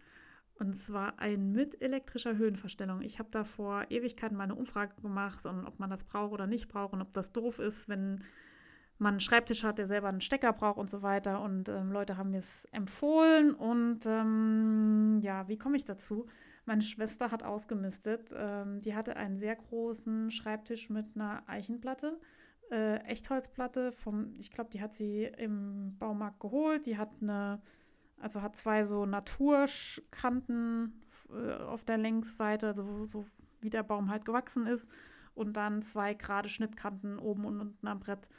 [0.60, 3.02] und zwar ein mit elektrischer Höhenverstellung.
[3.02, 6.48] Ich habe da vor Ewigkeiten mal eine Umfrage gemacht, und ob man das braucht oder
[6.48, 8.24] nicht braucht und ob das doof ist, wenn
[8.98, 11.42] man einen Schreibtisch hat, der selber einen Stecker braucht und so weiter.
[11.42, 13.54] Und ähm, Leute haben mir es empfohlen.
[13.54, 16.28] Und ähm, ja, wie komme ich dazu?
[16.66, 18.34] Meine Schwester hat ausgemistet.
[18.36, 22.20] Ähm, die hatte einen sehr großen Schreibtisch mit einer Eichenplatte.
[22.72, 26.86] Äh, Echtholzplatte vom, ich glaube, die hat sie im Baumarkt geholt.
[26.86, 27.62] Die hat eine,
[28.20, 33.26] also hat zwei so Naturkanten äh, auf der Längsseite, also so
[33.62, 34.88] wie der Baum halt gewachsen ist.
[35.34, 38.30] Und dann zwei gerade Schnittkanten oben und unten am Brett.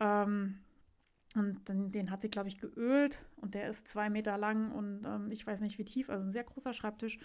[0.00, 0.58] Ähm,
[1.34, 5.04] und den, den, hat sie, glaube ich, geölt und der ist zwei Meter lang und
[5.04, 7.18] ähm, ich weiß nicht wie tief, also ein sehr großer Schreibtisch.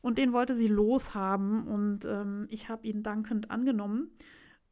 [0.00, 4.10] Und den wollte sie loshaben und ähm, ich habe ihn dankend angenommen.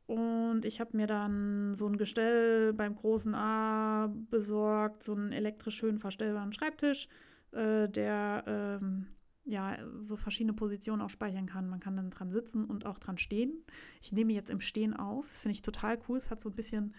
[0.07, 5.77] Und ich habe mir dann so ein Gestell beim großen A besorgt, so einen elektrisch
[5.77, 7.09] schön verstellbaren Schreibtisch,
[7.51, 9.09] äh, der ähm,
[9.45, 11.69] ja so verschiedene Positionen auch speichern kann.
[11.69, 13.65] Man kann dann dran sitzen und auch dran stehen.
[14.01, 15.25] Ich nehme jetzt im Stehen auf.
[15.25, 16.19] Das finde ich total cool.
[16.19, 16.95] Es hat so ein bisschen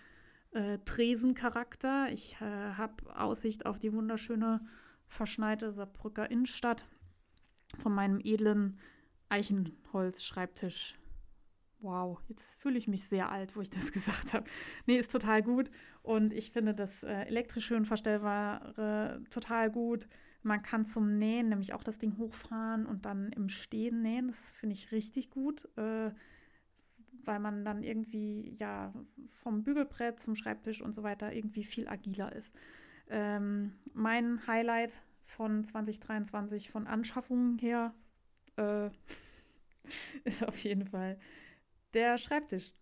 [0.52, 2.12] äh, Tresencharakter.
[2.12, 4.62] Ich äh, habe Aussicht auf die wunderschöne
[5.08, 6.86] verschneite Saarbrücker Innenstadt
[7.78, 8.80] von meinem edlen
[9.30, 10.98] Eichenholz-Schreibtisch.
[11.80, 14.46] Wow, jetzt fühle ich mich sehr alt, wo ich das gesagt habe.
[14.86, 15.70] Nee, ist total gut.
[16.02, 20.08] Und ich finde das äh, elektrisch höhenverstellbare total gut.
[20.44, 24.28] Man kann zum Nähen nämlich auch das Ding hochfahren und dann im Stehen nähen.
[24.28, 25.68] Das finde ich richtig gut.
[25.78, 26.12] Äh,
[27.28, 28.94] weil man dann irgendwie ja
[29.30, 32.52] vom Bügelbrett zum Schreibtisch und so weiter irgendwie viel agiler ist.
[33.10, 37.94] Ähm, mein Highlight von 2023 von Anschaffungen her
[38.56, 38.90] äh,
[40.24, 41.20] ist auf jeden Fall
[41.94, 42.74] der Schreibtisch.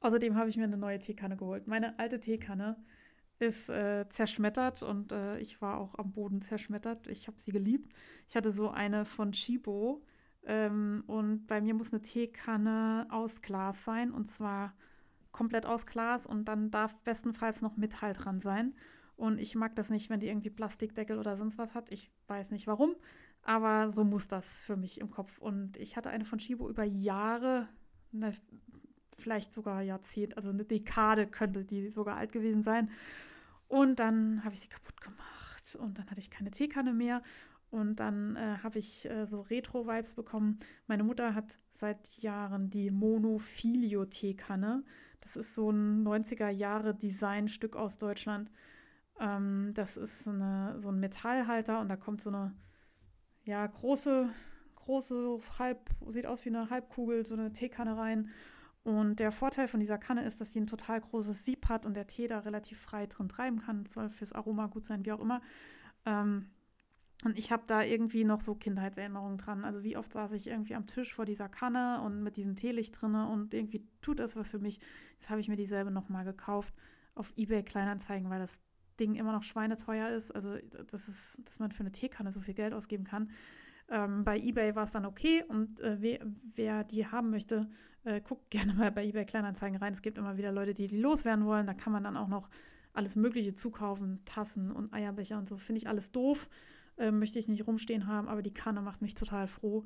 [0.00, 1.66] Außerdem habe ich mir eine neue Teekanne geholt.
[1.66, 2.76] Meine alte Teekanne
[3.38, 7.06] ist äh, zerschmettert und äh, ich war auch am Boden zerschmettert.
[7.06, 7.92] Ich habe sie geliebt.
[8.28, 10.02] Ich hatte so eine von Chibo
[10.44, 14.74] ähm, und bei mir muss eine Teekanne aus Glas sein und zwar
[15.30, 18.74] komplett aus Glas und dann darf bestenfalls noch Metall dran sein.
[19.16, 21.90] Und ich mag das nicht, wenn die irgendwie Plastikdeckel oder sonst was hat.
[21.90, 22.96] Ich weiß nicht warum,
[23.42, 25.38] aber so muss das für mich im Kopf.
[25.38, 27.68] Und ich hatte eine von Shibo über Jahre,
[28.12, 28.32] ne,
[29.18, 32.90] vielleicht sogar Jahrzehnt, also eine Dekade könnte die sogar alt gewesen sein.
[33.68, 37.22] Und dann habe ich sie kaputt gemacht und dann hatte ich keine Teekanne mehr
[37.70, 40.58] und dann äh, habe ich äh, so Retro-Vibes bekommen.
[40.86, 44.84] Meine Mutter hat seit Jahren die Monofilio-Teekanne.
[45.20, 48.50] Das ist so ein 90er-Jahre-Designstück aus Deutschland.
[49.18, 52.54] Ähm, das ist eine, so ein Metallhalter und da kommt so eine
[53.44, 54.28] ja, große,
[54.84, 58.30] große, halb, sieht aus wie eine Halbkugel, so eine Teekanne rein.
[58.84, 61.94] Und der Vorteil von dieser Kanne ist, dass sie ein total großes Sieb hat und
[61.94, 63.84] der Tee da relativ frei drin treiben kann.
[63.84, 65.40] Das soll fürs Aroma gut sein, wie auch immer.
[66.04, 66.50] Ähm,
[67.24, 69.64] und ich habe da irgendwie noch so Kindheitserinnerungen dran.
[69.64, 73.00] Also wie oft saß ich irgendwie am Tisch vor dieser Kanne und mit diesem Teelicht
[73.00, 74.80] drinne und irgendwie tut das was für mich.
[75.20, 76.74] Jetzt habe ich mir dieselbe nochmal gekauft.
[77.14, 78.60] auf Ebay Kleinanzeigen, weil das
[78.98, 80.34] Ding immer noch schweineteuer ist.
[80.34, 80.56] Also
[80.90, 83.30] das ist, dass man für eine Teekanne so viel Geld ausgeben kann.
[83.92, 86.20] Ähm, bei eBay war es dann okay und äh, wer,
[86.54, 87.68] wer, die haben möchte,
[88.04, 89.92] äh, guckt gerne mal bei eBay Kleinanzeigen rein.
[89.92, 91.66] Es gibt immer wieder Leute, die die loswerden wollen.
[91.66, 92.48] Da kann man dann auch noch
[92.94, 95.58] alles Mögliche zukaufen, Tassen und Eierbecher und so.
[95.58, 96.48] Finde ich alles doof.
[96.96, 99.84] Äh, möchte ich nicht rumstehen haben, aber die Kanne macht mich total froh.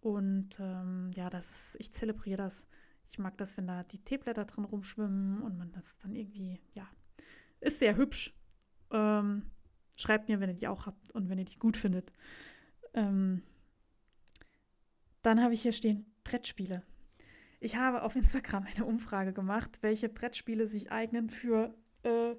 [0.00, 2.66] Und ähm, ja, das ist, ich zelebriere das.
[3.10, 6.88] Ich mag das, wenn da die Teeblätter drin rumschwimmen und man das dann irgendwie, ja,
[7.60, 8.34] ist sehr hübsch.
[8.90, 9.42] Ähm,
[9.98, 12.12] schreibt mir, wenn ihr die auch habt und wenn ihr die gut findet.
[12.94, 13.42] Ähm,
[15.22, 16.82] dann habe ich hier stehen Brettspiele.
[17.60, 22.34] Ich habe auf Instagram eine Umfrage gemacht, welche Brettspiele sich eignen für äh,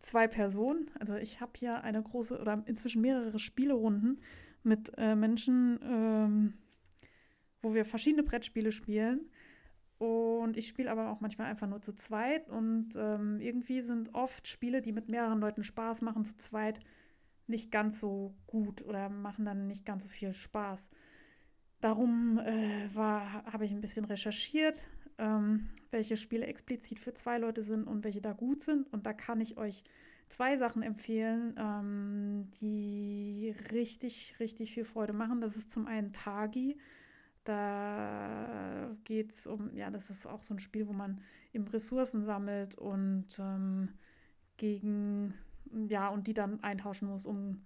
[0.00, 0.90] zwei Personen.
[0.98, 4.20] Also ich habe hier eine große oder inzwischen mehrere Spielerunden
[4.62, 6.54] mit äh, Menschen, ähm,
[7.62, 9.30] wo wir verschiedene Brettspiele spielen.
[9.98, 12.50] Und ich spiele aber auch manchmal einfach nur zu zweit.
[12.50, 16.80] Und ähm, irgendwie sind oft Spiele, die mit mehreren Leuten Spaß machen, zu zweit
[17.46, 20.90] nicht ganz so gut oder machen dann nicht ganz so viel Spaß.
[21.80, 24.86] Darum äh, habe ich ein bisschen recherchiert,
[25.18, 28.90] ähm, welche Spiele explizit für zwei Leute sind und welche da gut sind.
[28.92, 29.84] Und da kann ich euch
[30.28, 35.40] zwei Sachen empfehlen, ähm, die richtig, richtig viel Freude machen.
[35.40, 36.78] Das ist zum einen Tagi.
[37.44, 41.20] Da geht es um, ja, das ist auch so ein Spiel, wo man
[41.52, 43.90] eben Ressourcen sammelt und ähm,
[44.56, 45.34] gegen
[45.88, 47.62] ja, und die dann eintauschen muss, um,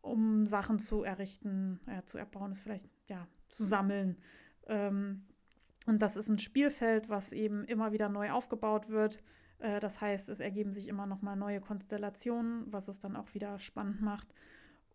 [0.00, 4.16] um Sachen zu errichten, ja, zu erbauen, ist vielleicht, ja, zu sammeln.
[4.66, 5.24] Ähm,
[5.86, 9.22] und das ist ein Spielfeld, was eben immer wieder neu aufgebaut wird.
[9.58, 13.34] Äh, das heißt, es ergeben sich immer noch mal neue Konstellationen, was es dann auch
[13.34, 14.28] wieder spannend macht.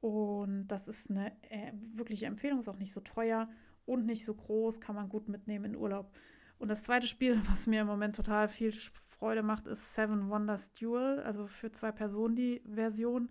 [0.02, 3.50] Und das ist eine äh, wirkliche Empfehlung, ist auch nicht so teuer
[3.86, 6.12] und nicht so groß, kann man gut mitnehmen in Urlaub.
[6.58, 10.74] Und das zweite Spiel, was mir im Moment total viel Freude macht, ist Seven Wonders
[10.74, 13.30] Duel, also für zwei Personen die Version.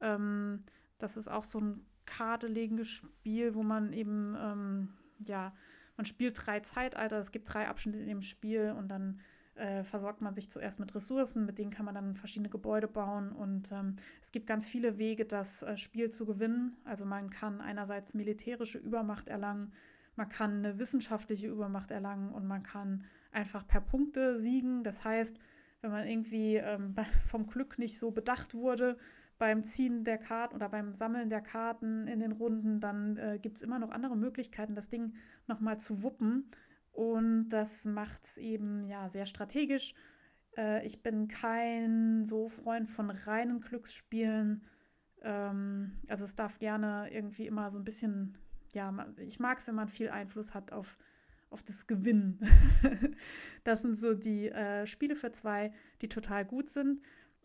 [0.00, 0.64] Ähm,
[0.98, 4.88] das ist auch so ein kartelegendes Spiel, wo man eben, ähm,
[5.20, 5.54] ja,
[5.96, 9.20] man spielt drei Zeitalter, es gibt drei Abschnitte in dem Spiel und dann
[9.54, 13.30] äh, versorgt man sich zuerst mit Ressourcen, mit denen kann man dann verschiedene Gebäude bauen
[13.30, 16.76] und ähm, es gibt ganz viele Wege, das äh, Spiel zu gewinnen.
[16.84, 19.72] Also man kann einerseits militärische Übermacht erlangen,
[20.16, 24.84] man kann eine wissenschaftliche Übermacht erlangen und man kann einfach per Punkte siegen.
[24.84, 25.38] Das heißt,
[25.80, 26.94] wenn man irgendwie ähm,
[27.26, 28.96] vom Glück nicht so bedacht wurde
[29.38, 33.56] beim Ziehen der Karten oder beim Sammeln der Karten in den Runden, dann äh, gibt
[33.56, 35.14] es immer noch andere Möglichkeiten, das Ding
[35.46, 36.50] nochmal zu wuppen.
[36.92, 39.94] Und das macht es eben ja sehr strategisch.
[40.56, 44.62] Äh, ich bin kein so Freund von reinen Glücksspielen.
[45.22, 48.38] Ähm, also es darf gerne irgendwie immer so ein bisschen
[48.74, 50.98] ja, ich mag es, wenn man viel Einfluss hat auf,
[51.50, 52.38] auf das Gewinnen.
[53.64, 55.72] das sind so die äh, Spiele für zwei,
[56.02, 57.00] die total gut sind.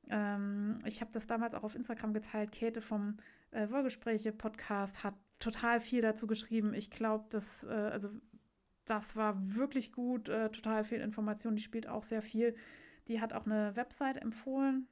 [0.10, 2.52] Ähm, ich habe das damals auch auf Instagram geteilt.
[2.52, 3.18] Käthe vom
[3.52, 6.74] äh, Wollgespräche-Podcast hat total viel dazu geschrieben.
[6.74, 8.10] Ich glaube, dass, äh, also
[8.86, 11.56] das war wirklich gut, äh, total viel Information.
[11.56, 12.56] Die spielt auch sehr viel.
[13.08, 14.88] Die hat auch eine Website empfohlen,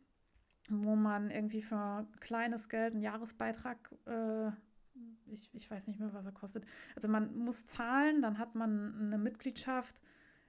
[0.70, 4.52] wo man irgendwie für kleines Geld einen Jahresbeitrag äh,
[5.26, 6.66] ich, ich weiß nicht mehr, was er kostet.
[6.96, 10.02] Also man muss zahlen, dann hat man eine Mitgliedschaft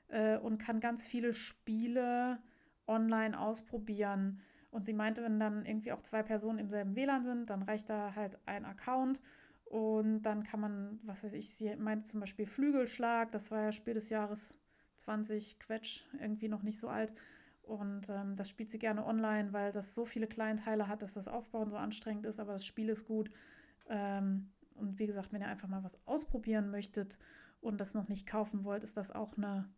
[0.08, 2.38] äh, und kann ganz viele Spiele
[2.86, 4.40] online ausprobieren.
[4.70, 7.88] Und sie meinte, wenn dann irgendwie auch zwei Personen im selben WLAN sind, dann reicht
[7.88, 9.20] da halt ein Account
[9.68, 13.72] und dann kann man, was weiß ich, sie meinte zum Beispiel Flügelschlag, das war ja
[13.72, 14.54] Spiel des Jahres
[14.96, 17.14] 20, Quetsch, irgendwie noch nicht so alt.
[17.62, 21.28] Und ähm, das spielt sie gerne online, weil das so viele Kleinteile hat, dass das
[21.28, 23.30] Aufbauen so anstrengend ist, aber das Spiel ist gut.
[23.88, 27.18] Ähm, und wie gesagt, wenn ihr einfach mal was ausprobieren möchtet
[27.60, 29.68] und das noch nicht kaufen wollt, ist das auch eine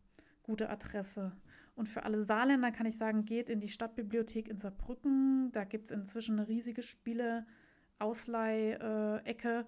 [0.43, 1.33] gute Adresse.
[1.75, 5.51] Und für alle Saarländer kann ich sagen, geht in die Stadtbibliothek in Saarbrücken.
[5.53, 9.67] Da gibt es inzwischen eine riesige Spiele-Ausleih-Ecke.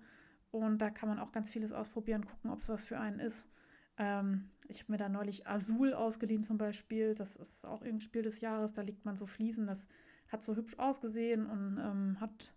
[0.51, 3.48] Und da kann man auch ganz vieles ausprobieren, gucken, ob es was für einen ist.
[3.97, 7.14] Ähm, ich habe mir da neulich Azul ausgeliehen zum Beispiel.
[7.14, 8.74] Das ist auch irgendein Spiel des Jahres.
[8.74, 9.66] Da liegt man so Fliesen.
[9.66, 9.89] Das
[10.28, 12.52] hat so hübsch ausgesehen und ähm, hat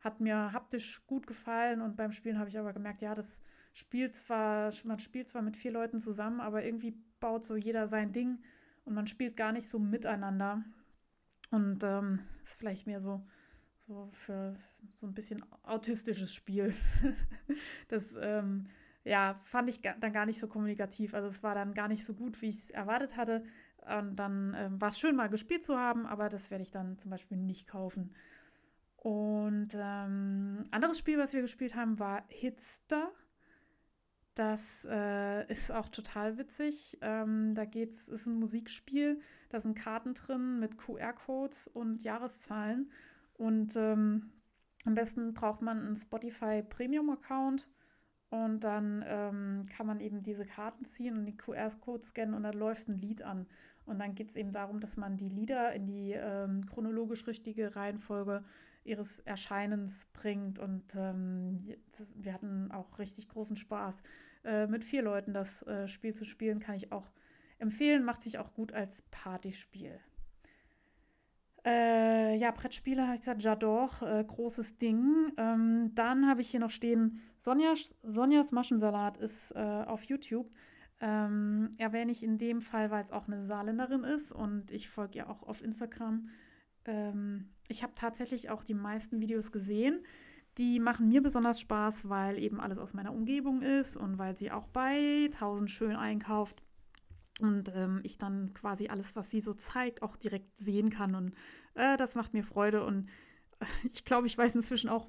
[0.00, 3.40] hat mir haptisch gut gefallen und beim Spielen habe ich aber gemerkt, ja, das
[3.72, 8.12] spielt zwar, man spielt zwar mit vier Leuten zusammen, aber irgendwie baut so jeder sein
[8.12, 8.42] Ding
[8.84, 10.64] und man spielt gar nicht so miteinander.
[11.50, 13.26] Und ähm, ist vielleicht mehr so,
[13.86, 14.54] so für
[14.94, 16.74] so ein bisschen autistisches Spiel.
[17.88, 18.68] das ähm,
[19.04, 21.14] ja, fand ich dann gar nicht so kommunikativ.
[21.14, 23.42] Also es war dann gar nicht so gut, wie ich es erwartet hatte.
[23.98, 26.98] Und dann ähm, war es schön, mal gespielt zu haben, aber das werde ich dann
[26.98, 28.14] zum Beispiel nicht kaufen.
[29.00, 33.10] Und ähm, anderes Spiel, was wir gespielt haben, war Hitster.
[34.34, 36.98] Das äh, ist auch total witzig.
[37.00, 42.90] Ähm, da geht's, ist ein Musikspiel, da sind Karten drin mit QR-Codes und Jahreszahlen.
[43.34, 44.32] Und ähm,
[44.84, 47.66] am besten braucht man einen Spotify Premium-Account
[48.28, 52.54] und dann ähm, kann man eben diese Karten ziehen und die QR-Code scannen und dann
[52.54, 53.46] läuft ein Lied an.
[53.86, 57.74] Und dann geht es eben darum, dass man die Lieder in die ähm, chronologisch richtige
[57.74, 58.44] Reihenfolge
[58.84, 60.58] ihres Erscheinens bringt.
[60.58, 61.58] Und ähm,
[62.14, 64.02] wir hatten auch richtig großen Spaß.
[64.44, 67.10] Äh, mit vier Leuten das äh, Spiel zu spielen, kann ich auch
[67.58, 68.04] empfehlen.
[68.04, 70.00] Macht sich auch gut als Partyspiel.
[71.64, 75.32] Äh, ja, Brettspiele habe ich gesagt, J'adore, äh, großes Ding.
[75.36, 80.50] Ähm, dann habe ich hier noch stehen, Sonjas, Sonjas Maschensalat ist äh, auf YouTube.
[81.02, 85.18] Ähm, erwähne ich in dem Fall, weil es auch eine Saarländerin ist und ich folge
[85.18, 86.28] ihr auch auf Instagram.
[86.84, 90.04] Ähm, ich habe tatsächlich auch die meisten Videos gesehen.
[90.58, 94.50] Die machen mir besonders Spaß, weil eben alles aus meiner Umgebung ist und weil sie
[94.50, 96.62] auch bei 1000 schön einkauft
[97.40, 101.14] und ähm, ich dann quasi alles, was sie so zeigt, auch direkt sehen kann.
[101.14, 101.34] Und
[101.74, 102.84] äh, das macht mir Freude.
[102.84, 103.08] Und
[103.60, 105.08] äh, ich glaube, ich weiß inzwischen auch,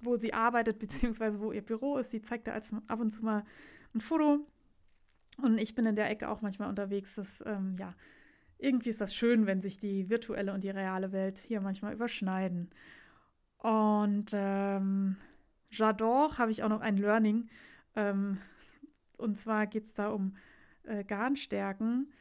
[0.00, 2.10] wo sie arbeitet, beziehungsweise wo ihr Büro ist.
[2.10, 3.44] Sie zeigt da als ab und zu mal
[3.94, 4.46] ein Foto.
[5.38, 7.14] Und ich bin in der Ecke auch manchmal unterwegs.
[7.14, 7.94] Das, ähm, ja,
[8.60, 12.70] irgendwie ist das schön, wenn sich die virtuelle und die reale Welt hier manchmal überschneiden.
[13.58, 15.16] Und ähm,
[15.72, 17.48] J'adore habe ich auch noch ein Learning.
[17.96, 18.38] Ähm,
[19.16, 20.36] und zwar geht es da um
[20.84, 22.12] äh, Garnstärken.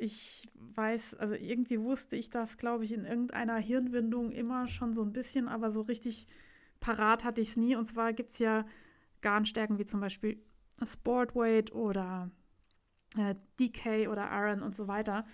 [0.00, 5.02] Ich weiß, also irgendwie wusste ich das, glaube ich, in irgendeiner Hirnwindung immer schon so
[5.02, 6.26] ein bisschen, aber so richtig
[6.80, 7.76] parat hatte ich es nie.
[7.76, 8.64] Und zwar gibt es ja
[9.20, 10.42] Garnstärken wie zum Beispiel
[10.84, 12.30] Sportweight oder
[13.16, 15.24] äh, DK oder Iron und so weiter.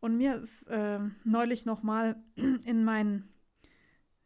[0.00, 3.28] Und mir ist äh, neulich nochmal in mein,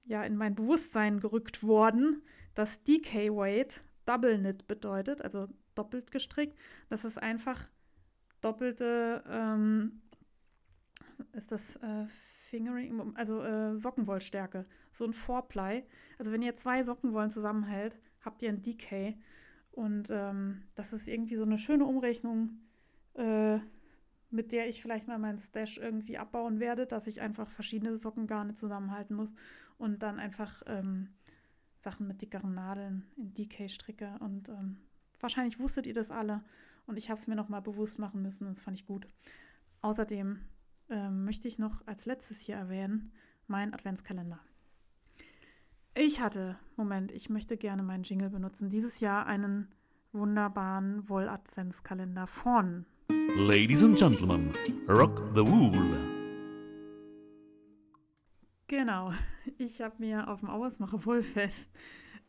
[0.04, 2.22] ja, in mein Bewusstsein gerückt worden,
[2.54, 6.58] dass DK Weight Double Knit bedeutet, also doppelt gestrickt.
[6.88, 7.68] Das ist einfach
[8.40, 10.02] doppelte, ähm,
[11.32, 12.06] ist das äh,
[12.48, 15.84] Fingering, also äh, Sockenwollstärke, so ein Four-Ply.
[16.18, 19.16] Also wenn ihr zwei Sockenwollen zusammenhält, habt ihr ein Decay.
[19.70, 22.60] Und ähm, das ist irgendwie so eine schöne Umrechnung,
[23.14, 23.58] äh,
[24.32, 28.54] mit der ich vielleicht mal meinen Stash irgendwie abbauen werde, dass ich einfach verschiedene Sockengarne
[28.54, 29.34] zusammenhalten muss
[29.78, 31.08] und dann einfach ähm,
[31.80, 34.16] Sachen mit dickeren Nadeln in Decay stricke.
[34.20, 34.78] Und ähm,
[35.20, 36.42] wahrscheinlich wusstet ihr das alle.
[36.86, 39.06] Und ich habe es mir noch mal bewusst machen müssen und das fand ich gut.
[39.82, 40.40] Außerdem
[40.88, 43.12] ähm, möchte ich noch als letztes hier erwähnen,
[43.46, 44.40] mein Adventskalender.
[45.94, 49.68] Ich hatte, Moment, ich möchte gerne meinen Jingle benutzen, dieses Jahr einen
[50.12, 54.52] wunderbaren Woll-Adventskalender von Ladies and Gentlemen,
[54.88, 55.96] Rock the Wool.
[58.68, 59.12] Genau,
[59.58, 61.70] ich habe mir auf dem Auersmacher Wollfest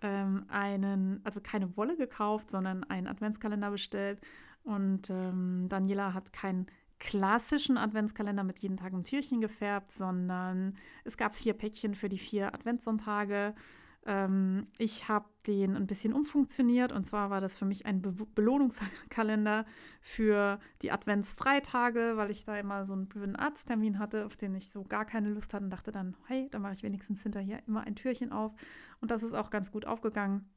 [0.02, 4.20] ähm, einen, also keine Wolle gekauft, sondern einen Adventskalender bestellt.
[4.64, 6.68] Und ähm, Daniela hat keinen
[7.00, 12.18] klassischen Adventskalender mit jeden Tag ein Türchen gefärbt, sondern es gab vier Päckchen für die
[12.18, 13.56] vier Adventssonntage.
[14.05, 18.13] Ähm, ich habe den ein bisschen umfunktioniert und zwar war das für mich ein Be
[18.35, 19.65] Belohnungskalender
[20.01, 24.69] für die Adventsfreitage, weil ich da immer so einen blöden Arzttermin hatte, auf den ich
[24.69, 27.81] so gar keine Lust hatte und dachte dann, hey, dann mache ich wenigstens hinterher immer
[27.81, 28.53] ein Türchen auf.
[29.01, 30.49] Und das ist auch ganz gut aufgegangen.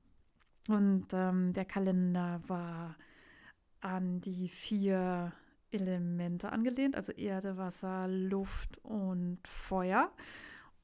[0.68, 2.96] Und ähm, der Kalender war
[3.80, 5.32] an die vier
[5.70, 10.10] Elemente angelehnt, also Erde, Wasser, Luft und Feuer.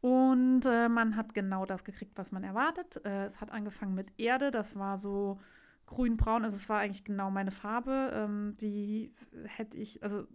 [0.02, 3.00] Und äh, man hat genau das gekriegt, was man erwartet.
[3.04, 5.38] Äh, es hat angefangen mit Erde, das war so
[5.86, 8.10] grün-braun, also es war eigentlich genau meine Farbe.
[8.12, 9.14] Ähm, die
[9.44, 10.26] hätte ich, also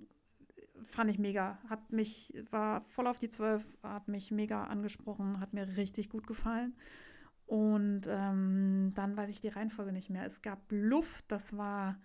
[0.86, 1.58] fand ich mega.
[1.68, 6.28] Hat mich, war voll auf die Zwölf, hat mich mega angesprochen, hat mir richtig gut
[6.28, 6.74] gefallen.
[7.46, 10.26] Und ähm, dann weiß ich die Reihenfolge nicht mehr.
[10.26, 12.00] Es gab Luft, das war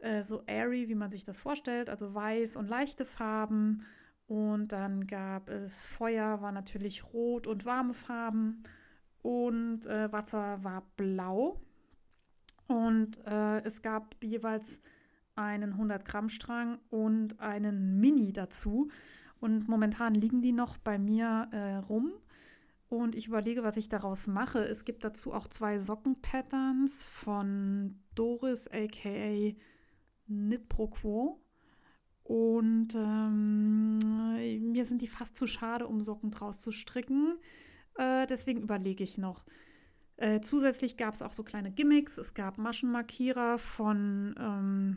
[0.00, 3.86] äh, so airy, wie man sich das vorstellt, also weiß und leichte Farben.
[4.26, 8.64] Und dann gab es Feuer, war natürlich rot und warme Farben.
[9.22, 11.60] Und äh, Wasser war blau.
[12.66, 14.80] Und äh, es gab jeweils
[15.36, 18.88] einen 100 Gramm Strang und einen Mini dazu.
[19.38, 22.12] Und momentan liegen die noch bei mir äh, rum.
[22.88, 24.60] Und ich überlege, was ich daraus mache.
[24.60, 29.54] Es gibt dazu auch zwei Sockenpatterns von Doris, aka
[30.26, 31.40] Knit Quo.
[32.26, 33.98] Und ähm,
[34.72, 37.38] mir sind die fast zu schade, um Socken draus zu stricken.
[37.94, 39.44] Äh, deswegen überlege ich noch.
[40.16, 42.18] Äh, zusätzlich gab es auch so kleine Gimmicks.
[42.18, 44.96] Es gab Maschenmarkierer von ähm,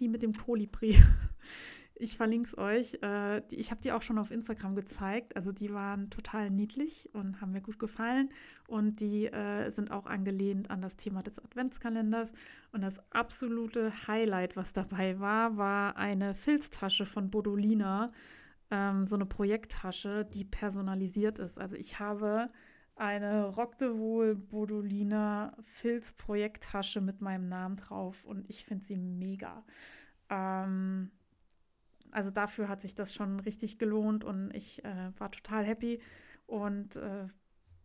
[0.00, 0.96] die mit dem Kolibri.
[2.00, 2.98] Ich verlinke es euch.
[3.02, 5.36] Äh, ich habe die auch schon auf Instagram gezeigt.
[5.36, 8.30] Also die waren total niedlich und haben mir gut gefallen.
[8.68, 12.32] Und die äh, sind auch angelehnt an das Thema des Adventskalenders.
[12.72, 18.12] Und das absolute Highlight, was dabei war, war eine Filztasche von Bodolina.
[18.70, 21.58] Ähm, so eine Projekttasche, die personalisiert ist.
[21.58, 22.48] Also ich habe
[22.96, 29.64] eine Rock de Wohl Bodolina Filz-Projekttasche mit meinem Namen drauf und ich finde sie mega.
[30.30, 31.10] Ähm,
[32.12, 36.00] also dafür hat sich das schon richtig gelohnt und ich äh, war total happy
[36.46, 37.28] und äh,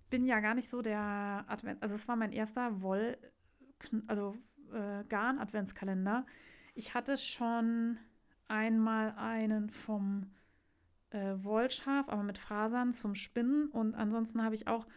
[0.10, 3.18] bin ja gar nicht so der Advent, also es war mein erster Woll,
[4.08, 4.36] also
[4.72, 6.26] äh, Garn-Adventskalender.
[6.74, 7.98] Ich hatte schon
[8.48, 10.32] einmal einen vom
[11.12, 14.88] äh, Wollschaf, aber mit Fasern zum Spinnen und ansonsten habe ich auch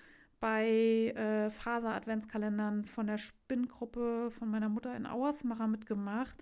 [0.41, 6.37] bei äh, Faser-Adventskalendern von der Spinngruppe von meiner Mutter in Auersmacher mitgemacht.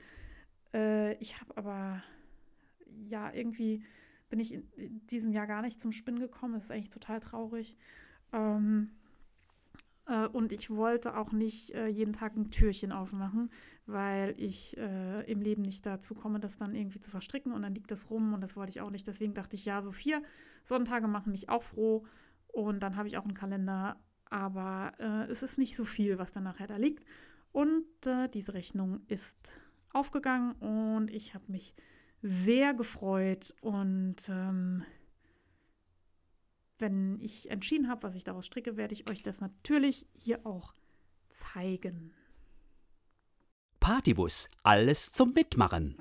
[0.74, 2.02] Äh, ich habe aber
[3.06, 3.82] ja, irgendwie
[4.28, 6.54] bin ich in diesem Jahr gar nicht zum Spinnen gekommen.
[6.54, 7.76] Das ist eigentlich total traurig.
[8.32, 8.90] Ähm,
[10.06, 13.50] äh, und ich wollte auch nicht äh, jeden Tag ein Türchen aufmachen,
[13.86, 17.74] weil ich äh, im Leben nicht dazu komme, das dann irgendwie zu verstricken und dann
[17.74, 19.06] liegt das rum und das wollte ich auch nicht.
[19.06, 20.22] Deswegen dachte ich, ja, so vier
[20.64, 22.04] Sonntage machen mich auch froh
[22.48, 23.96] und dann habe ich auch einen Kalender.
[24.28, 27.04] Aber äh, es ist nicht so viel, was dann nachher da liegt.
[27.52, 29.52] Und äh, diese Rechnung ist
[29.92, 31.74] aufgegangen und ich habe mich
[32.22, 34.84] sehr gefreut und ähm,
[36.78, 40.74] wenn ich entschieden habe, was ich daraus stricke, werde ich euch das natürlich hier auch
[41.28, 42.12] zeigen.
[43.80, 45.96] Partybus, alles zum Mitmachen.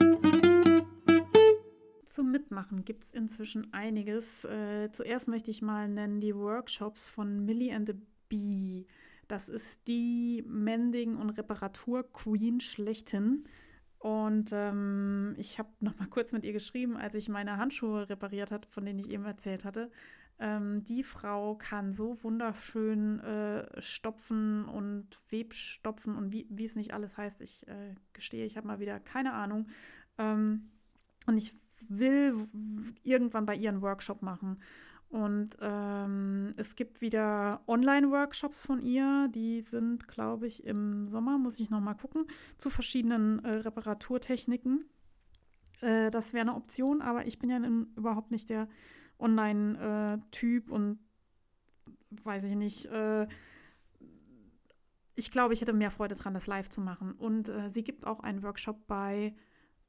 [2.07, 4.45] Zum Mitmachen gibt es inzwischen einiges.
[4.45, 7.95] Äh, zuerst möchte ich mal nennen die Workshops von Millie and the
[8.29, 8.87] Bee.
[9.27, 13.45] Das ist die Mending- und Reparatur-Queen schlechthin.
[14.05, 18.51] Und ähm, ich habe noch mal kurz mit ihr geschrieben, als ich meine Handschuhe repariert
[18.51, 19.89] habe, von denen ich eben erzählt hatte.
[20.37, 26.93] Ähm, die Frau kann so wunderschön äh, stopfen und Webstopfen und wie, wie es nicht
[26.93, 27.41] alles heißt.
[27.41, 29.69] Ich äh, gestehe, ich habe mal wieder keine Ahnung.
[30.19, 30.69] Ähm,
[31.25, 31.55] und ich
[31.89, 32.47] will
[33.01, 34.59] irgendwann bei ihr einen Workshop machen.
[35.09, 41.59] Und ähm, es gibt wieder Online-Workshops von ihr, die sind, glaube ich, im Sommer, muss
[41.59, 42.25] ich noch mal gucken,
[42.57, 44.85] zu verschiedenen äh, Reparaturtechniken.
[45.81, 47.59] Äh, das wäre eine Option, aber ich bin ja
[47.95, 48.67] überhaupt nicht der
[49.19, 50.99] Online-Typ und
[52.23, 52.85] weiß ich nicht.
[52.87, 53.27] Äh,
[55.15, 57.13] ich glaube, ich hätte mehr Freude dran, das live zu machen.
[57.13, 59.33] Und äh, sie gibt auch einen Workshop bei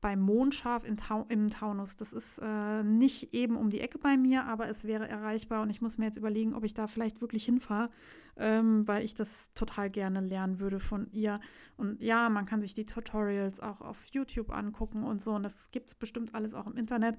[0.01, 1.97] beim Mondschaf Tau im Taunus.
[1.97, 5.71] Das ist äh, nicht eben um die Ecke bei mir, aber es wäre erreichbar und
[5.71, 7.91] ich muss mir jetzt überlegen, ob ich da vielleicht wirklich hinfahre,
[8.37, 11.41] ähm, weil ich das total gerne lernen würde von ihr.
[11.77, 15.71] Und ja, man kann sich die Tutorials auch auf YouTube angucken und so und das
[15.71, 17.17] gibt es bestimmt alles auch im Internet.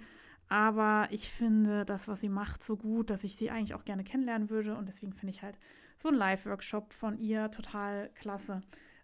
[0.49, 4.03] Aber ich finde das, was sie macht, so gut, dass ich sie eigentlich auch gerne
[4.03, 5.57] kennenlernen würde und deswegen finde ich halt
[5.97, 8.61] so einen Live-Workshop von ihr total klasse.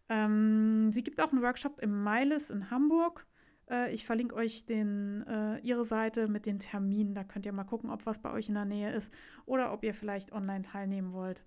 [0.10, 3.26] Ähm, sie gibt auch einen Workshop im Meiles in Hamburg.
[3.74, 7.16] Äh, ich verlinke euch den, äh, ihre Seite mit den Terminen.
[7.16, 9.12] Da könnt ihr mal gucken, ob was bei euch in der Nähe ist
[9.46, 11.44] oder ob ihr vielleicht online teilnehmen wollt.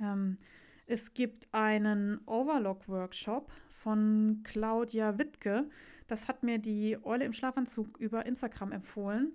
[0.00, 0.38] Ähm,
[0.86, 5.70] es gibt einen Overlock-Workshop von Claudia Wittke.
[6.08, 9.32] Das hat mir die Eule im Schlafanzug über Instagram empfohlen.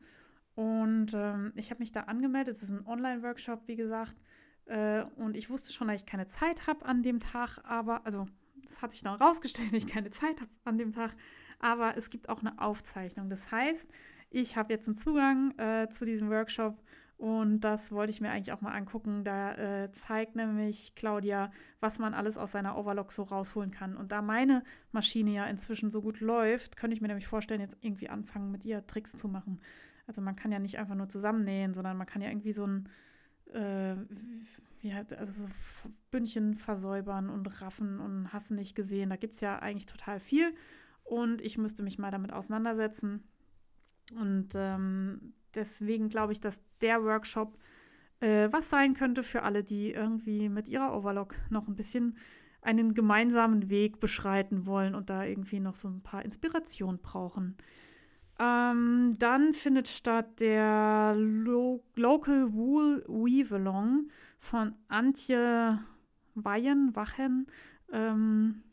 [0.56, 2.58] Und ähm, ich habe mich da angemeldet.
[2.58, 4.16] Es ist ein Online-Workshop, wie gesagt.
[4.66, 7.60] Äh, und ich wusste schon, dass ich keine Zeit habe an dem Tag.
[7.64, 8.28] Aber, also,
[8.62, 11.16] das hat sich dann rausgestellt, dass ich keine Zeit habe an dem Tag
[11.60, 13.30] aber es gibt auch eine Aufzeichnung.
[13.30, 13.90] Das heißt,
[14.30, 16.78] ich habe jetzt einen Zugang äh, zu diesem Workshop
[17.18, 19.26] und das wollte ich mir eigentlich auch mal angucken.
[19.26, 23.98] Da äh, zeigt nämlich Claudia, was man alles aus seiner Overlock so rausholen kann.
[23.98, 24.64] Und da meine
[24.94, 28.64] Maschine ja inzwischen so gut läuft, könnte ich mir nämlich vorstellen, jetzt irgendwie anfangen, mit
[28.64, 29.60] ihr Tricks zu machen.
[30.08, 32.88] Also man kann ja nicht einfach nur zusammennähen, sondern man kann ja irgendwie so ein
[33.54, 33.96] äh,
[34.82, 35.50] wie also so
[36.12, 39.10] Bündchen versäubern und raffen und hast nicht gesehen.
[39.10, 40.54] Da gibt es ja eigentlich total viel
[41.10, 43.24] und ich müsste mich mal damit auseinandersetzen.
[44.16, 47.58] Und ähm, deswegen glaube ich, dass der Workshop
[48.20, 52.18] äh, was sein könnte für alle, die irgendwie mit ihrer Overlock noch ein bisschen
[52.62, 57.58] einen gemeinsamen Weg beschreiten wollen und da irgendwie noch so ein paar Inspirationen brauchen.
[58.38, 64.10] Ähm, dann findet statt der Lo Local Wool Weave-Along
[64.40, 65.80] von Antje
[66.36, 67.48] Weyen, Wachen.
[67.92, 68.64] Ähm,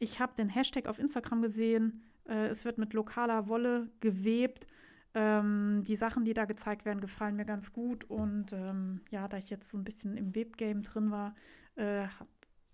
[0.00, 2.02] ich habe den Hashtag auf Instagram gesehen.
[2.26, 4.66] Äh, es wird mit lokaler Wolle gewebt.
[5.14, 8.04] Ähm, die Sachen, die da gezeigt werden, gefallen mir ganz gut.
[8.04, 11.34] Und ähm, ja, da ich jetzt so ein bisschen im Webgame drin war,
[11.76, 12.06] äh,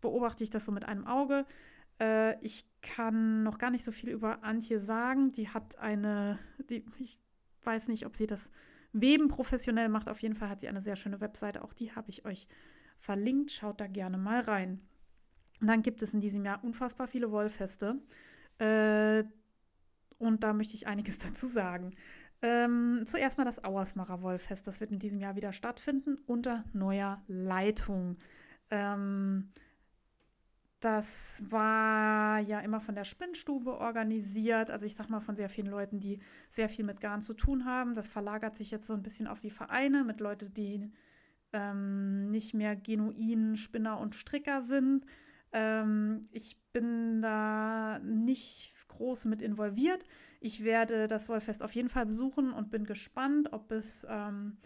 [0.01, 1.44] beobachte ich das so mit einem Auge.
[2.01, 5.32] Äh, ich kann noch gar nicht so viel über Antje sagen.
[5.32, 6.39] Die hat eine,
[6.70, 7.19] die, ich
[7.62, 8.53] weiß nicht, ob sie das
[8.93, 10.09] Weben professionell macht.
[10.09, 11.65] Auf jeden Fall hat sie eine sehr schöne Webseite.
[11.65, 12.47] Auch die habe ich euch
[13.01, 13.51] verlinkt.
[13.51, 14.81] Schaut da gerne mal rein.
[15.61, 17.99] Und dann gibt es in diesem Jahr unfassbar viele Wollfeste.
[18.59, 19.24] Äh,
[20.19, 21.95] und da möchte ich einiges dazu sagen.
[22.43, 24.66] Ähm, zuerst mal das Auersmacher Wollfest.
[24.66, 28.19] Das wird in diesem Jahr wieder stattfinden unter neuer Leitung.
[28.70, 29.51] Ähm,
[30.81, 34.70] das war ja immer von der Spinnstube organisiert.
[34.70, 36.20] Also ich sag mal von sehr vielen Leuten, die
[36.51, 37.95] sehr viel mit Garn zu tun haben.
[37.95, 40.93] Das verlagert sich jetzt so ein bisschen auf die Vereine mit Leuten, die
[41.55, 45.07] ähm, nicht mehr genuin Spinner und Stricker sind.
[45.52, 50.05] Ähm, ich bin da nicht groß mit involviert.
[50.40, 54.59] Ich werde das Wollfest auf jeden Fall besuchen und bin gespannt, ob es ähm,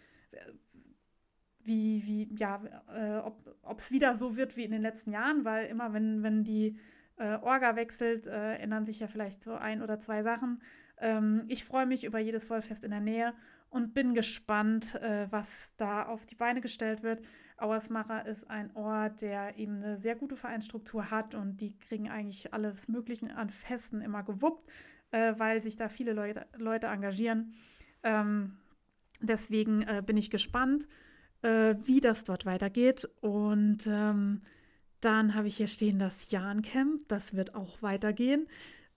[1.62, 2.62] wie, wie, ja,
[2.94, 3.18] äh,
[3.62, 6.78] ob wieder so wird wie in den letzten Jahren, weil immer, wenn, wenn die
[7.16, 10.62] äh, Orga wechselt, äh, ändern sich ja vielleicht so ein oder zwei Sachen.
[10.98, 13.34] Ähm, ich freue mich über jedes Wollfest in der Nähe
[13.70, 17.24] und bin gespannt, äh, was da auf die Beine gestellt wird.
[17.56, 22.52] Auersmacher ist ein Ort, der eben eine sehr gute Vereinsstruktur hat und die kriegen eigentlich
[22.52, 24.68] alles Mögliche an Festen immer gewuppt,
[25.12, 27.54] äh, weil sich da viele Leute, Leute engagieren.
[28.02, 28.56] Ähm,
[29.20, 30.88] deswegen äh, bin ich gespannt,
[31.42, 33.08] äh, wie das dort weitergeht.
[33.20, 34.42] Und ähm,
[35.00, 37.08] dann habe ich hier stehen das Jahrencamp.
[37.08, 38.46] Das wird auch weitergehen.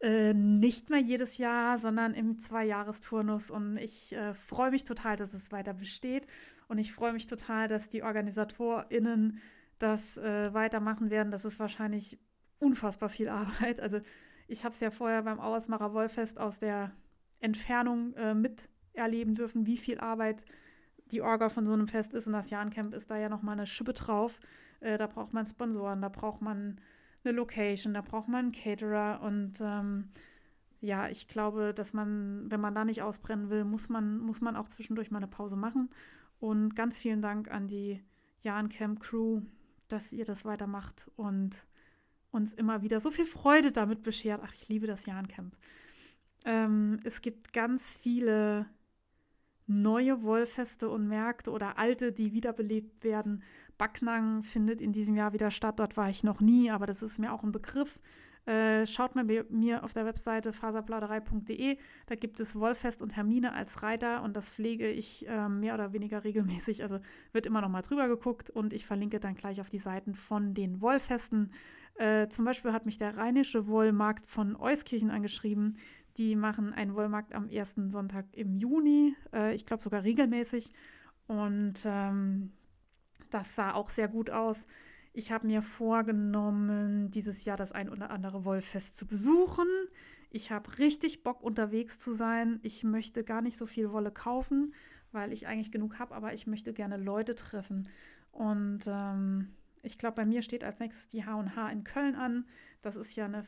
[0.04, 3.50] Äh, nicht mehr jedes Jahr, sondern im Zwei-Jahres-Turnus.
[3.50, 6.28] Und ich äh, freue mich total, dass es weiter besteht
[6.68, 9.40] und ich freue mich total, dass die OrganisatorInnen
[9.80, 11.32] das äh, weitermachen werden.
[11.32, 12.20] Das ist wahrscheinlich
[12.60, 13.80] unfassbar viel Arbeit.
[13.80, 14.02] Also
[14.50, 16.92] ich habe es ja vorher beim Auersmacher Wollfest aus der
[17.40, 20.44] Entfernung äh, miterleben dürfen, wie viel Arbeit
[21.12, 22.28] die Orga von so einem Fest ist.
[22.28, 24.42] Und das Jahrencamp ist da ja nochmal eine Schippe drauf.
[24.82, 26.82] Äh, da braucht man Sponsoren, da braucht man
[27.24, 30.10] eine Location, da braucht man einen Caterer und ähm,
[30.82, 34.58] ja, ich glaube, dass man, wenn man da nicht ausbrennen will, muss man, muss man
[34.58, 35.90] auch zwischendurch mal eine Pause machen.
[36.40, 38.04] Und ganz vielen Dank an die
[38.42, 39.42] Jan Camp Crew,
[39.88, 41.66] dass ihr das weitermacht und
[42.32, 44.42] uns immer wieder so viel Freude damit beschert.
[44.44, 45.56] Ach, ich liebe das Jan Camp.
[46.44, 48.66] Ähm, es gibt ganz viele
[49.68, 53.44] neue Wollfeste und Märkte oder alte, die wiederbelebt werden.
[53.78, 55.80] Backnang findet in diesem Jahr wieder statt.
[55.80, 58.00] Dort war ich noch nie, aber das ist mir auch ein Begriff.
[58.46, 61.78] Äh, schaut mal bei mir auf der Webseite faserplauderei.de.
[62.08, 65.94] Da gibt es Wollfest und Termine als Reiter und das pflege ich äh, mehr oder
[65.94, 66.84] weniger regelmäßig.
[66.84, 67.00] Also
[67.32, 70.54] wird immer noch mal drüber geguckt und ich verlinke dann gleich auf die Seiten von
[70.54, 71.52] den Wollfesten.
[71.96, 75.78] Äh, zum Beispiel hat mich der Rheinische Wollmarkt von Euskirchen angeschrieben.
[76.18, 80.72] Die machen einen Wollmarkt am ersten Sonntag im Juni, äh, ich glaube sogar regelmäßig.
[81.28, 82.52] Und ähm,
[83.30, 84.68] das sah auch sehr gut aus.
[85.14, 89.68] Ich habe mir vorgenommen, dieses Jahr das ein oder andere Wollfest zu besuchen.
[90.30, 92.60] Ich habe richtig Bock, unterwegs zu sein.
[92.64, 94.74] Ich möchte gar nicht so viel Wolle kaufen,
[95.12, 97.88] weil ich eigentlich genug habe, aber ich möchte gerne Leute treffen.
[98.32, 99.50] Und ähm,
[99.84, 102.48] ich glaube, bei mir steht als nächstes die H&H in Köln an.
[102.82, 103.44] Das ist ja eine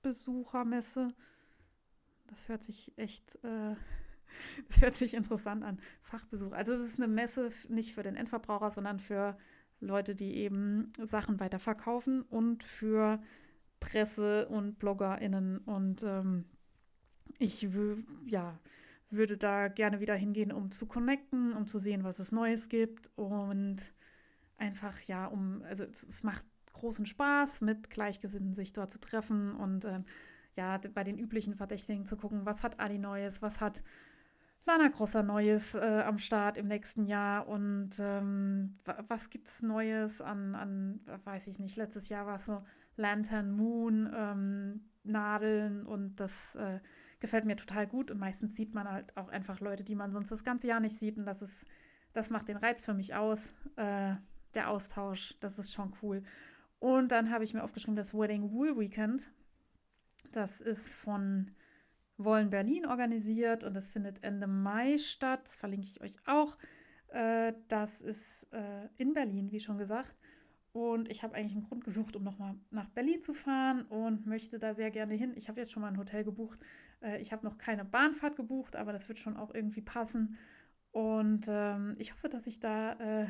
[0.00, 1.14] Fachbesuchermesse.
[2.26, 3.74] Das hört sich echt, äh,
[4.68, 5.80] das hört sich interessant an.
[6.02, 6.52] Fachbesuch.
[6.52, 9.36] Also es ist eine Messe nicht für den Endverbraucher, sondern für
[9.80, 13.22] Leute, die eben Sachen weiterverkaufen und für
[13.78, 15.58] Presse und BloggerInnen.
[15.58, 16.44] Und ähm,
[17.38, 17.66] ich
[18.26, 18.58] ja,
[19.10, 23.10] würde da gerne wieder hingehen, um zu connecten, um zu sehen, was es Neues gibt
[23.16, 23.92] und
[24.58, 26.44] einfach, ja, um, also es, es macht
[26.80, 30.04] großen Spaß, mit Gleichgesinnten sich dort zu treffen und ähm,
[30.56, 33.82] ja, bei den üblichen Verdächtigen zu gucken, was hat Adi Neues, was hat
[34.66, 38.78] Lana Grosser Neues äh, am Start im nächsten Jahr und ähm,
[39.08, 42.62] was gibt es Neues an, an, weiß ich nicht, letztes Jahr war es so
[42.96, 46.80] Lantern Moon, ähm, Nadeln und das äh,
[47.20, 50.30] gefällt mir total gut und meistens sieht man halt auch einfach Leute, die man sonst
[50.30, 51.64] das ganze Jahr nicht sieht und das ist,
[52.12, 54.14] das macht den Reiz für mich aus, äh,
[54.54, 56.22] der Austausch, das ist schon cool.
[56.80, 59.30] Und dann habe ich mir aufgeschrieben, das Wedding Wool Weekend,
[60.32, 61.52] das ist von
[62.16, 65.40] wollen Berlin organisiert und das findet Ende Mai statt.
[65.44, 66.56] Das verlinke ich euch auch.
[67.08, 70.14] Äh, das ist äh, in Berlin, wie schon gesagt.
[70.72, 74.58] Und ich habe eigentlich einen Grund gesucht, um nochmal nach Berlin zu fahren und möchte
[74.58, 75.32] da sehr gerne hin.
[75.34, 76.60] Ich habe jetzt schon mal ein Hotel gebucht.
[77.02, 80.38] Äh, ich habe noch keine Bahnfahrt gebucht, aber das wird schon auch irgendwie passen.
[80.92, 83.28] Und ähm, ich hoffe, dass ich da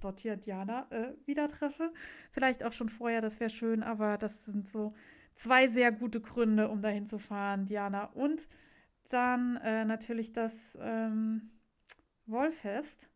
[0.00, 1.92] dort hier, Diana, äh, wieder treffe.
[2.32, 4.94] Vielleicht auch schon vorher, das wäre schön, aber das sind so
[5.34, 8.04] zwei sehr gute Gründe, um dahin zu fahren, Diana.
[8.06, 8.48] Und
[9.08, 11.50] dann äh, natürlich das ähm,
[12.26, 13.10] Wollfest.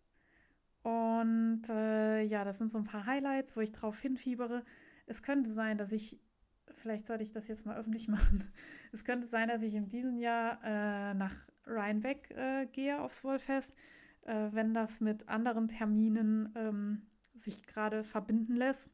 [0.83, 4.65] Und äh, ja, das sind so ein paar Highlights, wo ich drauf hinfiebere.
[5.07, 6.21] es könnte sein, dass ich,
[6.75, 8.45] vielleicht sollte ich das jetzt mal öffentlich machen,
[8.93, 11.35] es könnte sein, dass ich in diesem Jahr äh, nach
[11.67, 13.75] Rheinbeck äh, gehe aufs Wollfest,
[14.25, 17.03] äh, wenn das mit anderen Terminen ähm,
[17.35, 18.91] sich gerade verbinden lässt.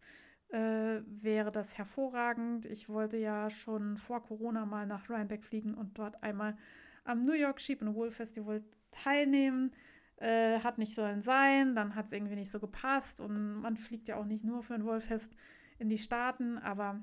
[0.48, 2.66] Äh, wäre das hervorragend.
[2.66, 6.57] Ich wollte ja schon vor Corona mal nach Rhinebeck fliegen und dort einmal
[7.05, 9.73] am New York Sheep and Wool Festival teilnehmen.
[10.16, 14.07] Äh, hat nicht sollen sein, dann hat es irgendwie nicht so gepasst und man fliegt
[14.09, 15.35] ja auch nicht nur für ein Wollfest
[15.78, 17.02] in die Staaten, aber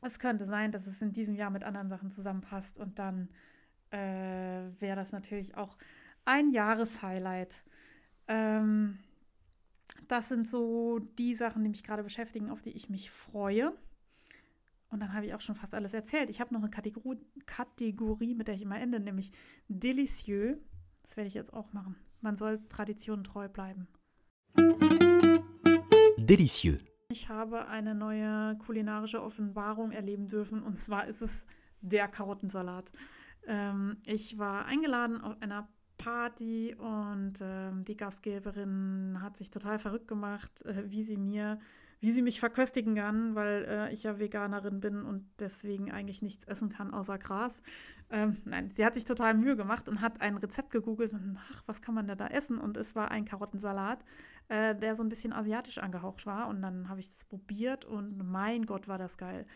[0.00, 3.30] es könnte sein, dass es in diesem Jahr mit anderen Sachen zusammenpasst und dann
[3.90, 5.76] äh, wäre das natürlich auch
[6.26, 7.54] ein Jahreshighlight.
[8.28, 8.98] Ähm,
[10.08, 13.72] das sind so die Sachen, die mich gerade beschäftigen, auf die ich mich freue.
[14.88, 16.30] Und dann habe ich auch schon fast alles erzählt.
[16.30, 19.32] Ich habe noch eine Kategorie, Kategorie, mit der ich immer ende, nämlich
[19.68, 20.58] Delicieux.
[21.02, 21.96] Das werde ich jetzt auch machen.
[22.20, 23.88] Man soll Tradition treu bleiben.
[26.18, 26.80] Delicieux.
[27.08, 30.62] Ich habe eine neue kulinarische Offenbarung erleben dürfen.
[30.62, 31.46] Und zwar ist es
[31.80, 32.92] der Karottensalat.
[33.46, 40.08] Ähm, ich war eingeladen auf einer Party und ähm, die Gastgeberin hat sich total verrückt
[40.08, 41.58] gemacht, äh, wie sie mir,
[42.00, 46.44] wie sie mich verköstigen kann, weil äh, ich ja Veganerin bin und deswegen eigentlich nichts
[46.44, 47.60] essen kann außer Gras.
[48.08, 51.62] Ähm, nein, sie hat sich total Mühe gemacht und hat ein Rezept gegoogelt und ach,
[51.66, 52.58] was kann man da da essen?
[52.58, 54.04] Und es war ein Karottensalat,
[54.48, 56.48] äh, der so ein bisschen asiatisch angehaucht war.
[56.48, 59.46] Und dann habe ich das probiert und mein Gott, war das geil.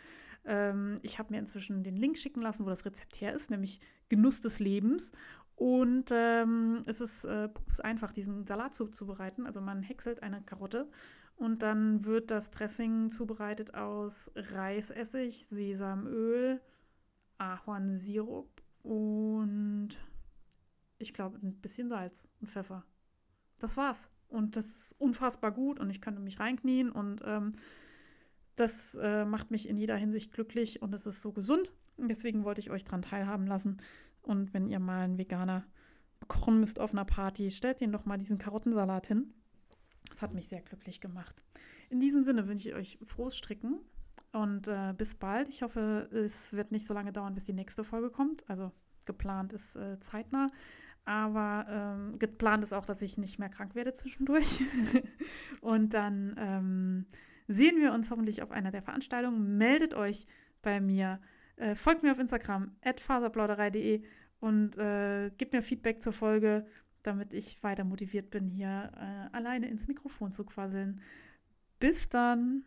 [0.44, 3.80] Ähm, ich habe mir inzwischen den Link schicken lassen, wo das Rezept her ist, nämlich
[4.08, 5.12] Genuss des Lebens.
[5.60, 9.44] Und ähm, es ist äh, pups einfach, diesen Salat zuzubereiten.
[9.44, 10.88] Also man häckselt eine Karotte
[11.36, 16.62] und dann wird das Dressing zubereitet aus Reisessig, Sesamöl,
[17.36, 18.48] Ahornsirup
[18.82, 19.90] und
[20.96, 22.82] ich glaube ein bisschen Salz und Pfeffer.
[23.58, 24.08] Das war's.
[24.28, 27.52] Und das ist unfassbar gut und ich könnte mich reinknien und ähm,
[28.56, 31.70] das äh, macht mich in jeder Hinsicht glücklich und es ist so gesund.
[31.98, 33.76] Und deswegen wollte ich euch daran teilhaben lassen.
[34.22, 35.64] Und wenn ihr mal einen Veganer
[36.28, 39.32] kochen müsst auf einer Party, stellt ihn doch mal diesen Karottensalat hin.
[40.10, 41.42] Das hat mich sehr glücklich gemacht.
[41.88, 43.80] In diesem Sinne wünsche ich euch frohes Stricken
[44.32, 45.48] und äh, bis bald.
[45.48, 48.48] Ich hoffe, es wird nicht so lange dauern, bis die nächste Folge kommt.
[48.48, 48.72] Also
[49.06, 50.50] geplant ist äh, zeitnah.
[51.04, 54.62] Aber ähm, geplant ist auch, dass ich nicht mehr krank werde zwischendurch.
[55.60, 57.06] und dann ähm,
[57.48, 59.56] sehen wir uns hoffentlich auf einer der Veranstaltungen.
[59.56, 60.26] Meldet euch
[60.62, 61.20] bei mir.
[61.60, 64.02] Äh, folgt mir auf Instagram, faserplauderei.de
[64.40, 66.66] und äh, gebt mir Feedback zur Folge,
[67.02, 71.02] damit ich weiter motiviert bin, hier äh, alleine ins Mikrofon zu quasseln.
[71.78, 72.64] Bis dann!